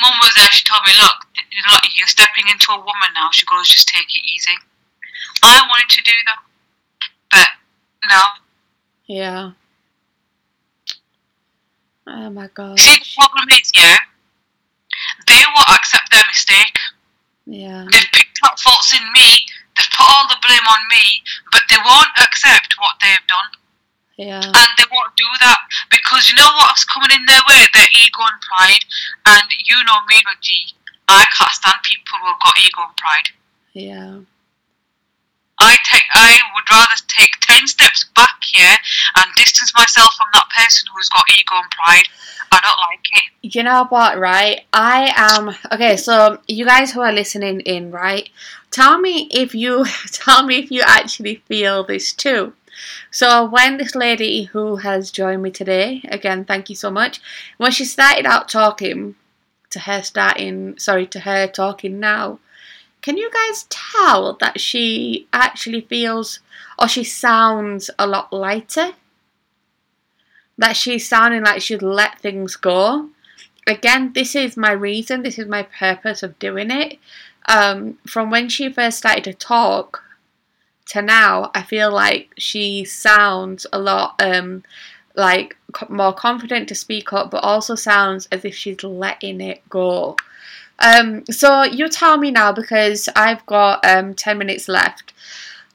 Mum 0.00 0.14
was 0.24 0.32
there. 0.34 0.48
She 0.50 0.64
told 0.64 0.80
me, 0.86 0.92
"Look, 0.98 1.18
you 1.52 1.62
know, 1.68 1.76
you're 1.94 2.08
stepping 2.08 2.48
into 2.48 2.72
a 2.72 2.80
woman 2.80 3.12
now." 3.14 3.28
She 3.30 3.44
goes, 3.44 3.68
"Just 3.68 3.88
take 3.88 4.08
it 4.08 4.24
easy." 4.24 4.56
I 5.42 5.60
wanted 5.68 5.90
to 5.90 6.02
do 6.02 6.12
that, 6.26 6.38
but 7.30 7.48
no. 8.08 8.22
Yeah. 9.06 9.50
Oh 12.06 12.30
my 12.30 12.48
god. 12.48 12.78
See, 12.80 12.98
the 12.98 13.06
problem 13.16 13.48
is, 13.50 13.70
yeah, 13.74 13.98
they 15.28 15.42
won't 15.54 15.68
accept 15.68 16.10
their 16.10 16.24
mistake. 16.26 16.78
Yeah. 17.52 17.84
They've 17.92 18.12
picked 18.16 18.40
up 18.48 18.56
faults 18.58 18.96
in 18.96 19.04
me. 19.12 19.28
They've 19.76 19.92
put 19.92 20.08
all 20.08 20.24
the 20.28 20.40
blame 20.40 20.64
on 20.64 20.80
me, 20.88 21.20
but 21.52 21.62
they 21.68 21.76
won't 21.84 22.12
accept 22.16 22.72
what 22.80 22.96
they've 23.00 23.26
done, 23.28 23.50
Yeah. 24.16 24.40
and 24.40 24.70
they 24.80 24.88
won't 24.90 25.12
do 25.16 25.28
that 25.44 25.60
because 25.92 26.28
you 26.28 26.36
know 26.36 26.48
what's 26.56 26.84
coming 26.84 27.12
in 27.12 27.24
their 27.28 27.40
way? 27.48 27.60
Their 27.76 27.88
ego 27.92 28.24
and 28.24 28.40
pride. 28.40 28.84
And 29.26 29.44
you 29.68 29.76
know 29.84 30.00
me, 30.08 30.16
Raji. 30.24 30.72
I 31.08 31.24
can't 31.36 31.52
stand 31.52 31.76
people 31.84 32.18
who've 32.24 32.40
got 32.40 32.56
ego 32.56 32.80
and 32.88 32.96
pride. 32.96 33.28
Yeah. 33.72 34.12
I 35.60 35.76
take 35.92 36.08
I 36.14 36.40
would 36.54 36.64
rather 36.70 36.96
take 37.08 37.36
ten 37.40 37.66
steps 37.66 38.04
back 38.16 38.40
here 38.42 38.76
and 39.16 39.28
distance 39.36 39.72
myself 39.76 40.14
from 40.16 40.28
that 40.32 40.48
person 40.56 40.88
who's 40.92 41.08
got 41.10 41.24
ego 41.30 41.60
and 41.60 41.70
pride. 41.70 42.08
I 42.52 42.60
don't 42.60 42.78
like 42.78 43.00
it. 43.12 43.54
You 43.54 43.62
know 43.62 43.86
what, 43.88 44.18
right? 44.18 44.60
I 44.72 45.12
am 45.16 45.54
okay. 45.72 45.96
So 45.96 46.38
you 46.46 46.64
guys 46.64 46.92
who 46.92 47.00
are 47.00 47.12
listening 47.12 47.60
in, 47.60 47.90
right? 47.90 48.28
Tell 48.70 49.00
me 49.00 49.28
if 49.32 49.54
you 49.54 49.86
tell 50.12 50.44
me 50.44 50.58
if 50.58 50.70
you 50.70 50.82
actually 50.84 51.36
feel 51.46 51.82
this 51.82 52.12
too. 52.12 52.52
So 53.10 53.44
when 53.44 53.78
this 53.78 53.94
lady 53.94 54.44
who 54.44 54.76
has 54.76 55.10
joined 55.10 55.42
me 55.42 55.50
today, 55.50 56.02
again, 56.08 56.44
thank 56.44 56.70
you 56.70 56.76
so 56.76 56.90
much. 56.90 57.20
When 57.56 57.70
she 57.70 57.84
started 57.84 58.26
out 58.26 58.48
talking, 58.48 59.14
to 59.70 59.80
her 59.80 60.02
starting, 60.02 60.78
sorry, 60.78 61.06
to 61.08 61.20
her 61.20 61.46
talking 61.46 61.98
now, 61.98 62.38
can 63.00 63.16
you 63.16 63.30
guys 63.32 63.66
tell 63.68 64.34
that 64.34 64.60
she 64.60 65.26
actually 65.32 65.80
feels 65.80 66.38
or 66.78 66.86
she 66.86 67.02
sounds 67.02 67.90
a 67.98 68.06
lot 68.06 68.32
lighter? 68.32 68.92
That 70.58 70.76
she's 70.76 71.08
sounding 71.08 71.42
like 71.42 71.62
she'd 71.62 71.82
let 71.82 72.18
things 72.18 72.56
go. 72.56 73.08
Again, 73.66 74.12
this 74.12 74.34
is 74.34 74.56
my 74.56 74.72
reason, 74.72 75.22
this 75.22 75.38
is 75.38 75.46
my 75.46 75.62
purpose 75.62 76.22
of 76.22 76.38
doing 76.38 76.70
it. 76.70 76.98
Um, 77.48 77.98
from 78.06 78.30
when 78.30 78.48
she 78.48 78.72
first 78.72 78.98
started 78.98 79.24
to 79.24 79.34
talk 79.34 80.02
to 80.86 81.02
now, 81.02 81.50
I 81.54 81.62
feel 81.62 81.90
like 81.90 82.32
she 82.36 82.84
sounds 82.84 83.66
a 83.72 83.78
lot 83.78 84.20
um, 84.20 84.62
like 85.14 85.56
more 85.88 86.12
confident 86.12 86.68
to 86.68 86.74
speak 86.74 87.12
up, 87.12 87.30
but 87.30 87.44
also 87.44 87.74
sounds 87.74 88.26
as 88.32 88.44
if 88.44 88.54
she's 88.54 88.82
letting 88.82 89.40
it 89.40 89.62
go. 89.68 90.16
Um, 90.78 91.24
so 91.26 91.62
you 91.62 91.88
tell 91.88 92.16
me 92.18 92.30
now 92.30 92.52
because 92.52 93.08
I've 93.14 93.44
got 93.46 93.84
um, 93.84 94.14
10 94.14 94.38
minutes 94.38 94.68
left. 94.68 95.12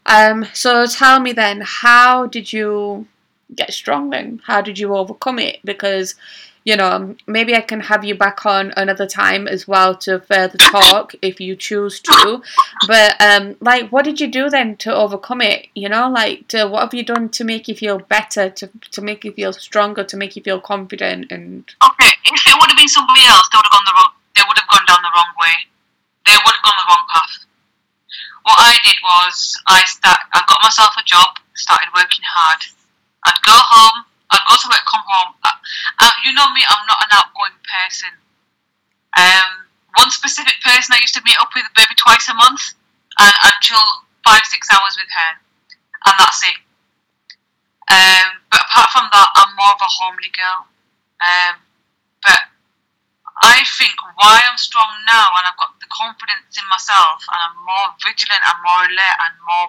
Um, 0.06 0.46
so 0.54 0.86
tell 0.86 1.20
me 1.20 1.34
then, 1.34 1.62
how 1.66 2.28
did 2.28 2.52
you 2.52 3.08
get 3.54 3.74
strong 3.74 4.10
then? 4.10 4.42
How 4.46 4.62
did 4.62 4.80
you 4.80 4.96
overcome 4.96 5.40
it? 5.40 5.60
Because, 5.64 6.16
you 6.64 6.76
know, 6.76 7.16
maybe 7.26 7.56
I 7.56 7.62
can 7.62 7.80
have 7.80 8.04
you 8.04 8.16
back 8.16 8.46
on 8.46 8.74
another 8.76 9.08
time 9.08 9.48
as 9.48 9.68
well 9.68 9.96
to 10.00 10.20
further 10.20 10.58
talk 10.58 11.16
if 11.22 11.40
you 11.40 11.56
choose 11.56 12.00
to. 12.02 12.42
But, 12.88 13.20
um, 13.22 13.56
like, 13.62 13.90
what 13.90 14.06
did 14.06 14.20
you 14.20 14.28
do 14.28 14.50
then 14.50 14.78
to 14.78 14.94
overcome 14.94 15.42
it? 15.42 15.68
You 15.76 15.90
know, 15.90 16.10
like, 16.10 16.48
to, 16.50 16.66
what 16.68 16.82
have 16.82 16.94
you 16.94 17.04
done 17.04 17.30
to 17.30 17.44
make 17.44 17.68
you 17.68 17.76
feel 17.76 18.00
better, 18.00 18.50
to, 18.50 18.70
to 18.92 19.02
make 19.02 19.24
you 19.24 19.32
feel 19.32 19.54
stronger, 19.54 20.04
to 20.04 20.18
make 20.18 20.36
you 20.36 20.44
feel 20.44 20.60
confident 20.60 21.32
and. 21.32 21.64
Okay, 21.84 22.12
if 22.26 22.48
it 22.48 22.56
would 22.60 22.70
have 22.70 22.78
been 22.78 22.88
somebody 22.88 23.22
else, 23.28 23.48
they 23.52 23.58
would 23.58 23.66
have 23.66 23.72
gone 23.72 23.86
the 23.86 23.94
wrong. 23.96 24.12
They 24.36 24.44
would 24.48 24.58
have 24.58 24.70
gone 24.70 24.86
down 24.88 25.02
the 25.02 25.14
wrong 25.16 25.34
way. 25.40 25.56
They 26.26 26.36
would 26.36 26.54
have 26.54 26.64
gone 26.64 26.78
the 26.78 26.88
wrong 26.90 27.06
path. 27.14 27.48
What 28.44 28.60
I 28.60 28.78
did 28.84 28.96
was 29.04 29.60
I 29.68 29.84
start. 29.86 30.20
I 30.34 30.42
got 30.48 30.60
myself 30.64 30.96
a 30.98 31.04
job, 31.04 31.36
started 31.56 31.90
working 31.94 32.24
hard. 32.24 32.62
I'd 33.26 33.42
go 33.46 33.56
home. 33.56 34.06
I'd 34.30 34.44
go 34.44 34.56
to 34.60 34.68
work, 34.68 34.84
come 34.92 35.06
home. 35.08 35.32
I, 35.44 35.52
I, 36.04 36.06
you 36.28 36.36
know 36.36 36.52
me. 36.52 36.62
I'm 36.68 36.86
not 36.86 37.00
an 37.08 37.12
outgoing 37.16 37.58
person. 37.64 38.12
Um, 39.16 39.66
one 39.96 40.12
specific 40.12 40.60
person 40.62 40.94
I 40.94 41.02
used 41.02 41.16
to 41.16 41.24
meet 41.24 41.40
up 41.40 41.50
with 41.56 41.66
maybe 41.74 41.96
twice 41.96 42.28
a 42.30 42.36
month, 42.36 42.76
and 43.18 43.34
I'd 43.34 43.60
chill 43.64 43.88
five 44.28 44.44
six 44.46 44.68
hours 44.70 45.00
with 45.00 45.10
her, 45.10 45.32
and 46.06 46.16
that's 46.20 46.44
it. 46.44 46.60
Um, 47.88 48.44
but 48.52 48.62
apart 48.68 48.92
from 48.92 49.08
that, 49.16 49.30
I'm 49.40 49.56
more 49.56 49.74
of 49.74 49.82
a 49.82 49.88
homely 49.88 50.32
girl. 50.36 50.68
Um, 51.24 51.56
but 52.22 52.52
I 53.44 53.64
think 53.78 53.96
why 54.18 54.42
I'm 54.44 54.58
strong 54.58 54.90
now 55.06 55.30
and 55.38 55.46
I've 55.46 55.58
got 55.62 55.78
the 55.80 55.88
confidence 55.94 56.58
in 56.58 56.66
myself 56.68 57.22
and 57.30 57.38
I'm 57.38 57.58
more 57.64 57.88
vigilant 58.02 58.42
and 58.42 58.58
more 58.66 58.82
alert 58.82 59.18
and 59.24 59.34
more 59.46 59.68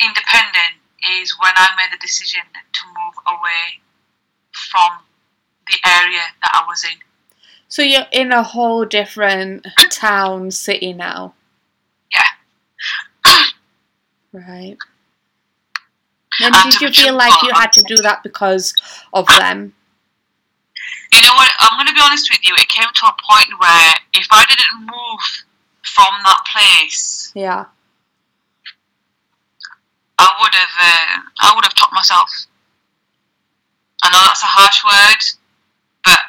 independent 0.00 0.80
is 1.20 1.34
when 1.40 1.52
I 1.54 1.68
made 1.76 1.92
the 1.92 2.00
decision 2.00 2.40
to 2.52 2.80
move 2.88 3.14
away 3.26 3.80
from 4.52 4.98
the 5.66 5.78
area 5.84 6.22
that 6.42 6.50
I 6.54 6.64
was 6.66 6.84
in. 6.84 6.98
So 7.68 7.82
you're 7.82 8.06
in 8.12 8.32
a 8.32 8.42
whole 8.42 8.84
different 8.84 9.66
town, 9.90 10.50
city 10.50 10.92
now. 10.92 11.34
Yeah. 12.12 13.42
Right. 14.32 14.76
Did 16.38 16.80
you 16.82 16.90
feel 16.90 17.14
like 17.14 17.32
you 17.42 17.50
had 17.54 17.72
to 17.72 17.82
do 17.82 17.96
that 18.02 18.22
because 18.22 18.74
of 19.14 19.26
them? 19.38 19.72
You 21.12 21.22
know 21.22 21.32
what? 21.34 21.50
I'm 21.58 21.78
going 21.78 21.86
to 21.88 21.94
be 21.94 22.00
honest 22.02 22.30
with 22.30 22.46
you. 22.46 22.54
It 22.58 22.68
came 22.68 22.84
to 22.92 23.06
a 23.06 23.16
point 23.30 23.48
where 23.58 23.94
if 24.12 24.26
I 24.30 24.44
didn't 24.48 24.80
move 24.80 25.46
from 25.82 26.12
that 26.24 26.44
place, 26.52 27.32
Yeah. 27.34 27.66
I 30.18 30.34
would 30.40 30.54
uh, 30.78 31.20
I 31.40 31.52
would 31.54 31.64
have 31.64 31.74
topped 31.74 31.94
myself. 31.94 32.30
I 34.02 34.10
know 34.12 34.22
that's 34.24 34.44
a 34.44 34.50
harsh 34.50 34.84
word, 34.84 35.22
but 36.04 36.20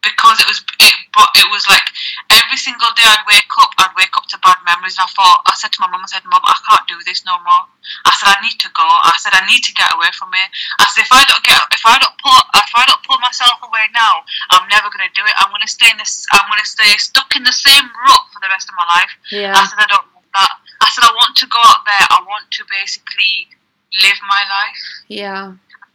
because 0.00 0.40
it 0.40 0.48
was 0.48 0.60
it, 0.80 0.96
but 1.12 1.28
it 1.36 1.44
was 1.52 1.68
like 1.68 1.84
every 2.32 2.56
single 2.56 2.88
day 2.96 3.04
I'd 3.04 3.24
wake 3.28 3.52
up, 3.60 3.72
I'd 3.76 3.92
wake 3.96 4.12
up 4.16 4.24
to 4.32 4.40
bad 4.40 4.56
memories. 4.64 4.96
And 4.96 5.04
I 5.04 5.10
thought, 5.12 5.44
I 5.44 5.54
said 5.60 5.72
to 5.76 5.80
my 5.84 5.92
mum, 5.92 6.00
I 6.00 6.08
said, 6.08 6.24
Mum, 6.24 6.40
I 6.40 6.56
can't 6.64 6.88
do 6.88 6.96
this 7.04 7.24
no 7.28 7.36
more. 7.44 7.64
I 8.08 8.12
said, 8.16 8.32
I 8.32 8.38
need 8.40 8.56
to 8.64 8.70
go. 8.72 8.84
I 8.84 9.12
said, 9.20 9.36
I 9.36 9.44
need 9.44 9.60
to 9.68 9.72
get 9.76 9.92
away 9.92 10.08
from 10.16 10.32
it. 10.32 10.48
I 10.80 10.88
said, 10.92 11.04
if 11.04 11.12
I 11.12 11.22
don't 11.28 11.44
get, 11.44 11.60
if 11.76 11.84
I 11.84 12.00
don't 12.00 12.16
pull, 12.16 12.36
if 12.56 12.72
I 12.72 12.84
don't 12.88 13.02
pull 13.04 13.20
myself 13.20 13.60
away 13.60 13.92
now, 13.92 14.24
I'm 14.56 14.64
never 14.72 14.88
gonna 14.88 15.12
do 15.12 15.24
it. 15.24 15.36
I'm 15.36 15.52
gonna 15.52 15.68
stay 15.68 15.92
in 15.92 16.00
this. 16.00 16.24
I'm 16.32 16.48
gonna 16.48 16.64
stay 16.64 16.96
stuck 16.96 17.36
in 17.36 17.44
the 17.44 17.54
same 17.54 17.84
rut 17.84 18.24
for 18.32 18.40
the 18.40 18.48
rest 18.48 18.72
of 18.72 18.76
my 18.80 18.88
life. 18.96 19.12
Yeah. 19.28 19.52
I 19.52 19.68
said, 19.68 19.80
I 19.80 19.88
don't 19.88 20.08
want 20.16 20.28
that. 20.32 20.52
I 20.80 20.88
said, 20.96 21.04
I 21.04 21.12
want 21.12 21.36
to 21.36 21.46
go 21.46 21.60
out 21.60 21.84
there. 21.84 22.04
I 22.08 22.24
want 22.24 22.48
to 22.56 22.64
basically 22.72 23.52
live 23.92 24.18
my 24.28 24.42
life. 24.48 24.82
Yeah. 25.08 25.54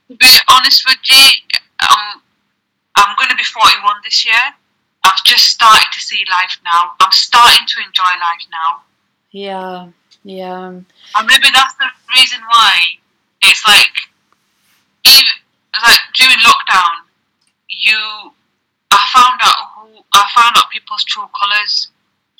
To 0.10 0.16
be 0.16 0.28
honest 0.50 0.86
with 0.88 1.00
you, 1.06 1.58
um, 1.89 2.22
I'm 2.96 3.16
going 3.18 3.30
to 3.30 3.36
be 3.36 3.43
41 3.43 3.96
this 4.04 4.26
year. 4.26 4.46
I've 5.04 5.24
just 5.24 5.46
started 5.46 5.88
to 5.93 6.00
see 6.00 6.26
life 6.32 6.58
now. 6.64 6.91
I'm 7.00 7.12
starting 7.12 7.66
to 7.68 7.78
enjoy 7.86 8.14
life 8.20 8.46
now. 8.52 8.82
Yeah. 9.32 9.88
Yeah. 10.24 10.68
And 10.68 11.28
maybe 11.28 11.48
that's 11.54 11.76
the 11.76 11.86
reason 12.18 12.39
why 12.50 12.80
it's 13.43 13.64
like, 13.68 13.93
even 15.06 15.38
like 15.86 16.00
during 16.16 16.38
lockdown, 16.41 17.06
you, 17.70 18.34
I 18.91 19.02
found 19.14 19.39
out 19.43 19.60
who, 19.76 20.02
I 20.14 20.26
found 20.36 20.56
out 20.58 20.72
people's 20.72 21.04
true 21.04 21.30
colours, 21.38 21.89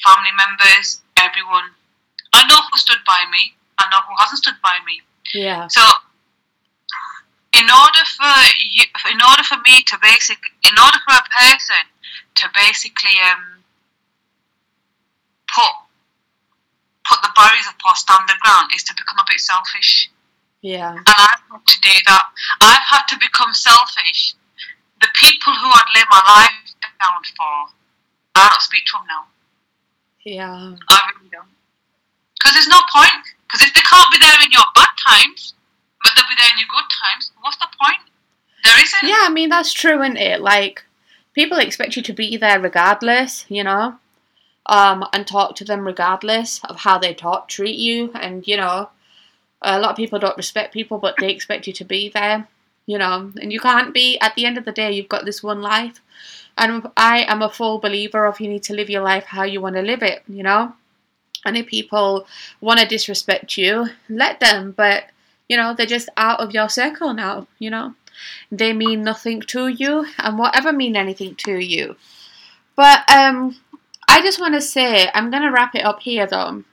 family 0.04 0.32
members, 0.36 1.02
everyone. 1.22 1.70
I 2.34 2.48
know 2.48 2.58
who 2.58 2.78
stood 2.78 3.04
by 3.06 3.24
me. 3.32 3.54
I 3.78 3.86
know 3.92 4.00
who 4.08 4.16
hasn't 4.18 4.40
stood 4.40 4.56
by 4.64 4.78
me. 4.86 5.02
Yeah. 5.34 5.68
So, 5.68 5.82
in 7.54 7.66
order 7.66 8.04
for 8.18 8.36
you, 8.60 8.84
in 9.12 9.20
order 9.22 9.44
for 9.44 9.58
me 9.66 9.84
to 9.88 9.98
basic, 10.02 10.38
in 10.64 10.76
order 10.78 11.00
for 11.08 11.16
a 11.16 11.26
person 11.40 11.84
to 12.36 12.50
basically 12.54 13.16
um, 13.24 13.64
put 15.54 15.74
put 17.10 17.22
the 17.22 17.32
barriers 17.36 17.68
of 17.68 17.76
or 17.86 17.96
stand 17.96 18.28
the 18.28 18.36
ground, 18.42 18.72
is 18.76 18.84
to 18.84 18.94
become 18.94 19.20
a 19.20 19.28
bit 19.28 19.40
selfish. 19.40 20.10
Yeah. 20.62 20.98
And 20.98 21.06
I've 21.06 21.46
had 21.52 21.66
to 21.66 21.82
do 21.82 21.94
that. 22.08 22.26
I've 22.62 22.88
had 22.90 23.06
to 23.14 23.18
become 23.20 23.54
selfish. 23.54 24.34
The 25.00 25.08
people 25.14 25.54
who 25.54 25.68
I'd 25.70 25.94
lay 25.94 26.04
my 26.10 26.22
life 26.26 26.74
down 27.00 27.22
for, 27.38 27.70
I 28.34 28.50
don't 28.50 28.62
speak 28.62 28.86
to 28.88 28.94
them 28.98 29.06
now. 29.08 29.26
Yeah. 30.24 30.76
I 30.90 31.12
really 31.14 31.30
don't. 31.30 31.46
Because 32.38 32.54
there's 32.54 32.68
no 32.68 32.82
point. 32.94 33.24
Because 33.48 33.68
if 33.68 33.74
they 33.74 33.82
can't 33.82 34.12
be 34.12 34.20
there 34.20 34.36
in 34.44 34.52
your 34.52 34.68
bad 34.74 34.94
times, 35.08 35.54
but 36.04 36.12
they'll 36.16 36.30
be 36.30 36.36
there 36.38 36.52
in 36.52 36.60
your 36.60 36.70
good 36.70 36.90
times, 36.92 37.32
what's 37.42 37.58
the 37.58 37.68
point? 37.80 38.02
There 38.64 38.84
isn't. 38.84 39.08
Yeah, 39.08 39.24
I 39.24 39.30
mean 39.30 39.50
that's 39.50 39.74
true, 39.74 40.02
isn't 40.02 40.18
it? 40.18 40.42
Like 40.42 40.84
people 41.34 41.58
expect 41.60 41.96
you 41.96 42.02
to 42.04 42.14
be 42.14 42.38
there 42.38 42.60
regardless, 42.60 43.46
you 43.50 43.64
know, 43.64 43.98
um, 44.66 45.06
and 45.14 45.28
talk 45.28 45.56
to 45.56 45.66
them 45.66 45.86
regardless 45.86 46.64
of 46.64 46.78
how 46.78 46.98
they 46.98 47.14
talk, 47.14 47.48
treat 47.48 47.78
you, 47.78 48.12
and 48.16 48.48
you 48.48 48.58
know, 48.58 48.90
a 49.62 49.80
lot 49.80 49.92
of 49.92 49.98
people 49.98 50.20
don't 50.20 50.38
respect 50.38 50.74
people, 50.74 50.98
but 50.98 51.16
they 51.20 51.30
expect 51.32 51.68
you 51.68 51.74
to 51.74 51.86
be 51.86 52.10
there, 52.10 52.48
you 52.86 52.98
know, 52.98 53.32
and 53.40 53.54
you 53.54 53.60
can't 53.60 53.94
be. 53.94 54.20
At 54.20 54.36
the 54.36 54.46
end 54.46 54.58
of 54.58 54.66
the 54.66 54.72
day, 54.72 54.92
you've 54.92 55.10
got 55.10 55.26
this 55.26 55.44
one 55.44 55.62
life, 55.62 56.02
and 56.58 56.88
I 56.98 57.24
am 57.24 57.42
a 57.42 57.50
full 57.50 57.80
believer 57.80 58.26
of 58.26 58.40
you 58.40 58.48
need 58.48 58.64
to 58.64 58.76
live 58.76 58.90
your 58.90 59.04
life 59.04 59.26
how 59.26 59.44
you 59.44 59.62
want 59.62 59.76
to 59.76 59.82
live 59.82 60.02
it, 60.02 60.24
you 60.28 60.44
know. 60.44 60.74
And 61.46 61.56
if 61.56 61.68
people 61.68 62.28
want 62.62 62.80
to 62.80 62.88
disrespect 62.88 63.58
you, 63.58 63.88
let 64.10 64.40
them, 64.40 64.74
but 64.76 65.06
you 65.48 65.58
know, 65.58 65.74
they're 65.74 65.86
just 65.86 66.10
out 66.18 66.40
of 66.40 66.54
your 66.54 66.70
circle 66.70 67.14
now, 67.14 67.48
you 67.60 67.70
know? 67.70 67.94
They 68.52 68.74
mean 68.74 69.04
nothing 69.04 69.42
to 69.42 69.68
you 69.68 70.06
and 70.18 70.40
whatever 70.40 70.72
mean 70.72 70.96
anything 70.96 71.36
to 71.46 71.58
you. 71.60 71.96
But 72.76 73.10
um 73.10 73.58
i 74.08 74.22
just 74.22 74.40
want 74.40 74.54
to 74.54 74.62
say 74.62 75.10
i'm 75.14 75.32
gonna 75.32 75.52
wrap 75.52 75.76
it 75.76 75.86
up 75.86 76.02
here 76.02 76.28
though. 76.28 76.64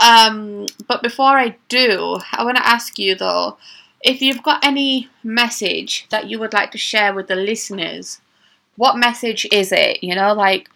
Um 0.00 0.66
but 0.86 1.02
before 1.02 1.38
i 1.38 1.56
do 1.68 2.18
i 2.32 2.44
want 2.44 2.56
to 2.56 2.66
ask 2.66 2.98
you 2.98 3.14
though 3.14 3.56
if 4.02 4.20
you've 4.20 4.42
got 4.42 4.64
any 4.64 5.08
message 5.22 6.06
that 6.10 6.28
you 6.28 6.38
would 6.38 6.52
like 6.52 6.70
to 6.72 6.78
share 6.78 7.14
with 7.14 7.28
the 7.28 7.36
listeners 7.36 8.20
what 8.76 8.98
message 8.98 9.46
is 9.50 9.72
it? 9.72 10.02
You 10.02 10.14
know 10.14 10.34
like 10.34 10.68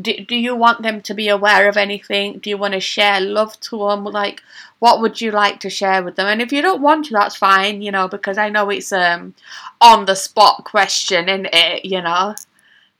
do, 0.00 0.24
do 0.24 0.36
you 0.36 0.54
want 0.54 0.82
them 0.82 1.00
to 1.02 1.14
be 1.14 1.28
aware 1.28 1.68
of 1.68 1.76
anything 1.76 2.38
do 2.38 2.50
you 2.50 2.56
want 2.56 2.74
to 2.74 2.80
share 2.80 3.20
love 3.20 3.58
to 3.60 3.78
them 3.78 4.04
like 4.04 4.42
what 4.78 5.00
would 5.00 5.20
you 5.20 5.30
like 5.30 5.60
to 5.60 5.70
share 5.70 6.02
with 6.02 6.16
them 6.16 6.26
and 6.26 6.40
if 6.40 6.52
you 6.52 6.62
don't 6.62 6.82
want 6.82 7.04
to 7.06 7.12
that's 7.12 7.36
fine 7.36 7.82
you 7.82 7.90
know 7.90 8.08
because 8.08 8.38
i 8.38 8.48
know 8.48 8.70
it's 8.70 8.92
um 8.92 9.34
on 9.80 10.04
the 10.06 10.14
spot 10.14 10.64
question 10.64 11.28
isn't 11.28 11.48
it 11.52 11.84
you 11.84 12.00
know 12.00 12.34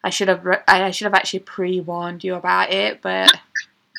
i 0.03 0.11
should 0.11 0.29
have 0.29 0.47
i 0.67 0.91
should 0.91 1.05
have 1.05 1.15
actually 1.15 1.41
pre-warned 1.41 2.25
you 2.25 2.35
about 2.35 2.71
it 2.73 3.01
but 3.03 3.33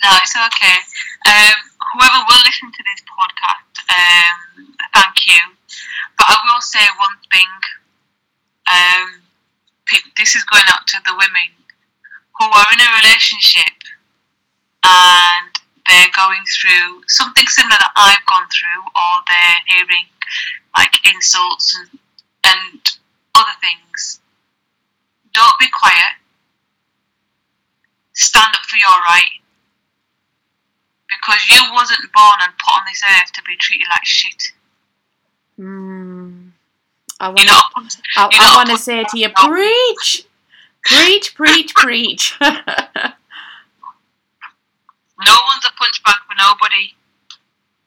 No, 0.03 0.09
it's 0.23 0.35
okay. 0.35 0.79
Um, 1.27 1.59
whoever 1.91 2.23
will 2.23 2.43
listen 2.47 2.71
to 2.71 2.83
this 2.87 3.03
podcast, 3.03 3.75
um, 3.91 4.73
thank 4.95 5.27
you. 5.27 5.41
But 6.17 6.27
I 6.29 6.37
will 6.47 6.61
say 6.61 6.85
one 6.97 7.19
thing. 7.31 7.51
Um, 8.69 9.21
this 10.17 10.35
is 10.35 10.43
going 10.45 10.63
out 10.71 10.87
to 10.87 10.97
the 11.05 11.13
women 11.13 11.58
who 12.39 12.45
are 12.45 12.71
in 12.73 12.79
a 12.79 12.89
relationship 13.03 13.75
and 14.83 15.51
they're 15.87 16.15
going 16.15 16.43
through 16.47 17.03
something 17.07 17.45
similar 17.47 17.75
that 17.77 17.91
I've 17.95 18.25
gone 18.29 18.47
through, 18.47 18.81
or 18.95 19.13
they're 19.27 19.61
hearing 19.67 20.05
like 20.77 20.93
insults 21.13 21.77
and, 21.77 21.99
and 22.45 22.81
other 23.35 23.57
things. 23.59 24.21
Don't 25.33 25.59
be 25.59 25.67
quiet. 25.77 26.15
Stand 28.13 28.53
up 28.53 28.65
for 28.65 28.77
your 28.77 28.99
right. 29.09 29.41
Because 31.09 31.41
you 31.49 31.73
wasn't 31.73 32.05
born 32.13 32.37
and 32.41 32.53
put 32.63 32.73
on 32.73 32.81
this 32.87 33.01
earth 33.03 33.31
to 33.33 33.41
be 33.43 33.55
treated 33.59 33.87
like 33.89 34.05
shit. 34.05 34.51
mm, 35.59 36.51
i 37.19 37.27
want 37.27 37.45
know, 37.45 37.59
I, 38.15 38.29
you 38.31 38.39
know, 38.39 38.53
want 38.55 38.69
to 38.69 38.77
say 38.77 39.03
to 39.03 39.17
you 39.17 39.29
preach 39.35 40.25
preach 40.85 41.35
preach 41.35 41.73
preach 41.75 42.37
no 45.19 45.35
one's 45.51 45.67
a 45.67 45.73
punch 45.75 45.99
bag 46.03 46.19
for 46.23 46.35
nobody. 46.39 46.95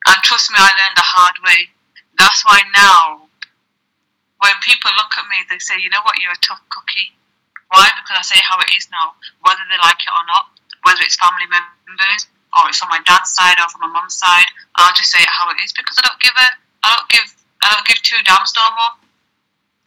And 0.07 0.18
trust 0.26 0.51
me, 0.51 0.59
I 0.59 0.68
learned 0.68 0.99
the 0.99 1.07
hard 1.07 1.36
way. 1.40 1.70
That's 2.18 2.45
why 2.45 2.61
now, 2.74 3.30
when 4.43 4.57
people 4.61 4.90
look 4.99 5.14
at 5.16 5.30
me, 5.30 5.40
they 5.49 5.62
say, 5.62 5.78
you 5.80 5.88
know 5.88 6.03
what, 6.05 6.18
you're 6.20 6.34
a 6.34 6.45
tough 6.45 6.61
cookie. 6.68 7.14
Why? 7.70 7.88
Because 7.97 8.20
I 8.20 8.24
say 8.26 8.40
how 8.43 8.61
it 8.61 8.68
is 8.76 8.90
now, 8.93 9.16
whether 9.40 9.64
they 9.70 9.80
like 9.80 10.03
it 10.03 10.12
or 10.12 10.24
not, 10.28 10.53
whether 10.84 11.01
it's 11.01 11.16
family 11.16 11.49
members 11.49 12.28
or 12.53 12.68
it's 12.68 12.82
on 12.84 12.93
my 12.93 13.01
dad's 13.09 13.32
side 13.32 13.57
or 13.62 13.70
from 13.72 13.88
my 13.88 13.93
mum's 13.95 14.18
side, 14.18 14.51
I'll 14.76 14.93
just 14.93 15.09
say 15.09 15.22
it 15.22 15.30
how 15.30 15.49
it 15.49 15.57
is 15.64 15.72
because 15.72 15.97
I 15.97 16.05
don't 16.05 16.20
give 16.20 16.36
a, 16.36 16.49
I 16.84 16.88
don't 16.93 17.09
give, 17.09 17.26
I 17.64 17.72
don't 17.72 17.86
give 17.86 18.03
two 18.05 18.20
damns 18.26 18.53
no 18.59 18.66
more. 18.76 18.93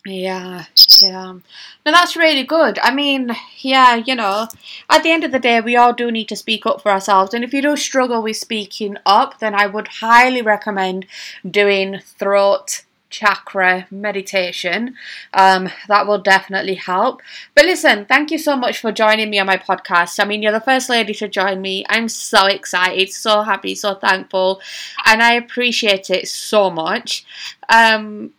Yeah, 0.07 0.65
yeah. 1.01 1.31
No, 1.31 1.91
that's 1.91 2.15
really 2.15 2.43
good. 2.43 2.77
I 2.83 2.93
mean, 2.93 3.31
yeah, 3.59 3.95
you 3.95 4.13
know, 4.13 4.47
at 4.87 5.01
the 5.01 5.09
end 5.11 5.23
of 5.23 5.31
the 5.31 5.39
day, 5.39 5.61
we 5.61 5.75
all 5.75 5.93
do 5.93 6.11
need 6.11 6.29
to 6.29 6.35
speak 6.35 6.65
up 6.67 6.81
for 6.81 6.91
ourselves. 6.91 7.33
And 7.33 7.43
if 7.43 7.53
you 7.53 7.61
do 7.63 7.75
struggle 7.75 8.21
with 8.21 8.37
speaking 8.37 8.97
up, 9.05 9.39
then 9.39 9.55
I 9.55 9.65
would 9.65 9.87
highly 9.87 10.43
recommend 10.43 11.07
doing 11.49 11.99
throat 12.03 12.83
chakra 13.09 13.87
meditation. 13.89 14.95
Um, 15.33 15.69
that 15.87 16.05
will 16.05 16.19
definitely 16.19 16.75
help. 16.75 17.21
But 17.55 17.65
listen, 17.65 18.05
thank 18.05 18.29
you 18.29 18.37
so 18.37 18.55
much 18.55 18.77
for 18.79 18.91
joining 18.91 19.31
me 19.31 19.39
on 19.39 19.47
my 19.47 19.57
podcast. 19.57 20.19
I 20.19 20.25
mean, 20.25 20.43
you're 20.43 20.51
the 20.51 20.59
first 20.59 20.87
lady 20.87 21.13
to 21.15 21.27
join 21.27 21.61
me. 21.61 21.83
I'm 21.89 22.09
so 22.09 22.45
excited, 22.45 23.09
so 23.09 23.41
happy, 23.41 23.73
so 23.73 23.95
thankful, 23.95 24.61
and 25.05 25.23
I 25.23 25.33
appreciate 25.33 26.09
it 26.11 26.27
so 26.27 26.69
much. 26.69 27.25
Um, 27.69 28.33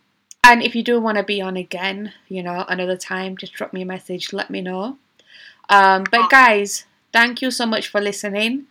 and 0.47 0.63
if 0.63 0.75
you 0.75 0.81
do 0.81 1.01
want 1.01 1.17
to 1.17 1.23
be 1.23 1.41
on 1.41 1.57
again, 1.57 2.13
you 2.29 2.41
know, 2.41 2.63
another 2.69 2.95
time, 2.95 3.35
just 3.35 3.51
drop 3.51 3.73
me 3.73 3.81
a 3.81 3.85
message, 3.85 4.31
let 4.31 4.49
me 4.49 4.61
know. 4.61 4.97
Um, 5.69 6.05
but 6.09 6.29
guys, 6.29 6.85
thank 7.11 7.41
you 7.41 7.51
so 7.51 7.65
much 7.65 7.89
for 7.89 7.99
listening. 7.99 8.67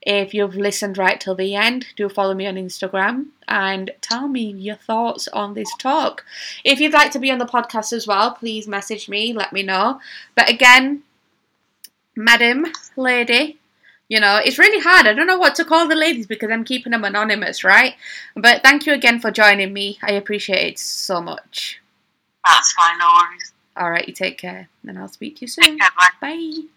If 0.00 0.32
you've 0.32 0.56
listened 0.56 0.96
right 0.96 1.20
till 1.20 1.34
the 1.34 1.54
end, 1.54 1.88
do 1.96 2.08
follow 2.08 2.32
me 2.32 2.46
on 2.46 2.54
Instagram 2.54 3.26
and 3.46 3.90
tell 4.00 4.26
me 4.26 4.52
your 4.52 4.76
thoughts 4.76 5.28
on 5.28 5.52
this 5.52 5.70
talk. 5.78 6.24
If 6.64 6.80
you'd 6.80 6.94
like 6.94 7.10
to 7.10 7.18
be 7.18 7.30
on 7.30 7.38
the 7.38 7.44
podcast 7.44 7.92
as 7.92 8.06
well, 8.06 8.30
please 8.30 8.66
message 8.66 9.06
me, 9.06 9.34
let 9.34 9.52
me 9.52 9.62
know. 9.62 10.00
But 10.34 10.48
again, 10.48 11.02
madam, 12.16 12.72
lady, 12.96 13.57
you 14.08 14.20
know, 14.20 14.40
it's 14.42 14.58
really 14.58 14.80
hard. 14.80 15.06
I 15.06 15.12
don't 15.12 15.26
know 15.26 15.38
what 15.38 15.54
to 15.56 15.64
call 15.64 15.86
the 15.86 15.94
ladies 15.94 16.26
because 16.26 16.50
I'm 16.50 16.64
keeping 16.64 16.92
them 16.92 17.04
anonymous, 17.04 17.62
right? 17.62 17.94
But 18.34 18.62
thank 18.62 18.86
you 18.86 18.94
again 18.94 19.20
for 19.20 19.30
joining 19.30 19.72
me. 19.72 19.98
I 20.02 20.12
appreciate 20.12 20.66
it 20.72 20.78
so 20.78 21.20
much. 21.20 21.80
That's 22.46 22.72
fine, 22.72 22.98
no 22.98 23.06
worries. 23.06 23.52
All 23.76 23.90
right, 23.90 24.08
you 24.08 24.14
take 24.14 24.38
care, 24.38 24.68
and 24.86 24.98
I'll 24.98 25.08
speak 25.08 25.36
to 25.36 25.40
you 25.42 25.48
Take 25.48 25.64
soon. 25.64 25.78
care, 25.78 25.90
bye. 25.96 26.08
Bye. 26.20 26.68